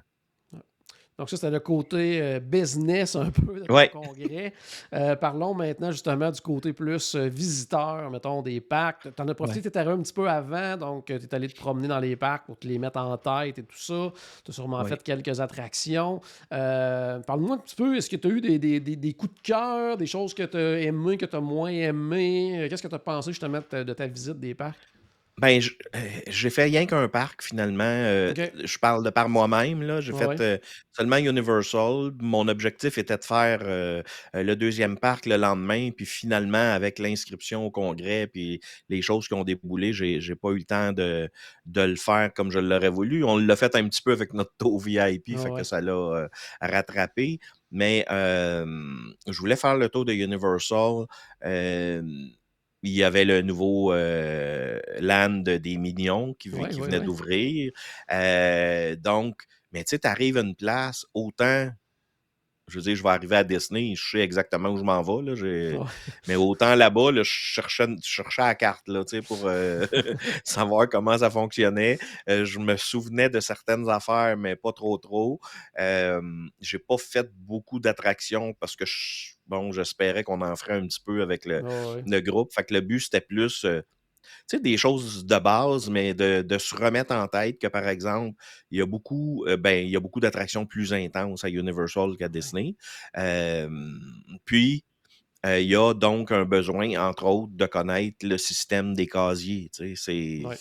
Donc, 1.20 1.30
ça, 1.30 1.36
c'était 1.36 1.52
le 1.52 1.60
côté 1.60 2.22
euh, 2.22 2.40
business 2.40 3.16
un 3.16 3.30
peu 3.30 3.60
de 3.60 3.72
Ouais. 3.72 3.90
congrès. 3.90 4.54
Euh, 4.94 5.16
parlons 5.18 5.54
maintenant 5.54 5.92
justement 5.92 6.32
du 6.32 6.40
côté 6.42 6.74
plus 6.74 7.14
euh, 7.16 7.28
visiteur, 7.28 8.10
mettons, 8.10 8.42
des 8.42 8.62
parcs. 8.62 9.08
Tu 9.16 9.22
en 9.22 9.28
as 9.28 9.36
profité, 9.36 9.62
tu 9.62 9.68
étais 9.68 9.80
arrivé 9.80 9.94
un 9.94 10.02
petit 10.02 10.14
peu 10.14 10.30
avant, 10.30 10.78
donc 10.78 11.06
tu 11.08 11.14
es 11.14 11.36
allé 11.36 11.48
te 11.50 11.56
promener 11.60 11.88
dans 11.90 12.00
les 12.00 12.16
parcs 12.16 12.46
pour 12.46 12.58
te 12.58 12.66
les 12.68 12.80
mettre 12.80 13.00
en 13.00 13.18
tête 13.18 13.60
et 13.60 13.64
tout 13.64 13.78
ça. 13.78 14.12
Tu 14.46 14.52
as 14.52 14.54
sûrement 14.54 14.84
fait 14.86 15.04
quelques 15.04 15.40
attractions. 15.42 16.22
Euh, 16.54 17.20
Parle-moi 17.20 17.56
un 17.56 17.60
petit 17.60 17.76
peu, 17.76 17.96
est-ce 17.98 18.10
que 18.10 18.16
tu 18.16 18.28
as 18.28 18.32
eu 18.32 18.42
des, 18.42 18.58
des- 18.58 18.80
des- 18.80 18.96
des 18.96 19.14
coups 19.14 19.36
de 19.36 19.42
cœur, 19.42 19.98
des 19.98 20.08
choses 20.08 20.34
que 20.34 20.44
tu 20.44 20.56
as 20.58 20.80
aimées, 20.80 21.18
que 21.18 21.26
tu 21.26 21.36
as 21.36 21.42
moins 21.42 21.70
aimées? 21.70 22.68
Qu'est-ce 22.70 22.82
que 22.84 22.88
tu 22.88 22.96
as 22.96 23.00
pensé 23.00 23.32
justement 23.32 23.58
de 23.60 23.64
ta, 23.64 23.84
de 23.84 23.94
ta 23.94 24.08
visite 24.08 24.40
des 24.40 24.56
parcs? 24.56 24.78
Ben, 25.42 25.62
euh, 25.96 26.00
j'ai 26.28 26.50
fait 26.50 26.64
rien 26.66 26.86
qu'un 26.86 27.08
parc 27.08 27.44
finalement. 27.44 27.84
euh, 27.86 28.32
Ok. 28.32 28.52
Je 28.66 28.78
parle 28.80 29.06
de 29.06 29.10
par 29.10 29.30
moi-même. 29.30 29.82
là. 29.84 30.02
J'ai 30.02 30.12
Ouais, 30.12 30.18
fait 30.28 30.28
ouais. 30.28 30.42
euh, 30.42 30.58
seulement 30.92 31.16
Universal. 31.18 32.12
Mon 32.20 32.48
objectif 32.50 32.98
était 32.98 33.18
de 33.18 33.24
faire 33.24 33.60
euh, 33.64 34.04
euh, 34.36 34.44
le 34.44 34.56
deuxième 34.58 34.98
parc 34.98 35.28
le 35.28 35.38
lendemain. 35.38 35.92
Puis 35.96 36.06
finalement, 36.06 36.58
avec 36.74 37.00
l'inscription 37.00 37.64
au 37.66 37.72
congrès, 37.72 38.28
puis 38.28 38.60
les 38.90 39.02
choses 39.02 39.28
qui 39.30 39.34
ont 39.36 39.44
déboulé, 39.46 39.94
j'ai 39.94 40.20
j'ai 40.20 40.36
pas 40.36 40.50
eu 40.50 40.58
le 40.58 40.64
temps 40.66 40.92
de, 40.94 41.30
de 41.66 41.82
le 41.82 41.96
faire 41.96 42.34
comme 42.34 42.52
je 42.52 42.60
l'aurais 42.60 42.90
voulu. 42.90 43.24
On 43.24 43.38
l'a 43.38 43.56
fait 43.56 43.76
un 43.76 43.88
petit 43.88 44.02
peu 44.02 44.12
avec 44.12 44.34
notre 44.34 44.52
taux 44.58 44.78
VIP, 44.78 45.36
Ah 45.36 45.38
fait 45.38 45.50
ouais. 45.50 45.62
que 45.62 45.64
ça 45.64 45.80
l'a 45.80 45.94
euh, 45.94 46.28
rattrapé. 46.60 47.40
Mais 47.72 48.04
euh, 48.12 48.66
je 49.28 49.38
voulais 49.40 49.56
faire 49.56 49.78
le 49.78 49.90
tour 49.90 50.04
de 50.06 50.12
Universal. 50.14 51.06
Euh, 51.46 52.02
il 52.84 52.92
y 52.94 53.04
avait 53.04 53.26
le 53.26 53.42
nouveau 53.42 53.94
euh, 53.94 54.80
land 55.02 55.42
des 55.44 55.78
Minions 55.78 56.34
qui, 56.36 56.50
vi- 56.50 56.66
Ouais, 56.66 56.70
qui 56.70 56.82
ouais, 56.82 56.82
venait 56.82 57.02
ouais. 57.02 57.02
d'ouvrir. 57.02 57.72
Euh, 58.12 58.96
donc, 58.96 59.44
mais 59.72 59.84
tu 59.84 59.92
sais, 59.92 60.00
tu 60.00 60.08
arrives 60.08 60.38
à 60.38 60.42
une 60.42 60.56
place, 60.56 61.06
autant 61.14 61.70
je 62.70 62.76
veux 62.76 62.82
dire, 62.84 62.96
je 62.96 63.04
vais 63.04 63.10
arriver 63.10 63.36
à 63.36 63.44
Disney, 63.44 63.94
je 63.96 64.10
sais 64.12 64.20
exactement 64.20 64.70
où 64.70 64.78
je 64.78 64.84
m'en 64.84 65.02
vais. 65.02 65.32
Là, 65.32 65.36
Ouais. 65.80 65.86
Mais 66.28 66.36
autant 66.36 66.76
là-bas, 66.76 67.12
là, 67.12 67.24
je 67.24 67.30
cherchais, 67.32 67.88
je 68.04 68.08
cherchais 68.08 68.42
la 68.42 68.56
carte 68.56 68.88
là, 68.88 69.04
pour 69.28 69.42
euh, 69.46 69.86
savoir 70.44 70.88
comment 70.90 71.18
ça 71.18 71.30
fonctionnait. 71.30 72.00
Euh, 72.30 72.46
je 72.46 72.60
me 72.60 72.78
souvenais 72.78 73.30
de 73.30 73.40
certaines 73.40 73.90
affaires, 73.90 74.38
mais 74.38 74.56
pas 74.56 74.72
trop 74.74 74.98
trop. 74.98 75.40
Euh, 75.80 76.22
j'ai 76.60 76.80
pas 76.80 76.98
fait 76.98 77.30
beaucoup 77.36 77.80
d'attractions 77.80 78.54
parce 78.60 78.76
que 78.76 78.86
je- 78.86 79.34
bon, 79.48 79.72
j'espérais 79.72 80.24
qu'on 80.24 80.42
en 80.42 80.56
ferait 80.56 80.74
un 80.74 80.86
petit 80.88 81.02
peu 81.04 81.22
avec 81.22 81.46
le, 81.46 81.62
ouais. 81.64 82.04
le 82.06 82.20
groupe. 82.22 82.54
Fait 82.54 82.64
que 82.64 82.74
le 82.74 82.82
but, 82.82 83.00
c'était 83.00 83.22
plus 83.22 83.66
euh, 83.66 83.82
tu 84.48 84.58
sais, 84.58 84.60
des 84.60 84.78
choses 84.78 85.26
de 85.26 85.38
base, 85.38 85.90
mais 85.90 86.14
de, 86.14 86.42
de 86.42 86.58
se 86.58 86.76
remettre 86.76 87.14
en 87.14 87.28
tête 87.28 87.60
que, 87.60 87.68
par 87.68 87.88
exemple, 87.88 88.36
il 88.72 88.80
y 88.80 88.82
a 88.82 88.86
beaucoup, 88.86 89.46
euh, 89.48 89.58
ben, 89.58 89.86
il 89.86 89.90
y 89.92 89.96
a 89.96 90.00
beaucoup 90.00 90.20
d'attractions 90.20 90.66
plus 90.66 90.94
intenses 90.94 91.44
à 91.44 91.50
Universal 91.50 92.16
qu'à 92.18 92.30
Disney. 92.30 92.76
Euh, 93.18 93.70
puis, 94.46 94.84
euh, 95.46 95.60
il 95.60 95.70
y 95.70 95.76
a 95.76 95.94
donc 95.94 96.32
un 96.32 96.46
besoin, 96.46 96.98
entre 97.10 97.26
autres, 97.26 97.54
de 97.56 97.66
connaître 97.66 98.26
le 98.26 98.38
système 98.38 98.94
des 98.94 99.08
casiers. 99.08 99.70
Tu 99.74 99.96
sais, 99.96 100.42
c'est 100.42 100.46
Ouais. 100.46 100.58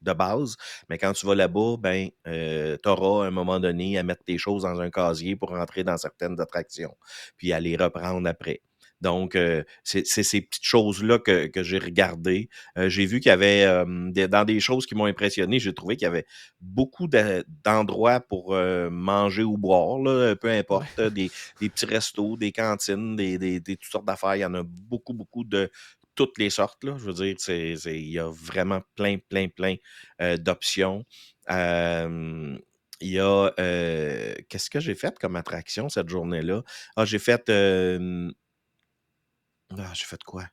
de 0.00 0.12
base. 0.12 0.56
Mais 0.88 0.98
quand 0.98 1.12
tu 1.12 1.26
vas 1.26 1.34
là-bas, 1.34 1.76
ben, 1.78 2.08
tu 2.24 2.88
auras 2.88 3.24
à 3.24 3.28
un 3.28 3.30
moment 3.30 3.60
donné 3.60 3.98
à 3.98 4.02
mettre 4.02 4.24
tes 4.24 4.38
choses 4.38 4.62
dans 4.62 4.80
un 4.80 4.90
casier 4.90 5.36
pour 5.36 5.50
rentrer 5.50 5.84
dans 5.84 5.96
certaines 5.96 6.40
attractions, 6.40 6.96
puis 7.36 7.52
à 7.52 7.60
les 7.60 7.76
reprendre 7.76 8.28
après. 8.28 8.62
Donc, 9.02 9.36
euh, 9.36 9.62
c'est 9.84 10.06
ces 10.06 10.40
petites 10.40 10.64
choses-là 10.64 11.18
que, 11.18 11.46
que 11.48 11.62
j'ai 11.62 11.78
regardées. 11.78 12.48
Euh, 12.78 12.88
j'ai 12.88 13.04
vu 13.04 13.20
qu'il 13.20 13.28
y 13.30 13.32
avait, 13.32 13.64
euh, 13.64 13.84
des- 14.10 14.28
dans 14.28 14.44
des 14.44 14.60
choses 14.60 14.86
qui 14.86 14.94
m'ont 14.94 15.04
impressionné, 15.06 15.58
j'ai 15.58 15.74
trouvé 15.74 15.96
qu'il 15.96 16.06
y 16.06 16.08
avait 16.08 16.24
beaucoup 16.60 17.08
de- 17.08 17.44
d'endroits 17.64 18.20
pour 18.20 18.54
manger 18.90 19.42
ou 19.42 19.58
boire, 19.58 19.98
là, 19.98 20.34
peu 20.36 20.48
importe, 20.48 21.00
des, 21.00 21.30
des 21.60 21.68
petits 21.68 21.86
restos, 21.86 22.36
des 22.36 22.52
cantines, 22.52 23.16
des, 23.16 23.38
des- 23.38 23.60
toutes 23.60 23.84
sortes 23.90 24.06
d'affaires. 24.06 24.36
Il 24.36 24.40
y 24.40 24.44
en 24.44 24.54
a 24.54 24.62
beaucoup, 24.64 25.12
beaucoup 25.14 25.44
de 25.44 25.70
toutes 26.14 26.38
les 26.38 26.50
sortes. 26.50 26.84
Là. 26.84 26.94
Je 26.98 27.04
veux 27.04 27.12
dire, 27.14 27.36
il 27.48 28.08
y 28.10 28.18
a 28.18 28.28
vraiment 28.28 28.80
plein, 28.96 29.16
plein, 29.18 29.48
plein 29.48 29.76
d'options. 30.38 31.04
Il 33.00 33.10
y 33.10 33.18
a. 33.18 33.52
euh, 33.58 34.34
Qu'est-ce 34.48 34.70
que 34.70 34.80
j'ai 34.80 34.94
fait 34.94 35.18
comme 35.18 35.36
attraction 35.36 35.88
cette 35.88 36.08
journée-là? 36.08 36.62
Ah, 36.96 37.04
j'ai 37.04 37.18
fait. 37.18 37.48
euh, 37.48 38.30
ah, 39.78 39.90
j'ai 39.94 40.04
fait 40.04 40.22
quoi? 40.22 40.44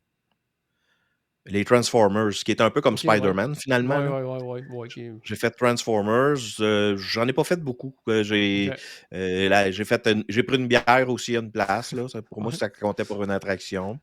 Les 1.45 1.65
Transformers, 1.65 2.29
qui 2.31 2.51
est 2.51 2.61
un 2.61 2.69
peu 2.69 2.79
comme. 2.81 2.97
Spider-Man, 2.97 3.55
finalement. 3.55 3.97
Ouais, 3.97 4.21
ouais, 4.41 4.61
ouais. 4.69 4.89
J'ai 5.23 5.35
fait 5.35 5.49
Transformers. 5.51 6.35
euh, 6.59 6.95
J'en 6.97 7.27
ai 7.27 7.33
pas 7.33 7.43
fait 7.43 7.59
beaucoup. 7.59 7.95
euh, 8.07 8.23
J'ai 8.23 8.71
euh, 9.13 9.71
fait 9.85 10.05
une- 10.07 10.25
pris 10.43 10.57
une 10.57 10.67
bière 10.67 11.09
aussi 11.09 11.35
à 11.35 11.39
une 11.39 11.51
place. 11.51 11.93
Là. 11.93 12.07
Ça, 12.07 12.21
pour 12.21 12.41
moi, 12.41 12.51
ça 12.51 12.69
comptait 12.69 13.05
pour 13.05 13.23
une 13.23 13.31
attraction. 13.31 13.99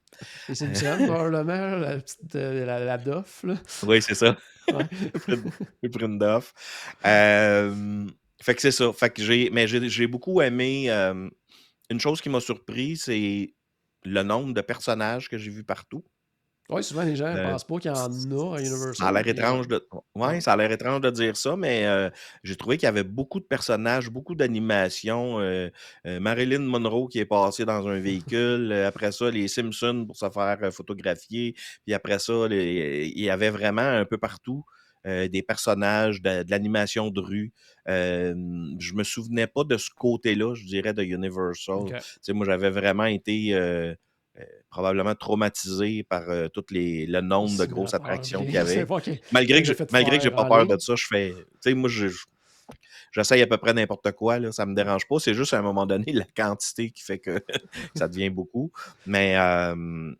Les 0.49 0.55
Simpsons, 0.57 0.97
probablement, 1.07 1.77
la 1.77 1.99
petite, 1.99 2.35
euh, 2.35 2.65
la, 2.67 2.81
la 2.81 2.99
Doff, 2.99 3.45
là. 3.45 3.55
Oui, 3.85 4.03
c'est 4.03 4.15
ça. 4.15 4.37
J'ai 5.83 5.89
pris 5.91 6.05
une- 6.05 6.19
une. 6.19 6.53
Euh, 7.05 8.07
fait 8.43 8.55
que 8.57 8.63
c'est 8.63 8.73
ça. 8.73 8.93
Fait 8.93 9.11
que 9.11 9.23
j'ai, 9.23 9.51
mais 9.51 9.69
j'ai, 9.69 9.89
beaucoup 10.09 10.41
aimé. 10.41 10.91
euh, 10.91 11.29
une 11.91 12.01
chose 12.01 12.21
qui 12.21 12.29
m'a 12.29 12.41
surpris, 12.41 12.97
c'est 12.97 13.55
le 14.07 14.23
nombre 14.23 14.55
de 14.55 14.61
personnages 14.63 15.29
que 15.29 15.39
j'ai 15.39 15.51
vus 15.51 15.65
partout. 15.65 16.05
Ouais, 16.69 16.83
souvent, 16.83 17.03
les 17.05 17.17
gens 17.17 17.31
ne 17.33 17.37
Euh, 17.37 17.43
pensent 17.43 17.65
pas 17.67 17.79
qu'il 17.79 17.91
y 17.91 17.95
en 17.95 17.97
a 17.97 18.57
à 18.57 18.61
Universal. 18.63 18.95
Ça 18.95 19.09
a 19.09 19.13
l'air 19.13 19.27
euh, 19.29 19.29
étrange 19.29 19.69
de. 19.69 19.87
Ouais, 20.15 20.41
ça 20.41 20.53
a 20.55 20.57
l'air 20.57 20.71
étrange 20.73 21.01
de 21.01 21.11
dire 21.11 21.37
ça, 21.37 21.57
mais 21.57 21.87
euh, 21.87 22.11
j'ai 22.43 22.57
trouvé 22.57 22.77
qu'il 22.77 22.87
y 22.87 22.89
avait 22.89 23.05
beaucoup 23.05 23.41
de 23.41 23.45
personnages, 23.45 24.11
beaucoup 24.11 24.35
d'animations. 24.35 25.39
euh, 25.41 25.69
euh, 26.07 26.21
Marilyn 26.21 26.61
Monroe 26.61 27.09
qui 27.09 27.19
est 27.19 27.27
passée 27.27 27.65
dans 27.65 27.87
un 27.89 28.01
véhicule. 28.01 28.73
euh, 28.73 28.87
après 28.89 29.13
ça, 29.13 29.31
les 29.31 29.49
Simpsons 29.49 30.05
pour 30.07 30.17
se 30.17 30.29
faire 30.31 30.59
euh, 30.63 30.71
photographier. 30.71 31.55
Puis 31.85 31.95
après 31.95 32.19
ça, 32.19 32.49
les- 32.49 33.13
il 33.15 33.23
y 33.25 33.31
avait 33.31 33.51
vraiment 33.51 33.83
un 33.83 34.05
peu 34.05 34.19
partout 34.19 34.65
euh, 35.07 35.29
des 35.29 35.43
personnages, 35.43 36.21
de, 36.23 36.43
de 36.43 36.51
l'animation 36.51 37.11
de 37.11 37.21
rue. 37.21 37.53
Euh, 37.89 38.35
je 38.79 38.95
me 38.95 39.05
souvenais 39.05 39.47
pas 39.47 39.65
de 39.65 39.77
ce 39.77 39.91
côté-là, 39.97 40.55
je 40.55 40.65
dirais, 40.65 40.93
de 40.93 41.03
Universal. 41.03 41.77
Moi, 42.31 42.45
j'avais 42.47 42.71
vraiment 42.71 43.05
été 43.05 43.55
euh, 43.55 43.95
euh, 44.39 44.43
probablement 44.71 45.15
traumatisé 45.15 46.03
par 46.03 46.25
toutes 46.53 46.71
les, 46.73 47.07
le 47.07 47.21
nombre 47.21 47.53
de 47.59 47.65
grosses 47.67 47.95
attractions 47.95 48.41
qu'il 48.45 48.55
y 48.55 48.59
avait. 48.59 48.85
Malgré 49.33 49.61
que 49.63 49.67
fait 49.75 49.85
malgré 49.93 50.17
que 50.19 50.25
j'ai 50.25 50.31
pas 50.31 50.45
peur 50.49 50.67
de 50.77 50.81
ça, 50.81 50.95
je 50.97 51.07
fais. 51.07 51.35
Moi, 51.75 51.89
je. 51.89 52.09
je- 52.09 52.25
J'essaye 53.13 53.41
à 53.41 53.47
peu 53.47 53.57
près 53.57 53.73
n'importe 53.73 54.13
quoi, 54.13 54.39
là, 54.39 54.53
ça 54.53 54.67
me 54.67 54.75
dérange 54.75 55.09
pas. 55.09 55.19
C'est 55.19 55.33
juste 55.33 55.55
à 55.55 55.59
un 55.59 55.63
moment 55.63 55.87
donné 55.87 56.05
la 56.13 56.27
quantité 56.37 56.91
qui 56.91 57.03
fait 57.03 57.19
que 57.19 57.41
ça 57.97 58.09
devient 58.09 58.29
beaucoup. 58.29 58.71
Mais 59.07 59.37
euh, 59.39 60.13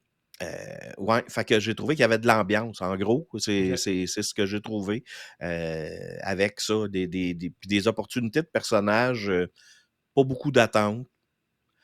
euh, 0.43 0.93
ouais, 0.99 1.25
fait 1.29 1.45
que 1.45 1.61
j'ai 1.61 1.75
trouvé 1.75 1.95
qu'il 1.95 2.03
y 2.03 2.05
avait 2.05 2.19
de 2.19 2.27
l'ambiance. 2.27 2.83
En 2.83 2.97
gros, 2.97 3.29
c'est 3.39 3.77
ce 3.77 4.35
que 4.35 4.47
j'ai 4.47 4.61
trouvé 4.61 5.05
euh, 5.43 5.89
avec 6.23 6.61
ça, 6.61 6.89
des, 6.89 7.07
des, 7.07 7.35
des, 7.35 7.51
puis 7.51 7.69
des 7.69 7.89
opportunités 7.89 8.43
de 8.43 8.47
personnages, 8.47 9.31
euh, 9.31 9.51
pas 10.15 10.25
beaucoup 10.25 10.53
d'attentes. 10.53 11.07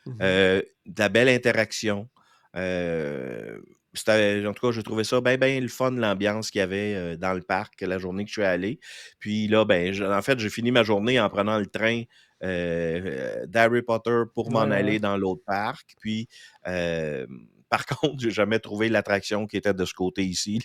Mhm. 0.06 0.16
Euh, 0.22 0.62
de 0.86 1.00
la 1.00 1.08
belle 1.08 1.28
interaction. 1.28 2.08
En 2.54 4.52
tout 4.54 4.66
cas, 4.66 4.72
j'ai 4.72 4.82
trouvé 4.82 5.04
ça 5.04 5.20
bien, 5.20 5.36
bien 5.36 5.60
le 5.60 5.68
fun, 5.68 5.90
l'ambiance 5.90 6.50
qu'il 6.50 6.60
y 6.60 6.62
avait 6.62 7.16
dans 7.18 7.34
le 7.34 7.42
parc 7.42 7.80
la 7.82 7.98
journée 7.98 8.24
que 8.24 8.28
je 8.28 8.34
suis 8.34 8.44
allé. 8.44 8.80
Puis 9.18 9.48
là, 9.48 9.64
ben, 9.64 9.92
je- 9.92 10.04
en 10.04 10.22
fait, 10.22 10.38
j'ai 10.38 10.50
fini 10.50 10.70
ma 10.70 10.82
journée 10.82 11.20
en 11.20 11.28
prenant 11.28 11.58
le 11.58 11.66
train 11.66 12.02
d'Harry 12.42 13.82
Potter 13.82 14.22
pour 14.34 14.50
m'en 14.50 14.62
Ouais, 14.62 14.70
aller 14.70 14.98
ouais. 14.98 14.98
dans 14.98 15.16
l'autre 15.16 15.42
parc. 15.46 15.94
Puis, 16.00 16.28
euh, 16.66 17.26
par 17.72 17.86
contre, 17.86 18.16
j'ai 18.18 18.30
jamais 18.30 18.58
trouvé 18.58 18.90
l'attraction 18.90 19.46
qui 19.46 19.56
était 19.56 19.72
de 19.72 19.84
ce 19.86 19.94
côté 19.94 20.22
ici. 20.22 20.60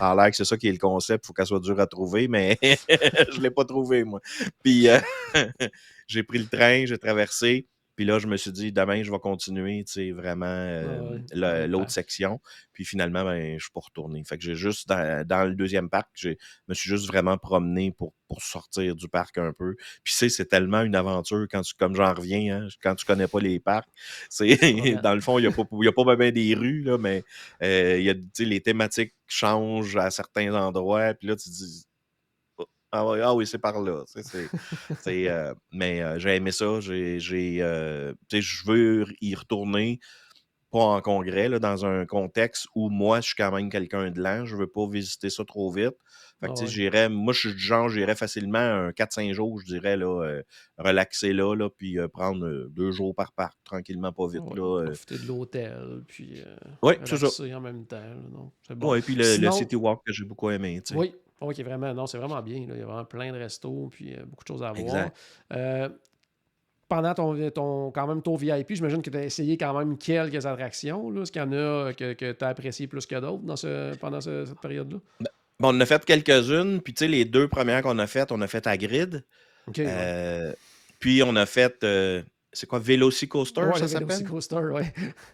a 0.00 0.14
l'air 0.14 0.30
que 0.30 0.36
c'est 0.36 0.46
ça 0.46 0.56
qui 0.56 0.66
est 0.66 0.72
le 0.72 0.78
concept. 0.78 1.24
Il 1.24 1.26
faut 1.26 1.34
qu'elle 1.34 1.46
soit 1.46 1.60
dure 1.60 1.78
à 1.80 1.86
trouver, 1.86 2.28
mais 2.28 2.58
je 2.62 3.40
l'ai 3.42 3.50
pas 3.50 3.66
trouvé, 3.66 4.04
moi. 4.04 4.20
Puis, 4.64 4.88
euh, 4.88 4.98
j'ai 6.08 6.22
pris 6.22 6.38
le 6.38 6.46
train, 6.46 6.86
j'ai 6.86 6.96
traversé. 6.96 7.66
Puis 7.98 8.04
là, 8.04 8.20
je 8.20 8.28
me 8.28 8.36
suis 8.36 8.52
dit, 8.52 8.70
demain, 8.70 9.02
je 9.02 9.10
vais 9.10 9.18
continuer, 9.18 9.82
tu 9.84 9.92
sais, 9.94 10.12
vraiment 10.12 10.46
euh, 10.46 11.00
Ouais, 11.00 11.20
ouais. 11.34 11.66
l'autre 11.66 11.90
section. 11.90 12.40
Puis 12.72 12.84
finalement, 12.84 13.24
ben, 13.24 13.58
je 13.58 13.64
suis 13.64 13.72
pas 13.72 13.80
retourné. 13.80 14.22
Fait 14.22 14.38
que 14.38 14.44
j'ai 14.44 14.54
juste, 14.54 14.88
dans, 14.88 15.26
dans 15.26 15.42
le 15.44 15.56
deuxième 15.56 15.90
parc, 15.90 16.06
je 16.14 16.28
me 16.68 16.74
suis 16.74 16.88
juste 16.88 17.08
vraiment 17.08 17.38
promené 17.38 17.90
pour, 17.90 18.12
pour 18.28 18.40
sortir 18.40 18.94
du 18.94 19.08
parc 19.08 19.38
un 19.38 19.52
peu. 19.52 19.74
Puis 20.04 20.12
tu 20.12 20.18
sais, 20.18 20.28
c'est 20.28 20.44
tellement 20.44 20.82
une 20.82 20.94
aventure 20.94 21.44
quand 21.50 21.62
tu, 21.62 21.74
comme 21.74 21.96
j'en 21.96 22.14
reviens, 22.14 22.60
hein, 22.60 22.68
quand 22.80 22.94
tu 22.94 23.04
connais 23.04 23.26
pas 23.26 23.40
les 23.40 23.58
parcs. 23.58 23.88
C'est, 24.30 24.54
dans 25.02 25.16
le 25.16 25.20
fond, 25.20 25.40
il 25.40 25.42
n'y 25.42 25.48
a 25.48 25.50
pas, 25.50 25.64
il 25.72 25.84
y 25.84 25.88
a 25.88 25.92
pas 25.92 26.14
bien 26.14 26.30
des 26.30 26.54
rues, 26.54 26.82
là, 26.82 26.98
mais 26.98 27.24
euh, 27.64 27.96
il 27.98 28.04
y 28.04 28.10
a, 28.10 28.14
les 28.38 28.60
thématiques 28.60 29.12
changent 29.26 29.96
à 29.96 30.12
certains 30.12 30.54
endroits. 30.54 31.14
Puis 31.14 31.26
là, 31.26 31.34
tu 31.34 31.50
dis, 31.50 31.84
ah, 32.92 33.04
ah 33.22 33.34
oui, 33.34 33.46
c'est 33.46 33.58
par 33.58 33.80
là. 33.80 34.04
tu 34.06 34.22
sais, 34.22 34.22
c'est- 34.22 34.50
c'est, 34.98 35.28
euh, 35.28 35.54
mais 35.72 36.02
euh, 36.02 36.18
j'ai 36.18 36.36
aimé 36.36 36.52
ça. 36.52 36.80
J'ai, 36.80 37.20
j'ai, 37.20 37.58
euh, 37.62 38.12
tu 38.28 38.36
sais, 38.36 38.42
je 38.42 38.66
veux 38.66 39.04
y 39.20 39.34
retourner, 39.34 40.00
pas 40.70 40.80
en 40.84 41.00
congrès, 41.00 41.48
là, 41.48 41.58
dans 41.58 41.86
un 41.86 42.04
contexte 42.06 42.66
où 42.74 42.90
moi, 42.90 43.20
je 43.20 43.26
suis 43.28 43.34
quand 43.36 43.50
même 43.52 43.70
quelqu'un 43.70 44.10
de 44.10 44.20
lent. 44.20 44.44
Je 44.44 44.54
veux 44.56 44.66
pas 44.66 44.86
visiter 44.88 45.30
ça 45.30 45.44
trop 45.44 45.70
vite. 45.72 45.94
Fait 46.40 46.46
que, 46.46 46.52
Ah 46.52 46.54
tu 46.54 46.58
sais, 46.58 46.64
ouais. 46.66 46.70
j'irais, 46.70 47.08
moi, 47.08 47.32
je 47.32 47.40
suis 47.40 47.52
du 47.54 47.58
genre, 47.58 47.88
j'irais 47.88 48.14
facilement 48.16 48.58
un 48.58 48.92
4-5 48.92 49.32
jours, 49.32 49.58
je 49.60 49.64
dirais, 49.66 49.96
là, 49.96 50.40
relaxer 50.76 51.32
là, 51.32 51.54
là 51.56 51.70
puis 51.70 51.96
prendre 52.12 52.68
deux 52.68 52.92
jours 52.92 53.14
par 53.14 53.32
parc, 53.32 53.56
tranquillement, 53.64 54.12
pas 54.12 54.28
vite. 54.28 54.42
Ouais, 54.42 54.56
là. 54.56 54.84
profiter 54.84 55.18
de 55.18 55.26
l'hôtel, 55.26 56.02
puis 56.06 56.42
Ouais, 56.82 56.98
c'est 57.04 57.16
ça. 57.16 57.56
en 57.56 57.60
même 57.60 57.86
temps. 57.86 57.96
là, 58.00 58.14
non, 58.30 58.52
c'est 58.66 58.74
bon. 58.74 58.90
Ouais, 58.92 59.00
puis 59.00 59.14
le, 59.14 59.36
le 59.38 59.50
City 59.50 59.74
Walk 59.76 60.02
que 60.06 60.12
j'ai 60.12 60.24
beaucoup 60.24 60.50
aimé. 60.50 60.82
Oui, 60.94 61.14
ok, 61.40 61.58
vraiment. 61.60 61.92
Non, 61.94 62.06
c'est 62.06 62.18
vraiment 62.18 62.40
bien. 62.42 62.60
là. 62.66 62.74
Il 62.74 62.80
y 62.80 62.82
a 62.82 62.86
vraiment 62.86 63.04
plein 63.04 63.32
de 63.32 63.38
restos, 63.38 63.88
puis 63.90 64.14
euh, 64.14 64.24
beaucoup 64.26 64.44
de 64.44 64.48
choses 64.48 64.62
à 64.62 64.72
voir. 64.72 65.10
Euh, 65.52 65.88
pendant 66.88 67.12
ton, 67.14 67.50
ton, 67.50 67.90
quand 67.90 68.06
même 68.06 68.22
ton 68.22 68.34
VIP, 68.36 68.72
j'imagine 68.74 69.02
que 69.02 69.10
tu 69.10 69.16
as 69.18 69.24
essayé 69.24 69.58
quand 69.58 69.78
même 69.78 69.98
quelques 69.98 70.46
attractions. 70.46 71.14
Est-ce 71.22 71.30
qu'il 71.30 71.42
y 71.42 71.44
en 71.44 71.52
a 71.52 71.92
que, 71.92 72.14
que 72.14 72.32
tu 72.32 72.44
as 72.44 72.48
apprécié 72.48 72.86
plus 72.86 73.04
que 73.06 73.16
d'autres 73.20 73.56
ce, 73.56 73.94
pendant 73.96 74.20
ce- 74.22 74.46
cette 74.46 74.60
période-là? 74.60 74.98
Bon, 75.60 75.68
on 75.70 75.76
en 75.76 75.80
a 75.80 75.86
fait 75.86 76.02
quelques-unes, 76.04 76.80
puis 76.80 76.94
tu 76.94 77.00
sais, 77.04 77.08
les 77.08 77.24
deux 77.24 77.46
premières 77.48 77.82
qu'on 77.82 77.98
a 77.98 78.06
faites, 78.06 78.32
on 78.32 78.40
a 78.40 78.46
fait 78.46 78.66
à 78.66 78.76
Grid. 78.78 79.22
Ouais. 79.66 79.74
Euh, 79.86 80.52
puis 80.98 81.22
on 81.22 81.36
a 81.36 81.44
fait, 81.44 81.84
euh, 81.84 82.22
c'est 82.58 82.66
quoi, 82.66 82.78
Velocicoaster, 82.78 83.60
Ouais, 83.62 83.74
ça 83.74 83.80
le 83.82 83.88
s'appelle? 83.88 84.06
Velocicoaster, 84.08 84.56
ouais. 84.72 84.92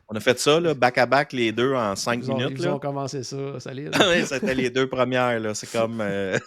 On 0.08 0.14
a 0.16 0.20
fait 0.20 0.38
ça, 0.38 0.60
là, 0.60 0.74
back 0.74 0.98
à 0.98 1.06
back, 1.06 1.32
les 1.32 1.52
deux 1.52 1.72
en 1.74 1.96
cinq 1.96 2.20
Ils 2.24 2.30
ont, 2.30 2.37
minutes. 2.37 2.56
ils 2.58 2.64
là. 2.64 2.74
ont 2.74 2.78
commencé 2.78 3.22
ça, 3.22 3.58
solide. 3.60 3.90
Ouais, 3.98 4.24
c'était 4.26 4.54
les 4.54 4.70
deux 4.70 4.88
premières, 4.88 5.40
là. 5.40 5.54
C'est 5.54 5.70
comme. 5.70 6.00
euh, 6.00 6.38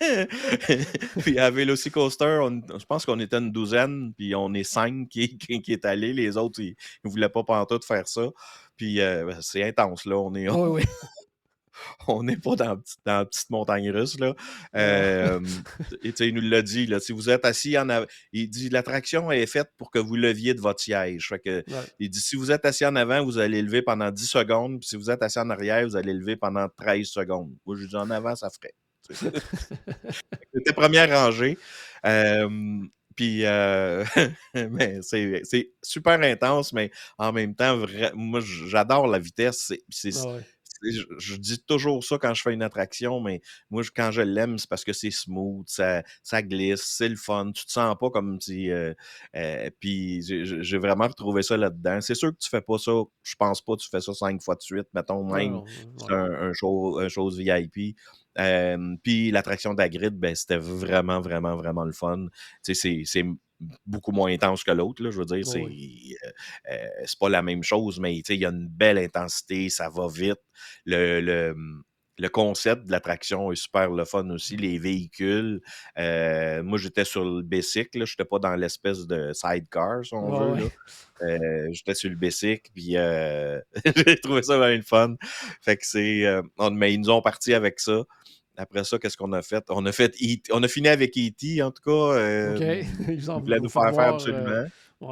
puis 1.22 1.38
à 1.38 1.50
Velocicoaster, 1.50 2.40
on- 2.42 2.62
je 2.78 2.84
pense 2.84 3.04
qu'on 3.06 3.18
était 3.20 3.38
une 3.38 3.50
douzaine, 3.52 4.12
puis 4.16 4.34
on 4.34 4.52
est 4.54 4.64
cinq 4.64 5.08
qui, 5.08 5.36
qui, 5.38 5.60
qui 5.62 5.72
est 5.72 5.84
allé. 5.84 6.12
Les 6.12 6.36
autres, 6.36 6.60
ils, 6.60 6.74
ils 7.04 7.10
voulaient 7.10 7.28
pas 7.28 7.42
pantoute 7.44 7.84
faire 7.84 8.06
ça. 8.08 8.28
Puis 8.76 9.00
euh, 9.00 9.32
c'est 9.40 9.62
intense, 9.64 10.04
là. 10.06 10.16
On 10.18 10.34
est, 10.34 10.48
Oui, 10.48 10.68
oui. 10.68 10.82
on 12.08 12.22
n'est 12.22 12.36
pas 12.36 12.56
dans, 12.56 12.76
dans 13.04 13.18
la 13.18 13.24
petite 13.24 13.50
montagne 13.50 13.90
russe. 13.90 14.18
Là. 14.18 14.34
Euh, 14.76 15.40
et, 16.02 16.12
il 16.20 16.34
nous 16.34 16.40
l'a 16.40 16.62
dit, 16.62 16.86
là, 16.86 17.00
si 17.00 17.12
vous 17.12 17.30
êtes 17.30 17.44
assis 17.44 17.76
en 17.78 17.88
avant, 17.88 18.06
il 18.32 18.48
dit 18.48 18.68
l'attraction 18.68 19.30
est 19.30 19.46
faite 19.46 19.70
pour 19.78 19.90
que 19.90 19.98
vous 19.98 20.16
leviez 20.16 20.54
de 20.54 20.60
votre 20.60 20.80
siège. 20.80 21.28
Fait 21.28 21.38
que, 21.38 21.64
Il 21.98 22.10
dit 22.10 22.20
si 22.20 22.36
vous 22.36 22.50
êtes 22.50 22.64
assis 22.64 22.86
en 22.86 22.96
avant, 22.96 23.24
vous 23.24 23.38
allez 23.38 23.62
lever 23.62 23.82
pendant 23.82 24.10
10 24.10 24.26
secondes, 24.26 24.80
puis 24.80 24.88
si 24.88 24.96
vous 24.96 25.10
êtes 25.10 25.22
assis 25.22 25.38
en 25.38 25.50
arrière, 25.50 25.86
vous 25.86 25.96
allez 25.96 26.12
lever 26.12 26.36
pendant 26.36 26.68
13 26.68 27.06
secondes. 27.06 27.52
Moi, 27.66 27.76
je 27.78 27.86
dis 27.86 27.96
en 27.96 28.10
avant, 28.10 28.36
ça 28.36 28.48
ferait. 28.50 28.74
C'était 30.54 30.72
première 30.72 31.10
rangée. 31.10 31.58
Euh, 32.06 32.48
puis, 33.16 33.44
euh, 33.44 34.04
mais 34.54 35.00
c'est 35.02 35.72
super 35.82 36.20
intense, 36.20 36.72
mais 36.72 36.90
en 37.18 37.32
même 37.32 37.54
temps, 37.54 37.84
moi, 38.14 38.40
j'adore 38.40 39.06
la 39.06 39.18
vitesse. 39.18 39.72
C'est 39.90 40.16
ah 40.16 40.38
je, 40.82 41.36
dis 41.36 41.62
toujours 41.62 42.02
ça 42.04 42.18
quand 42.18 42.34
je 42.34 42.42
fais 42.42 42.52
une 42.52 42.62
attraction, 42.62 43.20
mais 43.20 43.40
moi, 43.70 43.82
quand 43.94 44.10
je 44.10 44.22
l'aime, 44.22 44.58
c'est 44.58 44.68
parce 44.68 44.84
que 44.84 44.92
c'est 44.92 45.10
smooth, 45.10 45.68
ça, 45.68 46.02
ça 46.22 46.42
glisse, 46.42 46.82
c'est 46.84 47.08
le 47.08 47.16
fun. 47.16 47.52
Tu 47.52 47.64
te 47.64 47.70
sens 47.70 47.96
pas 47.98 48.10
comme 48.10 48.40
si. 48.40 48.70
Euh, 48.70 48.94
euh, 49.36 49.70
puis 49.80 50.22
j'ai 50.22 50.78
vraiment 50.78 51.08
retrouvé 51.08 51.42
ça 51.42 51.56
là-dedans. 51.56 52.00
C'est 52.00 52.14
sûr 52.14 52.30
que 52.30 52.38
tu 52.38 52.48
fais 52.48 52.60
pas 52.60 52.78
ça, 52.78 52.92
je 53.22 53.34
pense 53.36 53.60
pas 53.60 53.76
que 53.76 53.82
tu 53.82 53.88
fais 53.88 54.00
ça 54.00 54.14
cinq 54.14 54.42
fois 54.42 54.54
de 54.54 54.62
suite, 54.62 54.88
mettons, 54.94 55.24
même. 55.24 55.62
C'est 55.98 56.12
un, 56.12 56.52
show, 56.52 56.98
un 56.98 57.08
chose 57.08 57.38
VIP. 57.38 57.96
puis 59.02 59.30
l'attraction 59.30 59.74
d'Agrid, 59.74 60.14
ben, 60.14 60.34
c'était 60.34 60.58
vraiment, 60.58 61.20
vraiment, 61.20 61.56
vraiment 61.56 61.84
le 61.84 61.92
fun. 61.92 62.26
Tu 62.64 62.74
sais, 62.74 63.02
c'est 63.04 63.24
beaucoup 63.86 64.12
moins 64.12 64.32
intense 64.32 64.64
que 64.64 64.70
l'autre. 64.70 65.10
Je 65.10 65.18
veux 65.18 65.24
dire, 65.24 65.46
c'est 65.46 65.62
euh, 65.62 66.30
euh, 66.70 66.86
c'est 67.04 67.18
pas 67.18 67.28
la 67.28 67.42
même 67.42 67.62
chose, 67.62 68.00
mais 68.00 68.16
il 68.16 68.36
y 68.36 68.46
a 68.46 68.50
une 68.50 68.68
belle 68.68 68.98
intensité, 68.98 69.68
ça 69.68 69.88
va 69.88 70.08
vite. 70.08 70.40
Le, 70.84 71.20
le, 71.20 71.54
le 72.18 72.28
concept 72.28 72.86
de 72.86 72.92
l'attraction 72.92 73.52
est 73.52 73.56
super 73.56 73.90
le 73.90 74.04
fun 74.04 74.28
aussi, 74.30 74.56
les 74.56 74.78
véhicules. 74.78 75.60
Euh, 75.98 76.62
moi, 76.62 76.78
j'étais 76.78 77.04
sur 77.04 77.24
le 77.24 77.42
bicycle, 77.42 78.04
je 78.04 78.12
n'étais 78.12 78.24
pas 78.24 78.38
dans 78.38 78.54
l'espèce 78.54 79.06
de 79.06 79.32
sidecar, 79.32 80.04
si 80.04 80.14
on 80.14 80.54
veut. 80.54 80.70
j'étais 81.72 81.94
sur 81.94 82.10
le 82.10 82.16
bicycle, 82.16 82.70
puis 82.74 82.92
j'ai 84.06 84.20
trouvé 84.20 84.42
ça 84.42 84.58
bien 84.58 84.76
le 84.76 84.82
fun. 84.82 85.16
Fait 85.62 85.76
que 85.76 85.86
c'est. 85.86 86.24
mais 86.72 86.94
ils 86.94 87.00
nous 87.00 87.10
ont 87.10 87.22
parti 87.22 87.54
avec 87.54 87.80
ça. 87.80 88.04
Après 88.56 88.84
ça, 88.84 88.98
qu'est-ce 88.98 89.16
qu'on 89.16 89.32
a 89.32 89.42
fait? 89.42 89.64
On 89.70 89.84
a 89.86 89.92
fait 89.92 90.14
e 90.20 90.36
on 90.52 90.62
a 90.62 90.68
fini 90.68 90.88
avec 90.88 91.16
E.T. 91.16 91.62
en 91.62 91.70
tout 91.70 91.82
cas. 91.82 92.16
Euh, 92.18 92.56
OK. 92.56 92.86
Ils 93.08 93.30
ont 93.30 93.40
voulu 93.40 93.60
nous 93.60 93.68
faire 93.68 93.94
faire 93.94 94.14
absolument. 94.14 94.48
Euh, 94.48 94.66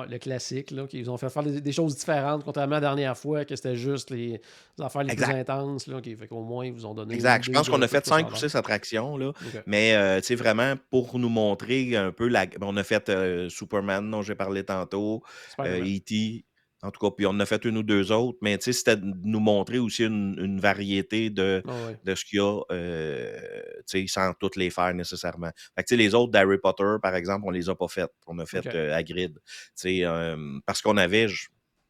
le 0.09 0.19
classique, 0.19 0.71
là, 0.71 0.87
qu'ils 0.87 1.11
ont 1.11 1.17
fait 1.17 1.31
faire 1.31 1.43
des, 1.43 1.73
choses 1.73 1.97
différentes, 1.97 2.45
contrairement 2.45 2.77
à 2.77 2.81
la 2.81 2.89
dernière 2.89 3.17
fois, 3.17 3.45
que 3.45 3.57
c'était 3.57 3.77
juste 3.77 4.11
les, 4.11 4.41
affaires 4.79 5.03
les 5.03 5.15
plus 5.15 5.25
intenses. 5.25 5.87
Là, 5.87 6.01
fait 6.03 6.29
qu'au 6.29 6.43
moins, 6.43 6.67
ils 6.67 6.73
vous 6.73 6.87
ont 6.87 6.95
donné. 6.95 7.15
Exact. 7.15 7.45
Je 7.45 7.51
pense 7.51 7.69
qu'on 7.69 7.83
a 7.83 7.89
fait 7.89 8.05
5 8.07 8.31
ou 8.31 8.37
6 8.37 8.55
attractions. 8.55 9.17
Là, 9.17 9.33
Mais, 9.67 9.95
euh, 9.95 10.21
tu 10.21 10.27
sais, 10.27 10.35
vraiment, 10.35 10.75
pour 10.91 11.19
nous 11.19 11.29
montrer 11.29 11.97
un 11.97 12.13
peu 12.13 12.29
la. 12.29 12.47
On 12.61 12.77
a 12.77 12.85
fait 12.85 13.09
euh, 13.09 13.49
Superman, 13.49 14.09
dont 14.11 14.23
j'ai 14.23 14.35
parlé 14.35 14.65
tantôt, 14.65 15.23
E.T. 15.59 16.45
En 16.83 16.91
tout 16.91 16.99
cas, 16.99 17.15
puis 17.15 17.27
on 17.27 17.31
en 17.31 17.41
a 17.41 17.47
fait 17.47 17.63
une 17.67 17.77
ou 17.77 17.83
deux 17.83 18.11
autres, 18.11 18.39
mais 18.41 18.57
tu 18.57 18.65
sais, 18.65 18.73
c'était 18.73 18.97
de 18.97 19.13
nous 19.23 19.41
montrer 19.41 19.79
aussi 19.79 20.05
une, 20.05 20.59
variété 20.61 21.29
de, 21.29 21.63
ah 21.69 21.73
de 22.03 22.15
ce 22.15 22.25
qu'il 22.25 22.39
y 22.39 22.41
a, 22.41 22.61
euh, 22.73 23.39
tu 23.87 24.01
sais, 24.01 24.07
sans 24.07 24.33
toutes 24.33 24.57
les 24.57 24.71
faire 24.71 24.95
nécessairement. 24.95 25.51
Fait 25.77 25.83
que 25.83 25.89
tu 25.89 25.95
sais, 25.95 25.97
les 25.97 26.15
autres 26.15 26.33
d'Harry 26.33 26.57
Potter, 26.57 26.97
par 27.03 27.15
exemple, 27.15 27.45
on 27.47 27.51
les 27.51 27.69
a 27.69 27.75
pas 27.75 27.89
faites. 27.89 28.13
On 28.27 28.39
a 28.39 28.47
fait 28.47 28.67
euh, 28.75 28.95
à 28.95 29.03
grid. 29.03 29.35
Tu 29.35 29.71
sais, 29.75 30.05
euh, 30.05 30.59
parce 30.65 30.81
qu'on 30.81 30.97
avait, 30.97 31.27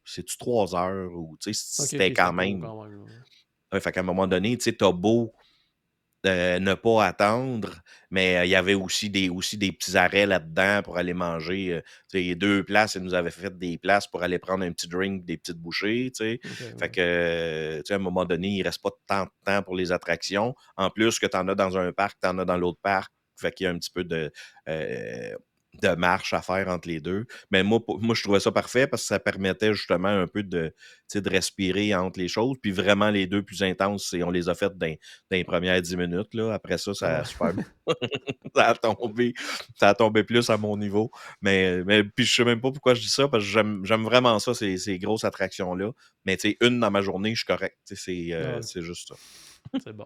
c'est-tu 0.03 0.37
trois 0.37 0.75
heures 0.75 1.11
ou, 1.13 1.37
tu 1.39 1.53
sais, 1.53 1.85
c'était 1.85 2.11
quand 2.11 2.33
même. 2.33 2.67
fait 3.79 3.91
qu'à 3.93 4.01
un 4.01 4.03
moment 4.03 4.27
donné, 4.27 4.57
tu 4.57 4.65
sais, 4.65 4.73
t'as 4.73 4.91
ne 6.23 6.73
pas 6.73 7.05
attendre, 7.05 7.81
mais 8.09 8.45
il 8.45 8.49
y 8.49 8.55
avait 8.55 8.73
aussi 8.73 9.09
des, 9.09 9.29
aussi 9.29 9.57
des 9.57 9.71
petits 9.71 9.97
arrêts 9.97 10.25
là-dedans 10.25 10.81
pour 10.83 10.97
aller 10.97 11.13
manger. 11.13 11.81
les 12.13 12.35
deux 12.35 12.63
places, 12.63 12.95
ils 12.95 13.01
nous 13.01 13.13
avaient 13.13 13.31
fait 13.31 13.57
des 13.57 13.77
places 13.77 14.07
pour 14.07 14.23
aller 14.23 14.39
prendre 14.39 14.63
un 14.63 14.71
petit 14.71 14.87
drink, 14.87 15.25
des 15.25 15.37
petites 15.37 15.57
bouchées. 15.57 16.11
fait 16.79 16.91
que, 16.91 17.81
à 17.89 17.95
un 17.95 17.99
moment 17.99 18.25
donné, 18.25 18.49
il 18.49 18.59
ne 18.59 18.63
reste 18.65 18.81
pas 18.81 18.91
tant 19.07 19.23
de 19.23 19.29
temps 19.45 19.63
pour 19.63 19.75
les 19.75 19.91
attractions. 19.91 20.55
En 20.77 20.89
plus 20.89 21.19
que 21.19 21.27
tu 21.27 21.37
en 21.37 21.47
as 21.47 21.55
dans 21.55 21.77
un 21.77 21.91
parc, 21.91 22.17
tu 22.21 22.27
en 22.27 22.37
as 22.39 22.45
dans 22.45 22.57
l'autre 22.57 22.79
parc. 22.81 23.11
Fait 23.35 23.51
qu'il 23.51 23.63
y 23.63 23.67
a 23.67 23.71
un 23.71 23.79
petit 23.79 23.91
peu 23.91 24.03
de 24.03 24.31
de 25.81 25.89
marche 25.95 26.33
à 26.33 26.41
faire 26.41 26.67
entre 26.67 26.87
les 26.87 26.99
deux. 26.99 27.25
Mais 27.49 27.63
moi, 27.63 27.79
moi, 27.87 28.13
je 28.15 28.23
trouvais 28.23 28.39
ça 28.39 28.51
parfait 28.51 28.87
parce 28.87 29.03
que 29.03 29.07
ça 29.07 29.19
permettait 29.19 29.73
justement 29.73 30.09
un 30.09 30.27
peu 30.27 30.43
de, 30.43 30.73
de 31.13 31.29
respirer 31.29 31.95
entre 31.95 32.19
les 32.19 32.27
choses. 32.27 32.57
Puis 32.61 32.71
vraiment, 32.71 33.09
les 33.09 33.27
deux 33.27 33.41
plus 33.41 33.63
intenses, 33.63 34.13
on 34.21 34.31
les 34.31 34.49
a 34.49 34.55
faites 34.55 34.77
dans, 34.77 34.95
les 35.31 35.43
premières 35.43 35.81
dix 35.81 35.95
minutes. 35.95 36.33
Là. 36.33 36.53
Après 36.53 36.77
ça, 36.77 36.93
ça 36.93 37.19
a 37.19 37.25
super 37.25 37.53
ça 38.55 38.67
a 38.67 38.75
tombé. 38.75 39.33
Ça 39.75 39.89
a 39.89 39.93
tombé 39.93 40.23
plus 40.23 40.49
à 40.49 40.57
mon 40.57 40.77
niveau. 40.77 41.09
Mais, 41.41 41.83
mais 41.83 42.03
puis 42.03 42.25
je 42.25 42.35
sais 42.35 42.45
même 42.45 42.61
pas 42.61 42.71
pourquoi 42.71 42.93
je 42.93 43.01
dis 43.01 43.09
ça, 43.09 43.27
parce 43.27 43.43
que 43.43 43.49
j'aime 43.49 44.03
vraiment 44.03 44.39
ça, 44.39 44.53
ces, 44.53 44.77
ces 44.77 44.99
grosses 44.99 45.23
attractions-là. 45.23 45.91
Mais 46.25 46.37
tu 46.37 46.49
sais, 46.49 46.57
une 46.61 46.79
dans 46.79 46.91
ma 46.91 47.01
journée, 47.01 47.31
je 47.31 47.39
suis 47.39 47.45
correct. 47.45 47.77
Euh, 47.91 48.61
c'est 48.61 48.81
juste 48.81 49.09
ça. 49.09 49.15
C'est 49.83 49.93
bon 49.93 50.05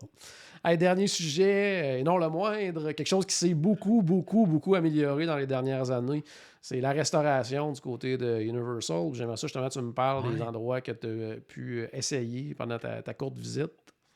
dernier 0.73 1.07
sujet, 1.07 1.99
et 1.99 2.03
non 2.03 2.17
le 2.17 2.27
moindre, 2.29 2.91
quelque 2.91 3.07
chose 3.07 3.25
qui 3.25 3.35
s'est 3.35 3.53
beaucoup, 3.53 4.01
beaucoup, 4.01 4.45
beaucoup 4.45 4.75
amélioré 4.75 5.25
dans 5.25 5.37
les 5.37 5.45
dernières 5.45 5.91
années, 5.91 6.23
c'est 6.61 6.81
la 6.81 6.91
restauration 6.91 7.71
du 7.71 7.79
côté 7.79 8.17
de 8.17 8.39
Universal. 8.41 9.11
J'aimerais 9.13 9.37
ça 9.37 9.47
justement 9.47 9.69
tu 9.69 9.79
me 9.79 9.93
parles 9.93 10.33
des 10.33 10.41
endroits 10.41 10.81
que 10.81 10.91
tu 10.91 11.07
as 11.25 11.35
pu 11.35 11.87
essayer 11.93 12.55
pendant 12.55 12.79
ta, 12.79 13.13
courte 13.13 13.37
visite. 13.37 13.71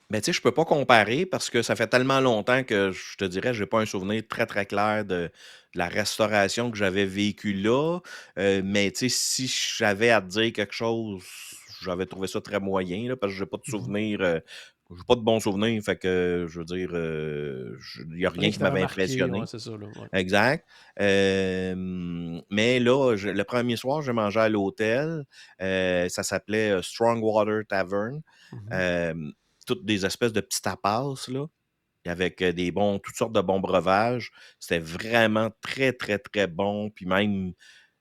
Mais 0.10 0.22
tu 0.22 0.26
sais, 0.26 0.34
je 0.34 0.42
peux 0.42 0.52
pas 0.52 0.66
comparer 0.66 1.28
parce 1.28 1.52
que 1.52 1.62
ça 1.62 1.76
fait 1.76 1.86
tellement 1.86 2.20
longtemps 2.20 2.64
que 2.64 2.90
je 2.92 3.16
te 3.18 3.26
dirais, 3.26 3.54
j'ai 3.54 3.68
pas 3.68 3.80
un 3.80 3.86
souvenir 3.86 4.24
très 4.28 4.48
très 4.48 4.66
clair 4.66 5.06
de, 5.06 5.30
la 5.76 5.88
restauration 5.88 6.72
que 6.72 6.78
j'avais 6.78 7.06
vécue 7.06 7.54
là. 7.54 8.00
Euh, 8.38 8.62
mais 8.64 8.92
tu 8.92 9.10
sais, 9.10 9.10
si 9.10 9.76
j'avais 9.78 10.10
à 10.10 10.22
te 10.22 10.28
dire 10.28 10.52
quelque 10.52 10.74
chose, 10.74 11.24
j'avais 11.82 12.06
trouvé 12.06 12.28
ça 12.28 12.42
très 12.42 12.60
moyen 12.60 13.08
là, 13.08 13.16
parce 13.16 13.34
que 13.34 13.40
j'ai 13.40 13.46
pas 13.46 13.58
de 13.58 13.64
mmh 13.68 13.72
souvenir 13.72 14.22
euh, 14.22 14.40
j'ai 14.98 15.04
pas 15.08 15.16
de 15.16 15.22
bons 15.22 15.40
souvenirs, 15.40 15.82
fait 15.84 15.98
que 15.98 16.48
je 16.50 16.60
veux 16.60 16.66
dire, 16.66 16.90
euh, 16.94 17.78
il 18.10 18.16
n'y 18.16 18.26
a 18.26 18.30
rien 18.32 18.50
qui 18.50 18.60
m'avait 18.60 18.82
impressionné. 18.82 19.44
Exact. 20.14 20.66
mais 20.98 22.80
là, 22.80 23.16
le 23.16 23.44
premier 23.44 23.76
soir, 23.76 24.02
j'ai 24.02 24.14
mangé 24.14 24.40
à 24.40 24.50
l'hôtel. 24.50 25.26
Euh, 25.62 26.10
ça 26.10 26.24
s'appelait 26.24 26.72
euh, 26.72 26.82
Strongwater 26.82 27.66
Tavern. 27.68 28.22
Mmh 28.52 29.32
toutes 29.68 29.86
des 29.86 30.04
espèces 30.04 30.34
de 30.34 30.42
petits 30.42 30.64
tapas, 30.64 31.14
là. 31.28 31.46
Avec 32.08 32.44
des 32.44 32.72
bons, 32.72 32.98
toutes 32.98 33.16
sortes 33.16 33.34
de 33.34 33.42
bons 33.42 33.60
breuvages. 33.60 34.32
C'était 34.60 34.80
vraiment 34.80 35.52
très, 35.62 35.94
très, 35.94 36.18
très 36.18 36.48
bon. 36.48 36.90
Puis 36.90 37.06
même, 37.06 37.54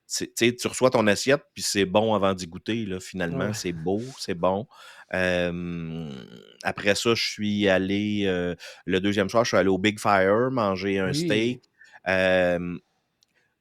tu 0.08 0.66
reçois 0.66 0.88
ton 0.88 1.06
assiette, 1.06 1.42
puis 1.52 1.62
c'est 1.62 1.84
bon 1.84 2.14
avant 2.14 2.32
d'y 2.32 2.46
goûter, 2.46 2.86
là, 2.86 3.00
finalement. 3.00 3.52
C'est 3.52 3.74
beau, 3.74 4.00
c'est 4.18 4.32
bon 4.32 4.66
après 5.10 6.94
ça, 6.94 7.14
je 7.14 7.22
suis 7.22 7.68
allé, 7.68 8.54
le 8.86 9.00
deuxième 9.00 9.28
soir, 9.28 9.44
je 9.44 9.48
suis 9.48 9.56
allé 9.56 9.68
au 9.68 9.78
Big 9.78 9.98
Fire 9.98 10.50
manger 10.50 10.98
un 10.98 11.12
steak. 11.12 11.62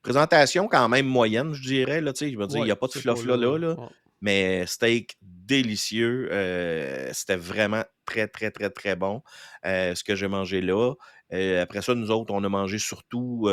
présentation 0.02 0.68
quand 0.68 0.90
même 0.90 1.06
moyenne, 1.06 1.54
je 1.54 1.62
dirais. 1.62 2.02
Là, 2.02 2.12
je 2.20 2.26
veux 2.38 2.48
dire, 2.48 2.60
il 2.60 2.66
n'y 2.66 2.72
a 2.72 2.76
pas 2.76 2.88
de 2.88 2.94
fluff 2.94 3.26
là, 3.26 3.36
là, 3.38 3.76
mais 4.22 4.66
steak 4.66 5.18
délicieux. 5.22 6.30
C'était 7.14 7.36
vraiment 7.36 7.84
très, 8.06 8.28
très, 8.28 8.52
très, 8.52 8.70
très 8.70 8.96
bon 8.96 9.22
ce 9.64 10.04
que 10.04 10.16
j'ai 10.16 10.28
mangé 10.28 10.62
là. 10.62 10.94
après 11.62 11.82
ça, 11.82 11.96
nous 11.96 12.12
autres, 12.12 12.34
on 12.34 12.44
a 12.44 12.50
mangé 12.50 12.80
surtout 12.80 13.50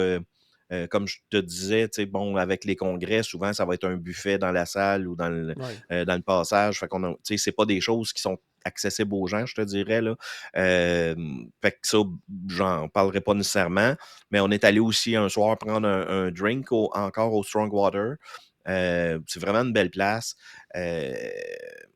euh, 0.73 0.87
comme 0.87 1.07
je 1.07 1.19
te 1.31 1.37
disais, 1.37 1.89
bon, 2.07 2.37
avec 2.37 2.65
les 2.65 2.77
congrès, 2.77 3.23
souvent, 3.23 3.53
ça 3.53 3.65
va 3.65 3.75
être 3.75 3.85
un 3.85 3.97
buffet 3.97 4.39
dans 4.39 4.51
la 4.51 4.67
salle 4.67 5.07
ou 5.07 5.15
dans 5.15 5.29
le, 5.29 5.55
euh, 5.93 6.05
dans 6.05 6.17
le 6.17 6.23
passage. 6.23 6.81
Fait 6.81 6.89
qu'on 6.89 7.17
c'est 7.23 7.53
pas 7.53 7.67
des 7.67 7.81
choses 7.81 8.13
qui 8.13 8.23
sont 8.23 8.39
accessibles 8.65 9.15
aux 9.15 9.27
gens, 9.27 9.45
je 9.45 9.55
te 9.55 9.61
dirais. 9.61 10.01
Là. 10.01 10.17
fait 10.55 11.73
que 11.73 11.79
ça, 11.83 11.99
j'en 12.49 12.89
parlerai 12.89 13.21
pas 13.21 13.35
nécessairement. 13.35 13.95
Mais 14.31 14.41
on 14.41 14.51
est 14.51 14.65
allé 14.65 14.81
aussi 14.81 15.17
un 15.17 15.29
soir 15.29 15.59
prendre 15.59 15.87
un, 15.87 16.31
drink 16.31 16.73
encore 16.73 17.35
au 17.35 17.43
Strongwater. 17.43 18.17
Euh, 18.67 19.21
c'est 19.27 19.41
vraiment 19.41 19.61
une 19.61 19.75
belle 19.75 19.91
place. 19.91 20.37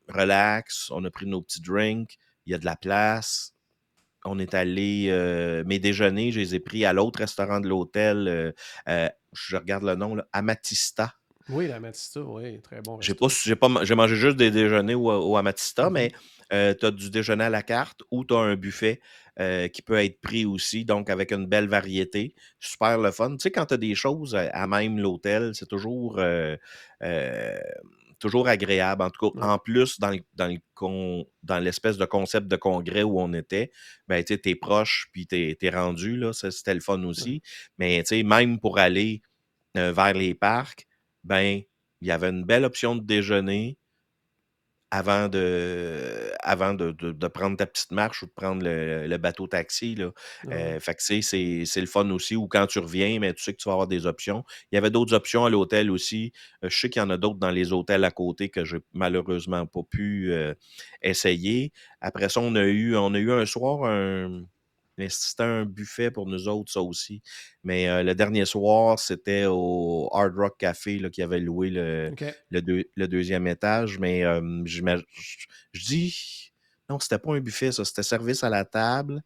relax, 0.07 0.91
on 0.91 1.03
a 1.05 1.09
pris 1.09 1.25
nos 1.25 1.41
petits 1.41 1.61
drinks, 1.61 2.19
il 2.45 2.51
y 2.51 2.55
a 2.55 2.59
de 2.59 2.65
la 2.65 2.75
place 2.75 3.53
on 4.25 4.39
est 4.39 4.53
allé, 4.53 5.07
euh, 5.09 5.63
mes 5.65 5.79
déjeuners, 5.79 6.31
je 6.31 6.39
les 6.39 6.55
ai 6.55 6.59
pris 6.59 6.85
à 6.85 6.93
l'autre 6.93 7.19
restaurant 7.19 7.59
de 7.59 7.67
l'hôtel. 7.67 8.27
Euh, 8.27 8.51
euh, 8.87 9.09
je 9.33 9.55
regarde 9.55 9.83
le 9.83 9.95
nom, 9.95 10.15
là, 10.15 10.27
Amatista. 10.33 11.13
Oui, 11.49 11.67
l'Amatista, 11.67 12.21
oui, 12.21 12.61
très 12.61 12.81
bon. 12.81 12.99
J'ai, 13.01 13.15
pas, 13.15 13.27
j'ai, 13.83 13.95
mangé 13.95 14.15
juste 14.15 14.37
des 14.37 14.51
déjeuners 14.51 14.95
au, 14.95 15.35
Amatista, 15.35 15.89
mais 15.89 16.11
mm-hmm. 16.51 16.75
tu 16.75 16.85
as 16.85 16.91
du 16.91 17.09
déjeuner 17.09 17.45
à 17.45 17.49
la 17.49 17.63
carte 17.63 18.03
ou 18.11 18.23
tu 18.23 18.35
as 18.35 18.39
un 18.39 18.55
buffet 18.55 19.01
qui 19.71 19.81
peut 19.81 19.95
être 19.95 20.19
pris 20.19 20.45
aussi, 20.45 20.83
donc 20.83 21.09
avec 21.09 21.31
une 21.31 21.47
belle 21.47 21.69
variété. 21.69 22.35
Super 22.59 22.97
le 22.97 23.09
fun. 23.09 23.31
Tu 23.31 23.37
sais, 23.39 23.51
quand 23.51 23.67
tu 23.67 23.75
as 23.75 23.77
des 23.77 23.95
choses 23.95 24.35
à, 24.35 24.67
même 24.67 24.99
l'hôtel, 24.99 25.55
c'est 25.55 25.65
toujours 25.65 26.19
toujours 28.19 28.47
agréable. 28.47 29.01
En 29.03 29.09
tout 29.09 29.31
cas, 29.31 29.41
en 29.47 29.57
plus, 29.57 29.99
dans, 29.99 30.11
le- 30.11 30.21
dans, 30.35 30.47
le 30.47 30.57
con- 30.75 31.25
dans 31.43 31.59
l'espèce 31.59 31.97
de 31.97 32.05
concept 32.05 32.47
de 32.47 32.55
congrès 32.57 33.03
où 33.03 33.19
on 33.19 33.33
était, 33.33 33.71
ben, 34.07 34.23
tu 34.23 34.39
t'es 34.39 34.55
proche, 34.55 35.09
puis 35.11 35.25
t'es, 35.27 35.57
t'es 35.59 35.69
rendu, 35.71 36.17
là, 36.17 36.33
ça, 36.33 36.51
c'était 36.51 36.75
le 36.75 36.81
fun 36.81 37.03
aussi. 37.03 37.41
Mais, 37.79 37.99
tu 38.03 38.09
sais, 38.17 38.23
même 38.23 38.59
pour 38.59 38.77
aller 38.79 39.21
euh, 39.77 39.91
vers 39.93 40.13
les 40.13 40.35
parcs, 40.35 40.87
ben, 41.23 41.61
il 42.01 42.07
y 42.07 42.11
avait 42.11 42.29
une 42.29 42.45
belle 42.45 42.65
option 42.65 42.95
de 42.95 43.01
déjeuner 43.03 43.78
avant 44.91 45.27
de, 45.29 46.31
avant 46.41 46.73
de, 46.73 46.91
de- 46.91 47.11
de 47.11 47.27
prendre 47.27 47.57
ta 47.57 47.65
petite 47.67 47.91
marche 47.91 48.23
ou 48.23 48.25
de 48.25 48.31
prendre 48.31 48.63
le, 48.63 49.07
le 49.07 49.17
bateau 49.17 49.47
taxi. 49.47 49.95
Là. 49.95 50.11
Ouais. 50.45 50.75
Euh, 50.77 50.79
fait 50.79 50.95
que, 50.95 50.99
tu 50.99 51.05
sais, 51.05 51.21
c'est 51.21 51.65
c'est 51.65 51.81
le 51.81 51.87
fun 51.87 52.09
aussi. 52.11 52.35
Ou 52.35 52.47
quand 52.47 52.65
tu 52.67 52.79
reviens, 52.79 53.19
mais 53.19 53.33
tu 53.33 53.43
sais 53.43 53.53
que 53.53 53.57
tu 53.57 53.69
vas 53.69 53.73
avoir 53.73 53.87
des 53.87 54.05
options. 54.05 54.43
Il 54.71 54.75
y 54.75 54.77
avait 54.77 54.89
d'autres 54.89 55.13
options 55.13 55.45
à 55.45 55.49
l'hôtel 55.49 55.91
aussi. 55.91 56.31
Euh, 56.63 56.69
je 56.69 56.77
sais 56.79 56.89
qu'il 56.89 57.01
y 57.01 57.05
en 57.05 57.09
a 57.11 57.17
d'autres 57.17 57.39
dans 57.39 57.51
les 57.51 57.71
hôtels 57.73 58.03
à 58.03 58.11
côté 58.11 58.49
que 58.49 58.65
j'ai 58.65 58.77
malheureusement 58.93 59.65
pas 59.67 59.81
pu 59.89 60.31
euh, 60.33 60.53
essayer. 61.01 61.71
Après 62.01 62.29
ça, 62.29 62.39
on 62.41 62.55
a 62.55 62.63
eu, 62.63 62.95
on 62.95 63.13
a 63.13 63.19
eu 63.19 63.31
un 63.31 63.45
soir 63.45 63.83
un. 63.85 64.43
Mais 64.99 65.07
C'était 65.09 65.43
un 65.43 65.65
buffet 65.65 66.11
pour 66.11 66.27
nous 66.27 66.47
autres, 66.47 66.71
ça 66.71 66.81
aussi. 66.81 67.21
Mais 67.63 67.87
euh, 67.89 68.03
le 68.03 68.13
dernier 68.13 68.45
soir, 68.45 68.99
c'était 68.99 69.45
au 69.47 70.09
Hard 70.13 70.35
Rock 70.35 70.57
Café 70.59 70.99
là, 70.99 71.09
qui 71.09 71.21
avait 71.21 71.39
loué 71.39 71.69
le, 71.69 72.13
le, 72.49 72.61
deux- 72.61 72.85
le 72.95 73.07
deuxième 73.07 73.47
étage. 73.47 73.97
Mais 73.97 74.23
euh, 74.25 74.61
je 74.65 74.81
je 75.71 75.85
dis, 75.85 76.51
non, 76.89 76.99
c'était 76.99 77.17
pas 77.17 77.33
un 77.33 77.39
buffet, 77.39 77.71
ça, 77.71 77.85
c'était 77.85 78.03
service 78.03 78.43
à 78.43 78.49
la 78.49 78.65
table. 78.65 79.23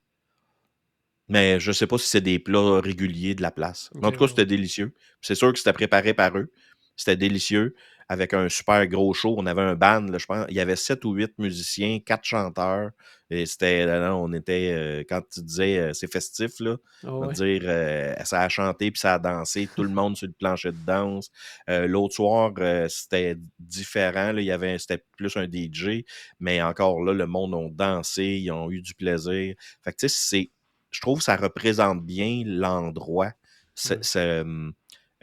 Mais 1.29 1.59
je 1.59 1.71
sais 1.71 1.87
pas 1.87 1.97
si 1.97 2.07
c'est 2.07 2.21
des 2.21 2.37
plats 2.37 2.79
réguliers 2.81 3.33
de 3.33 3.41
la 3.41 3.51
place. 3.51 3.89
En 4.01 4.11
tout 4.11 4.17
cas, 4.17 4.23
ouais. 4.25 4.27
c'était 4.27 4.45
délicieux. 4.45 4.93
C'est 5.21 5.35
sûr 5.35 5.51
que 5.51 5.57
c'était 5.57 5.73
préparé 5.73 6.13
par 6.13 6.37
eux. 6.37 6.51
C'était 6.95 7.15
délicieux. 7.17 7.75
Avec 8.09 8.33
un 8.33 8.49
super 8.49 8.85
gros 8.87 9.13
show. 9.13 9.35
On 9.37 9.45
avait 9.45 9.61
un 9.61 9.75
band, 9.75 10.01
là, 10.01 10.17
je 10.17 10.25
pense. 10.25 10.45
Il 10.49 10.55
y 10.55 10.59
avait 10.59 10.75
sept 10.75 11.05
ou 11.05 11.13
huit 11.13 11.31
musiciens, 11.37 11.99
quatre 11.99 12.25
chanteurs. 12.25 12.91
Et 13.29 13.45
c'était. 13.45 13.85
là, 13.85 14.15
on 14.15 14.31
était. 14.33 14.71
euh, 14.73 15.03
quand 15.07 15.21
tu 15.31 15.41
disais 15.41 15.79
euh, 15.79 15.93
c'est 15.93 16.11
festif, 16.11 16.59
là. 16.59 16.77
On 17.03 17.19
va 17.19 17.27
ouais. 17.27 17.33
dire, 17.33 17.61
euh, 17.65 18.13
ça 18.25 18.41
a 18.41 18.49
chanté 18.49 18.91
puis 18.91 18.99
ça 18.99 19.15
a 19.15 19.19
dansé, 19.19 19.67
tout 19.75 19.83
le 19.83 19.89
monde 19.89 20.15
sur 20.15 20.27
le 20.27 20.33
plancher 20.33 20.71
de 20.71 20.77
danse. 20.85 21.31
L'autre 21.67 22.15
soir, 22.15 22.51
c'était 22.89 23.37
différent. 23.59 24.31
Là, 24.33 24.41
il 24.41 24.45
y 24.45 24.51
avait, 24.51 24.77
c'était 24.77 25.03
plus 25.17 25.35
un 25.37 25.45
DJ, 25.45 26.03
mais 26.39 26.61
encore 26.61 27.01
là, 27.03 27.13
le 27.13 27.25
monde 27.25 27.55
a 27.55 27.69
dansé, 27.71 28.23
ils 28.41 28.51
ont 28.51 28.69
eu 28.71 28.81
du 28.81 28.93
plaisir. 28.93 29.55
Fait 29.81 29.91
que 29.91 29.97
tu 29.97 30.09
sais, 30.09 30.15
c'est, 30.15 30.51
je 30.91 31.01
trouve 31.01 31.19
que 31.19 31.23
ça 31.25 31.35
représente 31.35 32.05
bien 32.05 32.43
l'endroit. 32.45 33.31
C'est, 33.75 34.43
Ouais. 34.43 34.73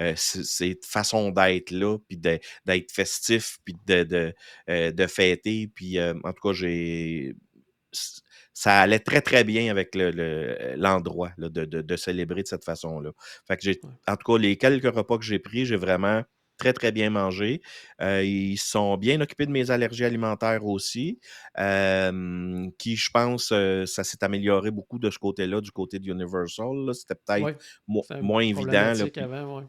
Euh, 0.01 0.13
cette 0.17 0.85
façon 0.85 1.31
d'être 1.31 1.71
là, 1.71 1.99
puis 2.09 2.17
de- 2.17 2.39
d'être 2.67 2.91
festif, 2.93 3.59
puis 3.65 3.75
de, 3.87 4.03
de, 4.05 4.35
euh, 4.69 4.91
de 4.93 5.07
fêter. 5.07 5.71
Puis 5.75 5.99
euh, 5.99 6.15
en 6.25 6.33
tout 6.33 6.49
cas, 6.49 6.53
j'ai 6.55 7.35
ça 8.53 8.81
allait 8.81 8.99
très, 8.99 9.21
très 9.21 9.43
bien 9.45 9.71
avec 9.71 9.95
le- 9.95 10.11
le- 10.11 10.75
l'endroit 10.77 11.33
là, 11.39 11.49
de, 11.49 11.65
de- 11.65 11.83
de 11.83 11.97
célébrer 11.97 12.43
de 12.43 12.47
cette 12.49 12.65
façon-là. 12.65 13.13
Fait 13.47 13.57
que 13.57 13.63
j'ai, 13.63 13.81
Ouais. 13.83 13.91
en 14.07 14.17
tout 14.17 14.33
cas, 14.33 14.39
les 14.39 14.57
quelques 14.57 14.95
repas 14.95 15.19
que 15.19 15.25
j'ai 15.25 15.39
pris, 15.39 15.65
j'ai 15.67 15.77
vraiment 15.77 16.23
très, 16.59 16.73
très 16.75 16.93
bien 16.93 17.09
mangé. 17.09 17.63
Euh, 18.03 18.23
ils 18.23 18.59
sont 18.59 18.97
bien 18.99 19.19
occupés 19.23 19.47
de 19.47 19.51
mes 19.51 19.71
allergies 19.71 20.05
alimentaires 20.05 20.67
aussi, 20.67 21.19
euh, 21.59 22.69
qui, 22.79 22.97
je 22.97 23.11
pense, 23.11 23.51
euh, 23.53 23.87
ça 23.87 24.05
s'est 24.05 24.23
amélioré 24.23 24.71
beaucoup 24.71 24.99
de 24.99 25.11
ce 25.11 25.19
côté-là, 25.19 25.61
du 25.63 25.71
côté 25.71 25.99
de 25.99 26.11
Universal. 26.11 26.91
C'était 26.95 27.15
peut-être 27.15 27.43
Ouais. 27.45 27.57
mo- 27.89 28.03
C'était 28.07 28.21
moins 28.21 28.43
évident. 28.43 28.71
là, 28.73 28.83
problématique 28.95 29.13
puis- 29.15 29.23
avant, 29.23 29.59
ouais. 29.59 29.65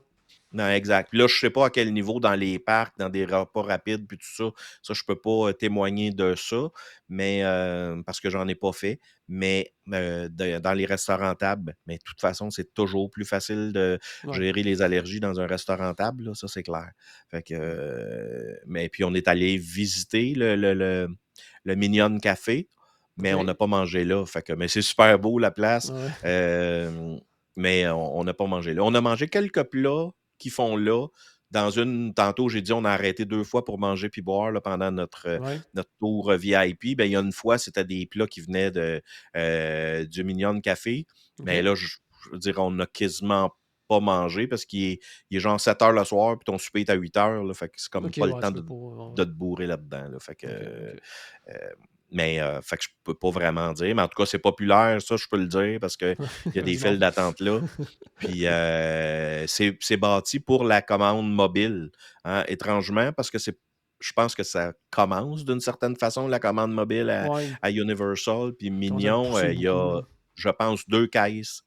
Non, 0.54 0.68
exact. 0.70 1.10
Puis 1.10 1.18
là, 1.20 1.28
je 1.28 1.36
sais 1.40 1.50
pas 1.50 1.68
à 1.68 1.70
quel 1.70 1.94
niveau 1.94 2.20
dans 2.20 2.34
les 2.36 2.60
parcs, 2.60 2.98
dans 2.98 3.08
des 3.10 3.24
repas 3.26 3.62
rapides, 3.62 4.06
puis 4.08 4.18
tout 4.18 4.28
ça. 4.36 4.52
Ça, 4.82 4.94
je 4.94 5.02
peux 5.08 5.16
pas 5.20 5.50
euh, 5.50 5.54
témoigner 5.54 6.12
de 6.12 6.36
ça, 6.36 6.70
mais 7.08 7.42
euh, 7.44 8.02
parce 8.06 8.20
que 8.20 8.30
j'en 8.30 8.48
ai 8.48 8.56
pas 8.56 8.72
fait. 8.74 9.00
Mais 9.30 9.74
euh, 9.94 10.28
de- 10.30 10.60
dans 10.60 10.74
les 10.74 10.86
restaurants 10.86 11.36
tables, 11.36 11.76
mais 11.88 11.98
de 11.98 12.04
toute 12.04 12.20
façon, 12.20 12.50
c'est 12.50 12.74
toujours 12.74 13.10
plus 13.10 13.24
facile 13.24 13.72
de 13.72 13.98
Ouais. 14.26 14.34
gérer 14.34 14.62
les 14.64 14.82
allergies 14.82 15.22
dans 15.22 15.40
un 15.40 15.48
restaurant 15.48 15.94
table, 15.94 16.26
là, 16.26 16.32
ça 16.34 16.48
c'est 16.50 16.64
clair. 16.64 16.92
Fait 17.30 17.42
que, 17.44 17.54
euh, 17.58 18.56
mais 18.68 18.90
puis 18.90 19.04
on 19.06 19.14
est 19.14 19.30
allé 19.30 19.58
visiter 19.58 20.34
le, 20.36 20.56
le, 20.58 20.74
le, 20.74 21.08
le 21.64 21.76
Minion 21.76 22.18
Café, 22.20 22.68
mais 23.18 23.34
on 23.34 23.44
n'a 23.46 23.54
pas 23.56 23.68
mangé 23.68 24.04
là. 24.04 24.26
Fait 24.26 24.42
que, 24.42 24.52
mais 24.54 24.68
c'est 24.68 24.82
super 24.82 25.18
beau 25.20 25.40
la 25.40 25.52
place. 25.52 25.90
Ouais. 26.24 27.20
Mais 27.58 27.88
on 27.90 28.24
n'a 28.24 28.34
pas 28.34 28.48
mangé 28.48 28.74
là. 28.74 28.84
On 28.84 28.94
a 28.96 29.02
mangé 29.02 29.28
quelques 29.28 29.64
plats 29.64 30.10
qui 30.42 30.50
font 30.50 30.76
là. 30.76 31.08
Dans 31.52 31.70
une, 31.70 32.14
tantôt, 32.14 32.48
j'ai 32.48 32.62
dit 32.62 32.72
on 32.72 32.86
a 32.86 32.92
arrêté 32.92 33.26
deux 33.26 33.44
fois 33.44 33.66
pour 33.66 33.78
manger 33.78 34.08
puis 34.10 34.22
boire 34.22 34.52
là, 34.52 34.62
pendant 34.62 34.90
notre, 34.92 35.28
euh, 35.28 35.40
Ouais. 35.40 35.60
notre 35.74 35.90
tour 36.00 36.32
euh, 36.32 36.38
VIP. 36.38 36.96
Ben, 36.98 37.06
il 37.06 37.12
y 37.12 37.16
a 37.18 37.20
une 37.20 37.34
fois, 37.34 37.58
c'était 37.58 37.84
des 37.84 38.06
plats 38.06 38.28
qui 38.28 38.40
venaient 38.42 38.72
de, 38.72 39.02
euh, 39.36 40.06
du 40.06 40.24
Mignon 40.24 40.62
Café. 40.62 41.06
Mais 41.40 41.60
Ok. 41.60 41.66
là, 41.66 41.76
je, 41.76 41.88
je 42.24 42.30
veux 42.32 42.38
dire, 42.40 42.58
on 42.60 42.72
n'a 42.72 42.86
quasiment 42.86 43.52
pas 43.90 44.00
mangé 44.00 44.48
parce 44.48 44.64
qu'il 44.64 44.84
est, 44.86 45.00
il 45.30 45.38
est 45.38 45.40
genre 45.42 45.60
7 45.60 45.82
heures 45.82 45.92
le 45.92 46.06
soir, 46.06 46.38
puis 46.40 46.46
ton 46.46 46.58
souper 46.58 46.80
est 46.82 46.90
à 46.90 46.94
8 46.94 47.18
heures. 47.18 47.44
Là, 47.44 47.54
fait 47.54 47.68
que 47.68 47.74
c'est 47.76 47.90
comme 47.92 48.10
pas 48.10 48.26
le 48.28 48.32
temps 48.42 48.52
de, 48.52 48.62
de 48.62 49.24
te 49.26 49.30
bourrer 49.30 49.68
là-dedans. 49.68 50.08
Là, 50.08 50.20
fait 50.22 50.36
que, 50.36 50.48
euh, 50.48 50.96
mais 52.12 52.42
euh, 52.42 52.62
fait 52.62 52.78
que 52.78 52.84
je 52.84 52.90
peux 53.04 53.14
pas 53.14 53.30
vraiment 53.30 53.72
dire. 53.74 53.96
Mais 53.96 54.02
en 54.02 54.08
tout 54.08 54.22
cas, 54.22 54.26
c'est 54.26 54.40
populaire, 54.40 55.02
ça, 55.02 55.16
je 55.18 55.26
peux 55.30 55.38
le 55.38 55.48
dire, 55.48 55.80
parce 55.80 55.98
qu'il 55.98 56.16
y 56.56 56.60
a 56.60 56.62
des 56.62 56.78
files 56.78 57.00
d'attente 57.00 57.40
là. 57.40 57.62
Puis 58.20 58.46
euh, 58.46 59.46
c'est 59.48 59.98
bâti 59.98 60.40
pour 60.40 60.64
la 60.64 60.82
commande 60.82 61.32
mobile, 61.32 61.90
hein, 62.26 62.44
étrangement, 62.48 63.12
parce 63.14 63.32
que 63.32 63.40
c'est. 63.40 63.58
Je 64.00 64.14
pense 64.14 64.34
que 64.34 64.42
ça 64.42 64.74
commence 64.90 65.46
d'une 65.46 65.60
certaine 65.60 65.96
façon, 65.96 66.28
la 66.28 66.40
commande 66.40 66.74
mobile 66.74 67.10
à, 67.12 67.30
Ouais. 67.30 67.48
à 67.62 67.70
Universal. 67.70 68.54
Puis 68.58 68.72
Mignon, 68.72 69.38
euh, 69.38 69.52
il 69.54 69.62
y 69.62 69.68
a, 69.68 70.02
je 70.34 70.50
pense, 70.50 70.90
deux 70.90 71.06
caisses. 71.06 71.62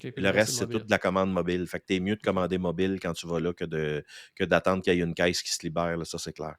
Puis 0.00 0.12
le 0.16 0.30
reste, 0.30 0.54
c'est 0.54 0.68
toute 0.68 0.86
de 0.86 0.90
la 0.90 0.98
commande 0.98 1.32
mobile. 1.32 1.64
Fait 1.68 1.78
que 1.78 1.84
t'es 1.86 2.00
mieux 2.00 2.16
de 2.16 2.22
commander 2.22 2.58
mobile 2.58 2.98
quand 3.00 3.12
tu 3.12 3.28
vas 3.28 3.38
là 3.38 3.52
que 3.52 3.64
de 3.64 4.04
que 4.34 4.42
d'attendre 4.42 4.82
qu'il 4.82 4.94
y 4.94 5.00
ait 5.00 5.04
une 5.04 5.14
caisse 5.14 5.42
qui 5.42 5.52
se 5.52 5.64
libère. 5.64 5.96
Là, 5.96 6.04
ça, 6.04 6.18
c'est 6.18 6.32
clair. 6.32 6.56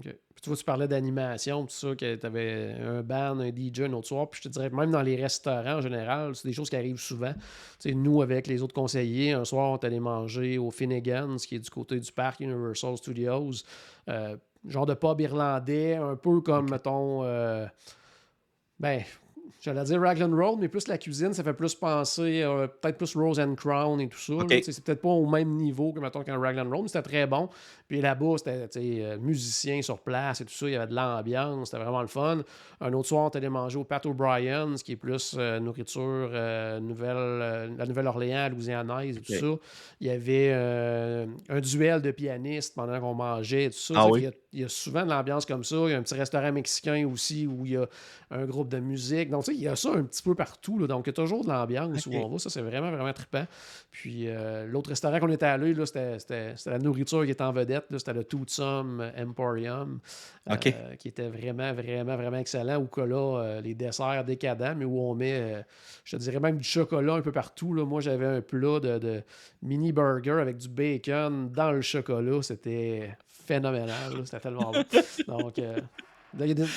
Puis 0.00 0.42
tu 0.42 0.48
vois, 0.48 0.56
tu 0.56 0.64
parlais 0.64 0.88
d'animation, 0.88 1.64
tout 1.66 1.72
ça, 1.72 1.94
que 1.94 2.16
tu 2.16 2.26
avais 2.26 2.74
un 2.80 3.02
band, 3.02 3.38
un 3.40 3.48
DJ 3.48 3.82
un 3.82 3.92
autre 3.92 4.08
soir. 4.08 4.28
Puis 4.30 4.40
je 4.42 4.48
te 4.48 4.52
dirais, 4.52 4.70
même 4.70 4.90
dans 4.90 5.02
les 5.02 5.16
restaurants 5.16 5.78
en 5.78 5.80
général, 5.80 6.34
c'est 6.34 6.48
des 6.48 6.54
choses 6.54 6.70
qui 6.70 6.76
arrivent 6.76 7.00
souvent. 7.00 7.32
Tu 7.34 7.90
sais, 7.90 7.94
nous, 7.94 8.22
avec 8.22 8.46
les 8.46 8.62
autres 8.62 8.74
conseillers, 8.74 9.32
un 9.32 9.44
soir, 9.44 9.70
on 9.70 9.78
est 9.78 9.86
allé 9.86 10.00
manger 10.00 10.58
au 10.58 10.70
Finnegan's, 10.70 11.46
qui 11.46 11.56
est 11.56 11.60
du 11.60 11.70
côté 11.70 12.00
du 12.00 12.12
parc 12.12 12.40
Universal 12.40 12.96
Studios. 12.96 13.62
Euh, 14.08 14.36
genre 14.68 14.86
de 14.86 14.94
pub 14.94 15.20
irlandais, 15.20 15.96
un 15.96 16.16
peu 16.16 16.40
comme, 16.40 16.70
mettons, 16.70 17.24
euh, 17.24 17.66
ben, 18.78 19.02
j'allais 19.60 19.84
dire 19.84 20.00
Raglan 20.00 20.34
Road, 20.34 20.58
mais 20.60 20.68
plus 20.68 20.88
la 20.88 20.98
cuisine, 20.98 21.32
ça 21.32 21.42
fait 21.42 21.52
plus 21.52 21.74
penser, 21.74 22.42
euh, 22.42 22.66
peut-être 22.66 22.98
plus 22.98 23.16
Rose 23.16 23.38
and 23.38 23.54
Crown 23.54 24.00
et 24.00 24.08
tout 24.08 24.18
ça. 24.18 24.34
C'est 24.48 24.84
peut-être 24.84 25.00
pas 25.00 25.08
au 25.08 25.26
même 25.26 25.56
niveau 25.56 25.92
que, 25.92 26.00
mettons, 26.00 26.22
qu'un 26.22 26.38
Raglan 26.38 26.68
Road, 26.68 26.82
mais 26.82 26.88
c'était 26.88 27.02
très 27.02 27.26
bon. 27.26 27.48
Puis 27.88 28.00
là-bas, 28.00 28.36
c'était 28.38 28.70
euh, 29.02 29.18
musiciens 29.18 29.82
sur 29.82 29.98
place 29.98 30.40
et 30.40 30.44
tout 30.44 30.52
ça. 30.52 30.66
Il 30.66 30.72
y 30.72 30.76
avait 30.76 30.86
de 30.86 30.94
l'ambiance. 30.94 31.70
C'était 31.70 31.82
vraiment 31.82 32.00
le 32.00 32.08
fun. 32.08 32.42
Un 32.80 32.92
autre 32.94 33.08
soir, 33.08 33.24
on 33.24 33.28
allé 33.28 33.48
manger 33.48 33.78
au 33.78 33.84
Pat 33.84 34.04
O'Brien's, 34.06 34.82
qui 34.82 34.92
est 34.92 34.96
plus 34.96 35.36
euh, 35.38 35.60
nourriture 35.60 36.02
euh, 36.32 36.80
nouvelle, 36.80 37.16
euh, 37.16 37.68
la 37.78 37.86
Nouvelle-Orléans, 37.86 38.48
louisianaise 38.50 39.16
et 39.16 39.20
tout 39.20 39.32
ça. 39.32 39.62
Il 40.00 40.06
y 40.08 40.10
avait 40.10 40.52
un 40.52 41.60
duel 41.60 42.02
de 42.02 42.10
pianistes 42.10 42.74
pendant 42.74 42.98
qu'on 43.00 43.14
mangeait 43.14 43.64
et 43.64 43.70
tout 43.70 43.78
ça. 43.78 43.94
Ah 43.96 44.04
Tu 44.06 44.08
sais, 44.08 44.12
oui? 44.12 44.20
il, 44.20 44.24
y 44.24 44.26
a, 44.26 44.32
il 44.52 44.60
y 44.60 44.64
a 44.64 44.68
souvent 44.68 45.04
de 45.04 45.10
l'ambiance 45.10 45.46
comme 45.46 45.64
ça. 45.64 45.76
Il 45.76 45.90
y 45.90 45.94
a 45.94 45.98
un 45.98 46.02
petit 46.02 46.14
restaurant 46.14 46.52
mexicain 46.52 47.06
aussi 47.06 47.46
où 47.46 47.64
il 47.64 47.72
y 47.72 47.76
a 47.76 47.86
un 48.30 48.44
groupe 48.44 48.68
de 48.68 48.80
musique. 48.80 49.30
Donc, 49.32 49.44
tu 49.44 49.50
sais, 49.52 49.56
il 49.58 49.62
y 49.62 49.68
a 49.68 49.74
ça 49.74 49.90
un 49.90 50.04
petit 50.04 50.22
peu 50.22 50.34
partout. 50.36 50.78
là. 50.78 50.86
Donc, 50.86 51.06
il 51.06 51.08
y 51.08 51.10
a 51.10 51.14
toujours 51.14 51.42
de 51.42 51.48
l'ambiance 51.48 52.06
où 52.06 52.10
on 52.14 52.28
va. 52.28 52.38
Ça, 52.38 52.50
c'est 52.50 52.62
vraiment, 52.62 52.90
vraiment 52.92 53.12
trippant. 53.12 53.44
Puis, 53.90 54.28
euh, 54.28 54.66
l'autre 54.66 54.90
restaurant 54.90 55.18
qu'on 55.18 55.28
était 55.30 55.46
allé, 55.46 55.74
là, 55.74 55.84
c'était, 55.86 56.18
c'était- 56.20 56.52
c'était 56.56 56.70
la 56.70 56.78
nourriture 56.78 57.24
qui 57.24 57.30
était 57.32 57.42
en 57.42 57.52
vedette. 57.52 57.86
là. 57.90 57.98
C'était 57.98 58.12
le 58.14 58.24
Toothsome 58.24 59.10
Emporium, 59.18 59.98
euh, 60.50 60.94
qui 60.98 61.08
était 61.08 61.28
vraiment, 61.28 61.72
vraiment, 61.72 62.16
vraiment 62.16 62.36
excellent. 62.38 62.76
Où 62.78 62.86
que 62.86 63.00
là, 63.00 63.60
les 63.62 63.74
desserts 63.74 64.24
décadents, 64.24 64.74
mais 64.76 64.84
où 64.84 65.00
on 65.00 65.14
met, 65.14 65.32
euh, 65.40 65.62
je 66.04 66.16
te 66.16 66.22
dirais 66.22 66.40
même 66.40 66.58
du 66.58 66.64
chocolat 66.64 67.14
un 67.14 67.22
peu 67.22 67.32
partout. 67.32 67.74
Là. 67.74 67.84
Moi, 67.84 68.00
j'avais 68.00 68.26
un 68.26 68.40
plat 68.40 68.78
de, 68.80 68.98
de 68.98 69.22
mini 69.62 69.92
burger 69.92 70.38
avec 70.40 70.56
du 70.58 70.68
bacon 70.68 71.50
dans 71.50 71.72
le 71.72 71.80
chocolat. 71.80 72.42
C'était 72.42 73.16
phénoménal. 73.46 74.12
C'était 74.24 74.40
tellement 74.40 74.70
bon. 74.72 74.82
Donc, 75.28 75.58
euh, 75.58 75.78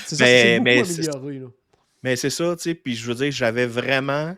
c'est 0.05 0.15
ça, 0.15 0.23
Mais- 0.25 0.41
c'est 0.41 0.59
beaucoup 0.59 0.63
mais 0.63 0.81
amélioré. 0.81 1.39
là. 1.39 1.47
Mais 2.05 2.15
c'est 2.15 2.29
ça, 2.29 2.55
tu 2.55 2.61
sais. 2.61 2.75
Puis 2.75 2.95
je 2.95 3.07
veux 3.07 3.15
dire, 3.15 3.31
j'avais 3.31 3.65
vraiment 3.65 4.37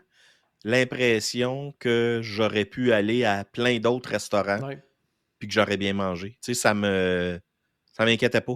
l'impression 0.63 1.73
que 1.79 2.21
j'aurais 2.23 2.65
pu 2.65 2.93
aller 2.93 3.25
à 3.25 3.43
plein 3.45 3.79
d'autres 3.79 4.09
restaurants 4.09 4.61
Ouais. 4.65 4.79
puis 5.39 5.49
que 5.49 5.53
j'aurais 5.53 5.77
bien 5.77 5.93
mangé. 5.93 6.31
Tu 6.41 6.53
sais, 6.53 6.55
ça 6.55 6.73
me 6.73 7.39
ça 7.93 8.05
m'inquiétait 8.05 8.41
pas. 8.41 8.55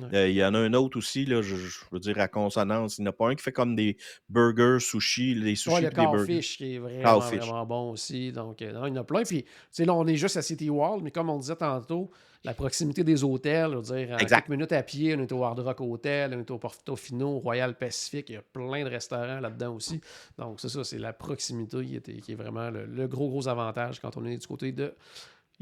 Ouais. 0.00 0.06
Euh, 0.14 0.28
Il 0.28 0.34
y 0.34 0.44
en 0.44 0.54
a 0.54 0.58
un 0.58 0.72
autre 0.74 0.98
aussi, 0.98 1.24
là, 1.26 1.42
je, 1.42 1.56
je 1.56 1.80
veux 1.90 2.00
dire 2.00 2.18
à 2.18 2.28
consonance. 2.28 2.98
Il 2.98 3.02
n'y 3.02 3.08
en 3.08 3.10
a 3.10 3.12
pas 3.12 3.28
un 3.28 3.34
qui 3.34 3.42
fait 3.42 3.52
comme 3.52 3.76
des 3.76 3.96
burgers 4.28 4.78
sushi, 4.80 5.34
les 5.34 5.54
sushis 5.56 5.74
Ouais, 5.74 5.80
le 5.82 5.90
des 5.90 5.94
burgers. 5.96 6.18
Cowfish 6.18 6.56
qui 6.56 6.74
est 6.74 6.78
vraiment, 6.78 7.66
bon 7.66 7.90
aussi. 7.92 8.32
Donc, 8.32 8.62
euh, 8.62 8.72
non, 8.72 8.86
il 8.86 8.94
y 8.94 8.98
en 8.98 9.02
a 9.02 9.04
plein. 9.04 9.22
Puis, 9.22 9.44
là, 9.78 9.94
on 9.94 10.06
est 10.06 10.16
juste 10.16 10.36
à 10.36 10.42
City 10.42 10.70
World, 10.70 11.02
mais 11.02 11.10
comme 11.10 11.30
on 11.30 11.38
disait 11.38 11.56
tantôt, 11.56 12.10
la 12.44 12.54
proximité 12.54 13.04
des 13.04 13.22
hôtels. 13.22 13.70
Je 13.70 13.76
veux 13.76 13.82
dire, 14.06 14.14
en 14.14 14.24
quelques 14.24 14.48
minutes 14.48 14.72
à 14.72 14.82
pied, 14.82 15.14
on 15.16 15.20
est 15.20 15.30
au 15.30 15.44
Hard 15.44 15.60
Rock 15.60 15.80
Hotel, 15.80 16.34
on 16.34 16.40
est 16.40 16.50
au 16.50 16.58
Portofino, 16.58 17.38
Royal 17.38 17.76
Pacific. 17.76 18.28
Il 18.30 18.32
y 18.32 18.36
a 18.36 18.42
plein 18.42 18.84
de 18.84 18.88
restaurants 18.90 19.38
là-dedans 19.40 19.76
aussi. 19.76 20.00
Donc, 20.38 20.58
c'est 20.60 20.68
ça, 20.68 20.82
c'est 20.82 20.98
la 20.98 21.12
proximité 21.12 21.84
qui 21.84 21.96
est, 21.96 22.20
qui 22.20 22.32
est 22.32 22.34
vraiment 22.34 22.70
le, 22.70 22.86
le 22.86 23.06
gros, 23.06 23.28
gros 23.28 23.46
avantage 23.46 24.00
quand 24.00 24.16
on 24.16 24.24
est 24.24 24.36
du 24.36 24.46
côté 24.46 24.72
de 24.72 24.92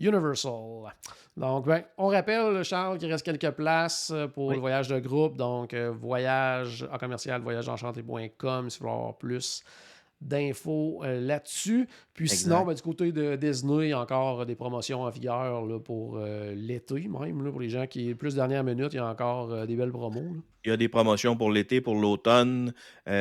Universal. 0.01 0.93
Donc, 1.37 1.67
ben, 1.67 1.85
on 1.97 2.09
rappelle, 2.09 2.63
Charles, 2.65 2.99
qu'il 2.99 3.11
reste 3.11 3.25
quelques 3.25 3.51
places 3.53 4.11
euh, 4.13 4.27
pour 4.27 4.47
Oui. 4.49 4.55
le 4.57 4.61
voyage 4.61 4.89
de 4.89 4.99
groupe. 4.99 5.37
Donc, 5.37 5.73
euh, 5.75 5.91
voyage 5.93 6.87
en 6.93 6.99
commercial, 6.99 7.41
voyageenchanté.com 7.41 8.69
si 8.71 8.79
vous 8.79 8.85
voulez 8.87 8.97
avoir 8.99 9.17
plus 9.17 9.63
d'infos 10.21 11.01
euh, 11.03 11.21
là-dessus. 11.21 11.89
Puis 12.14 12.25
Exact. 12.25 12.39
sinon, 12.43 12.64
ben, 12.64 12.75
du 12.75 12.83
côté 12.83 13.12
de 13.12 13.37
Disney, 13.37 13.87
il 13.87 13.91
y 13.91 13.93
a 13.93 14.01
encore 14.01 14.45
des 14.45 14.55
promotions 14.55 15.03
en 15.03 15.11
vigueur 15.11 15.64
là, 15.64 15.79
pour 15.79 16.18
euh, 16.18 16.55
l'été 16.55 17.09
même. 17.09 17.43
là, 17.45 17.51
pour 17.51 17.61
les 17.61 17.71
gens 17.71 17.87
qui, 17.87 18.14
plus 18.14 18.35
dernière 18.35 18.62
minute, 18.64 18.93
il 18.93 18.97
y 18.97 18.99
a 18.99 19.07
encore 19.07 19.53
euh, 19.53 19.66
des 19.66 19.77
belles 19.77 19.93
promos. 19.93 20.21
là. 20.21 20.41
Il 20.66 20.68
y 20.68 20.73
a 20.73 20.77
des 20.77 20.91
promotions 20.91 21.39
pour 21.39 21.51
l'été, 21.51 21.81
pour 21.81 21.95
l'automne. 21.95 22.75
Il 23.07 23.12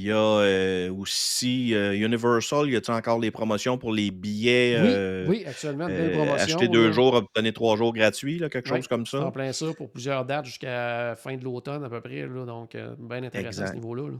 y 0.00 0.10
a 0.10 0.90
aussi 0.90 1.72
Universal. 1.72 2.70
Y 2.70 2.76
a-t-il 2.76 2.94
encore 2.96 3.20
des 3.20 3.30
promotions 3.30 3.76
pour 3.76 3.92
les 3.92 4.10
billets? 4.10 5.26
Oui, 5.28 5.28
oui, 5.28 5.44
actuellement, 5.46 5.86
de 5.86 5.92
belles 5.92 6.12
euh, 6.12 6.16
promotions. 6.16 6.56
acheter 6.56 6.68
deux 6.68 6.92
jours, 6.92 7.12
obtenir 7.12 7.52
trois 7.52 7.76
jours 7.76 7.92
gratuits, 7.92 8.38
là, 8.38 8.48
quelque 8.48 8.70
chose 8.70 8.88
comme 8.88 9.04
ça. 9.04 9.26
En 9.26 9.32
plein 9.32 9.52
ça 9.52 9.66
pour 9.76 9.90
plusieurs 9.90 10.24
dates 10.24 10.46
jusqu'à 10.46 11.08
la 11.08 11.16
fin 11.16 11.36
de 11.36 11.44
l'automne 11.44 11.84
à 11.84 11.90
peu 11.90 12.00
près. 12.00 12.26
Donc, 12.26 12.74
bien 12.98 13.22
intéressant 13.22 13.64
à 13.64 13.66
ce 13.66 13.74
niveau-là. 13.74 14.08
là. 14.08 14.16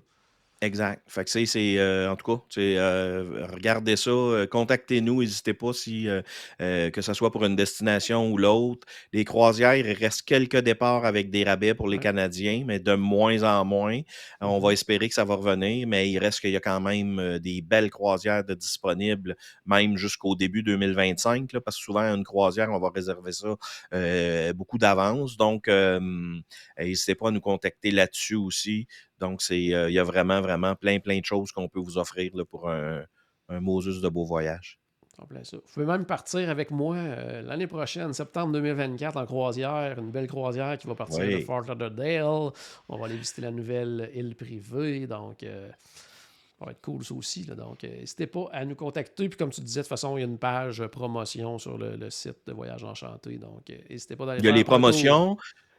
Exact. 0.64 1.02
Fait 1.08 1.24
que 1.24 1.30
c'est, 1.30 1.78
euh, 1.78 2.10
en 2.10 2.16
tout 2.16 2.24
cas, 2.24 2.42
euh, 2.58 3.46
regardez 3.52 3.96
ça, 3.96 4.10
euh, 4.10 4.46
contactez-nous, 4.46 5.20
n'hésitez 5.20 5.52
pas 5.52 5.74
si 5.74 6.08
que 6.58 7.02
ce 7.02 7.12
soit 7.12 7.30
pour 7.30 7.44
une 7.44 7.54
destination 7.54 8.30
ou 8.32 8.38
l'autre. 8.38 8.86
Les 9.12 9.26
croisières, 9.26 9.76
il 9.76 9.92
reste 9.92 10.22
quelques 10.22 10.56
départs 10.56 11.04
avec 11.04 11.30
des 11.30 11.44
rabais 11.44 11.74
pour 11.74 11.88
les. 11.88 11.98
Canadiens, 12.04 12.64
mais 12.66 12.80
de 12.80 12.94
moins 12.94 13.42
en 13.44 13.64
moins. 13.64 14.00
On 14.40 14.58
va 14.58 14.72
espérer 14.72 15.08
que 15.08 15.14
ça 15.14 15.24
va 15.24 15.36
revenir, 15.36 15.86
mais 15.86 16.10
il 16.10 16.18
reste 16.18 16.40
qu'il 16.40 16.50
y 16.50 16.56
a 16.56 16.60
quand 16.60 16.80
même 16.80 17.38
des 17.38 17.62
belles 17.62 17.88
croisières 17.88 18.44
de 18.44 18.52
disponibles, 18.52 19.36
même 19.64 19.96
jusqu'au 19.96 20.34
début 20.34 20.62
2025, 20.62 21.52
là, 21.52 21.60
parce 21.62 21.78
que 21.78 21.82
souvent, 21.84 22.02
une 22.02 22.24
croisière, 22.24 22.70
on 22.72 22.78
va 22.80 22.90
réserver 22.94 23.32
ça 23.32 23.56
beaucoup 24.54 24.76
d'avance. 24.76 25.36
Donc, 25.38 25.68
n'hésitez 26.78 27.14
pas 27.14 27.28
à 27.28 27.30
nous 27.30 27.40
contacter 27.40 27.90
là-dessus 27.90 28.34
aussi. 28.34 28.86
Donc, 29.20 29.42
c'est, 29.42 29.72
euh, 29.74 29.88
il 29.90 29.94
y 29.94 29.98
a 29.98 30.04
vraiment, 30.04 30.40
vraiment 30.40 30.74
plein, 30.74 30.98
plein 30.98 31.18
de 31.20 31.24
choses 31.24 31.52
qu'on 31.52 31.68
peut 31.68 31.80
vous 31.80 31.98
offrir 31.98 32.30
là, 32.34 32.44
pour 32.44 32.68
un, 32.68 33.04
un 33.48 33.60
Moses 33.60 34.00
de 34.00 34.08
beau 34.08 34.24
voyage. 34.24 34.78
Vous 35.18 35.60
pouvez 35.72 35.86
même 35.86 36.06
partir 36.06 36.50
avec 36.50 36.70
moi 36.70 36.96
euh, 36.96 37.42
l'année 37.42 37.66
prochaine, 37.66 38.12
septembre 38.12 38.52
2024, 38.52 39.16
en 39.16 39.26
croisière, 39.26 39.98
une 39.98 40.10
belle 40.10 40.26
croisière 40.26 40.76
qui 40.78 40.86
va 40.86 40.94
partir 40.94 41.20
de. 41.20 41.38
Fort 41.40 41.62
Lauderdale. 41.62 42.52
On 42.88 42.96
va 42.96 43.06
aller 43.06 43.16
visiter 43.16 43.42
la 43.42 43.50
nouvelle 43.50 44.10
île 44.14 44.34
privée. 44.34 45.06
Donc, 45.06 45.42
euh, 45.42 45.70
ça 46.58 46.64
va 46.64 46.72
être 46.72 46.80
cool 46.80 47.04
ça 47.04 47.14
aussi. 47.14 47.44
là. 47.44 47.54
Donc, 47.54 47.84
euh, 47.84 47.88
n'hésitez 47.88 48.26
pas 48.26 48.48
à 48.52 48.64
nous 48.64 48.74
contacter. 48.74 49.28
Puis, 49.28 49.38
comme 49.38 49.50
tu 49.50 49.60
disais, 49.60 49.80
de 49.80 49.84
toute 49.84 49.90
façon, 49.90 50.16
il 50.16 50.20
y 50.20 50.24
a 50.24 50.26
une 50.26 50.38
page 50.38 50.84
promotion 50.88 51.58
sur 51.58 51.78
le, 51.78 51.96
le 51.96 52.10
site 52.10 52.38
de 52.46 52.52
Voyage 52.52 52.82
Enchanté. 52.82 53.38
Donc, 53.38 53.72
n'hésitez 53.88 54.16
pas 54.16 54.26
d'aller 54.26 54.40
Il 54.40 54.46
y 54.46 54.48
a 54.48 54.52
les 54.52 54.64
tour. 54.64 54.72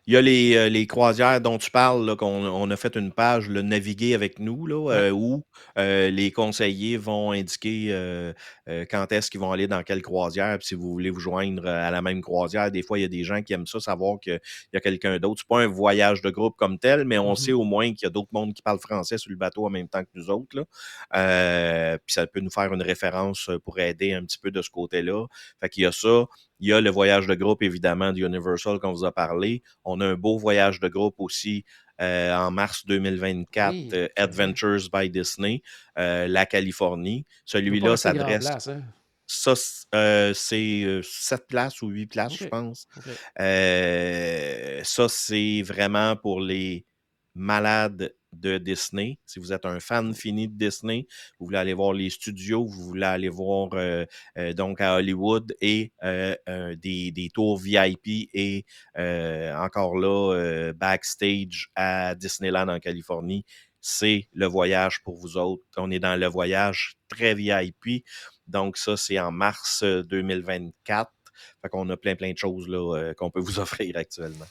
Il 0.07 0.13
y 0.13 0.17
a 0.17 0.21
les, 0.21 0.55
euh, 0.55 0.69
les 0.69 0.85
croisières 0.85 1.41
dont 1.41 1.57
tu 1.57 1.71
parles, 1.71 2.05
là, 2.05 2.15
qu'on 2.15 2.27
on 2.45 2.69
a 2.69 2.75
fait 2.77 2.95
une 2.95 3.11
page, 3.11 3.49
le 3.49 3.63
Naviguer 3.63 4.13
avec 4.13 4.37
nous, 4.39 4.67
là, 4.67 4.91
euh, 4.91 5.09
où 5.11 5.43
euh, 5.79 6.11
les 6.11 6.31
conseillers 6.31 6.97
vont 6.97 7.31
indiquer 7.31 7.87
euh, 7.91 8.31
quand 8.89 9.11
est-ce 9.11 9.31
qu'ils 9.31 9.39
vont 9.39 9.51
aller 9.51 9.67
dans 9.67 9.81
quelle 9.81 10.03
croisière, 10.03 10.59
puis 10.59 10.67
si 10.67 10.75
vous 10.75 10.91
voulez 10.91 11.09
vous 11.09 11.19
joindre 11.19 11.65
à 11.67 11.89
la 11.89 12.01
même 12.03 12.21
croisière. 12.21 12.69
Des 12.69 12.83
fois, 12.83 12.99
il 12.99 13.01
y 13.01 13.05
a 13.05 13.07
des 13.07 13.23
gens 13.23 13.41
qui 13.41 13.53
aiment 13.53 13.65
ça, 13.65 13.79
savoir 13.79 14.19
qu'il 14.19 14.39
y 14.73 14.77
a 14.77 14.79
quelqu'un 14.79 15.17
d'autre. 15.17 15.41
C'est 15.41 15.47
pas 15.47 15.61
un 15.63 15.67
voyage 15.67 16.21
de 16.21 16.29
groupe 16.29 16.55
comme 16.55 16.77
tel, 16.77 17.05
mais 17.05 17.17
on 17.17 17.31
Mhm. 17.31 17.35
sait 17.35 17.53
au 17.53 17.63
moins 17.63 17.89
qu'il 17.89 18.03
y 18.03 18.07
a 18.07 18.11
d'autres 18.11 18.29
mondes 18.31 18.53
qui 18.53 18.61
parlent 18.61 18.79
français 18.79 19.17
sur 19.17 19.31
le 19.31 19.37
bateau 19.37 19.65
en 19.65 19.69
même 19.71 19.87
temps 19.89 20.03
que 20.03 20.09
nous 20.13 20.29
autres. 20.29 20.55
Là. 20.55 21.97
Puis 22.05 22.13
ça 22.13 22.27
peut 22.27 22.41
nous 22.41 22.51
faire 22.51 22.71
une 22.73 22.81
référence 22.83 23.49
pour 23.63 23.79
aider 23.79 24.13
un 24.13 24.23
petit 24.23 24.37
peu 24.37 24.51
de 24.51 24.61
ce 24.61 24.69
côté-là. 24.69 25.25
Fait 25.61 25.69
qu'il 25.69 25.83
y 25.83 25.85
a 25.87 25.91
ça. 25.91 26.25
Il 26.59 26.69
y 26.69 26.73
a 26.73 26.79
le 26.81 26.89
voyage 26.89 27.27
de 27.27 27.35
groupe, 27.35 27.61
évidemment, 27.63 28.13
de 28.13 28.19
Universal 28.19 28.79
qu'on 28.79 28.93
vous 28.93 29.03
a 29.05 29.11
parlé. 29.11 29.61
On 29.83 29.99
a 30.01 30.05
un 30.07 30.15
beau 30.15 30.37
voyage 30.37 30.79
de 30.79 30.87
groupe 30.87 31.15
aussi 31.17 31.65
euh, 32.01 32.33
en 32.35 32.51
mars 32.51 32.85
2024, 32.85 33.71
Oui, 33.73 33.89
euh. 33.93 34.07
Adventures 34.15 34.89
by 34.91 35.09
Disney, 35.09 35.61
euh, 35.97 36.27
la 36.27 36.45
Californie. 36.45 37.25
Celui-là 37.45 37.97
s'adresse. 37.97 38.67
hein? 38.67 38.83
Ça, 39.27 39.53
c'est 39.55 40.83
euh, 40.83 41.01
sept 41.03 41.47
places 41.47 41.81
ou 41.81 41.87
huit 41.87 42.05
places, 42.05 42.35
je 42.37 42.45
pense. 42.45 42.87
Ça, 43.37 45.07
c'est 45.09 45.61
vraiment 45.63 46.15
pour 46.15 46.39
les 46.41 46.85
malades 47.33 48.13
de 48.39 48.57
Disney. 48.57 49.17
Si 49.25 49.39
vous 49.39 49.53
êtes 49.53 49.65
un 49.65 49.79
fan 49.79 50.13
fini 50.13 50.47
de 50.47 50.53
Disney, 50.53 51.07
vous 51.39 51.47
voulez 51.47 51.57
aller 51.57 51.73
voir 51.73 51.93
les 51.93 52.09
studios, 52.09 52.65
vous 52.65 52.83
voulez 52.83 53.05
aller 53.05 53.29
voir 53.29 53.69
euh, 53.73 54.05
euh, 54.37 54.53
donc 54.53 54.81
à 54.81 54.95
Hollywood 54.95 55.55
et 55.61 55.91
euh, 56.03 56.35
des, 56.75 57.11
des 57.11 57.29
tours 57.33 57.57
VIP 57.57 58.29
et 58.33 58.65
encore 58.95 59.97
là, 59.97 60.71
backstage 60.73 61.69
à 61.75 62.15
Disneyland 62.15 62.67
en 62.67 62.79
Californie. 62.79 63.45
C'est 63.87 64.27
le 64.33 64.47
voyage 64.47 65.03
pour 65.03 65.15
vous 65.15 65.37
autres. 65.37 65.63
On 65.77 65.91
est 65.91 65.99
dans 65.99 66.19
le 66.19 66.25
voyage 66.25 66.95
très 67.07 67.35
VIP. 67.35 68.03
Donc, 68.47 68.77
ça, 68.77 68.97
c'est 68.97 69.19
en 69.19 69.31
mars 69.31 69.83
euh, 69.83 70.01
2024. 70.03 71.11
Fait 71.61 71.69
qu'on 71.69 71.87
a 71.89 71.97
plein, 71.97 72.15
plein 72.15 72.31
de 72.31 72.37
choses 72.37 72.67
là, 72.67 73.13
qu'on 73.15 73.29
peut 73.29 73.39
vous 73.39 73.59
offrir 73.59 73.95
actuellement. 73.97 74.45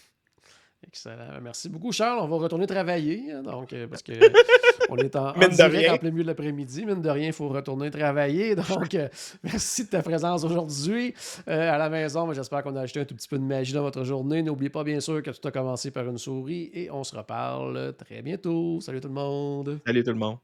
Excellent. 0.95 1.41
Merci 1.43 1.69
beaucoup, 1.69 1.91
Charles. 1.91 2.21
On 2.23 2.29
va 2.29 2.37
retourner 2.37 2.69
travailler, 2.69 3.33
hein, 3.33 3.43
donc, 3.43 3.73
euh, 3.73 3.89
parce 3.89 4.01
que 4.01 4.13
on 4.89 4.97
est 4.97 5.17
en, 5.17 5.31
en 5.31 5.39
Mine 5.39 5.49
de 5.49 5.55
direct 5.57 5.75
rien. 5.75 5.95
en 5.95 5.99
plein 5.99 6.13
milieu 6.13 6.23
de 6.23 6.29
l'après-midi. 6.29 6.87
Mine 6.87 7.03
de 7.03 7.11
rien, 7.11 7.27
il 7.27 7.33
faut 7.33 7.49
retourner 7.49 7.91
travailler. 7.91 8.55
Donc, 8.69 8.95
euh, 8.95 9.09
merci 9.43 9.87
de 9.87 9.91
ta 9.91 10.05
présence 10.05 10.45
aujourd'hui 10.45 11.13
euh, 11.49 11.75
à 11.75 11.79
la 11.79 11.89
maison. 11.91 12.29
Mais 12.29 12.35
J'espère 12.35 12.63
qu'on 12.63 12.77
a 12.77 12.83
ajouté 12.83 13.01
un 13.01 13.05
tout 13.07 13.17
petit 13.17 13.27
peu 13.27 13.39
de 13.39 13.43
magie 13.43 13.73
dans 13.73 13.83
votre 13.83 14.05
journée. 14.05 14.41
N'oubliez 14.45 14.71
pas, 14.71 14.85
bien 14.85 15.01
sûr, 15.01 15.21
que 15.21 15.33
tout 15.33 15.49
a 15.49 15.51
commencé 15.51 15.91
par 15.91 16.07
une 16.09 16.17
souris 16.17 16.71
et 16.73 16.93
on 16.93 17.03
se 17.03 17.17
reparle 17.17 17.95
très 17.97 18.23
bientôt. 18.23 18.81
Salut 18.81 19.01
tout 19.01 19.09
le 19.09 19.15
monde. 19.15 19.81
Salut 19.85 20.05
tout 20.05 20.13
le 20.13 20.17
monde. 20.17 20.37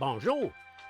Bonjour, 0.00 0.52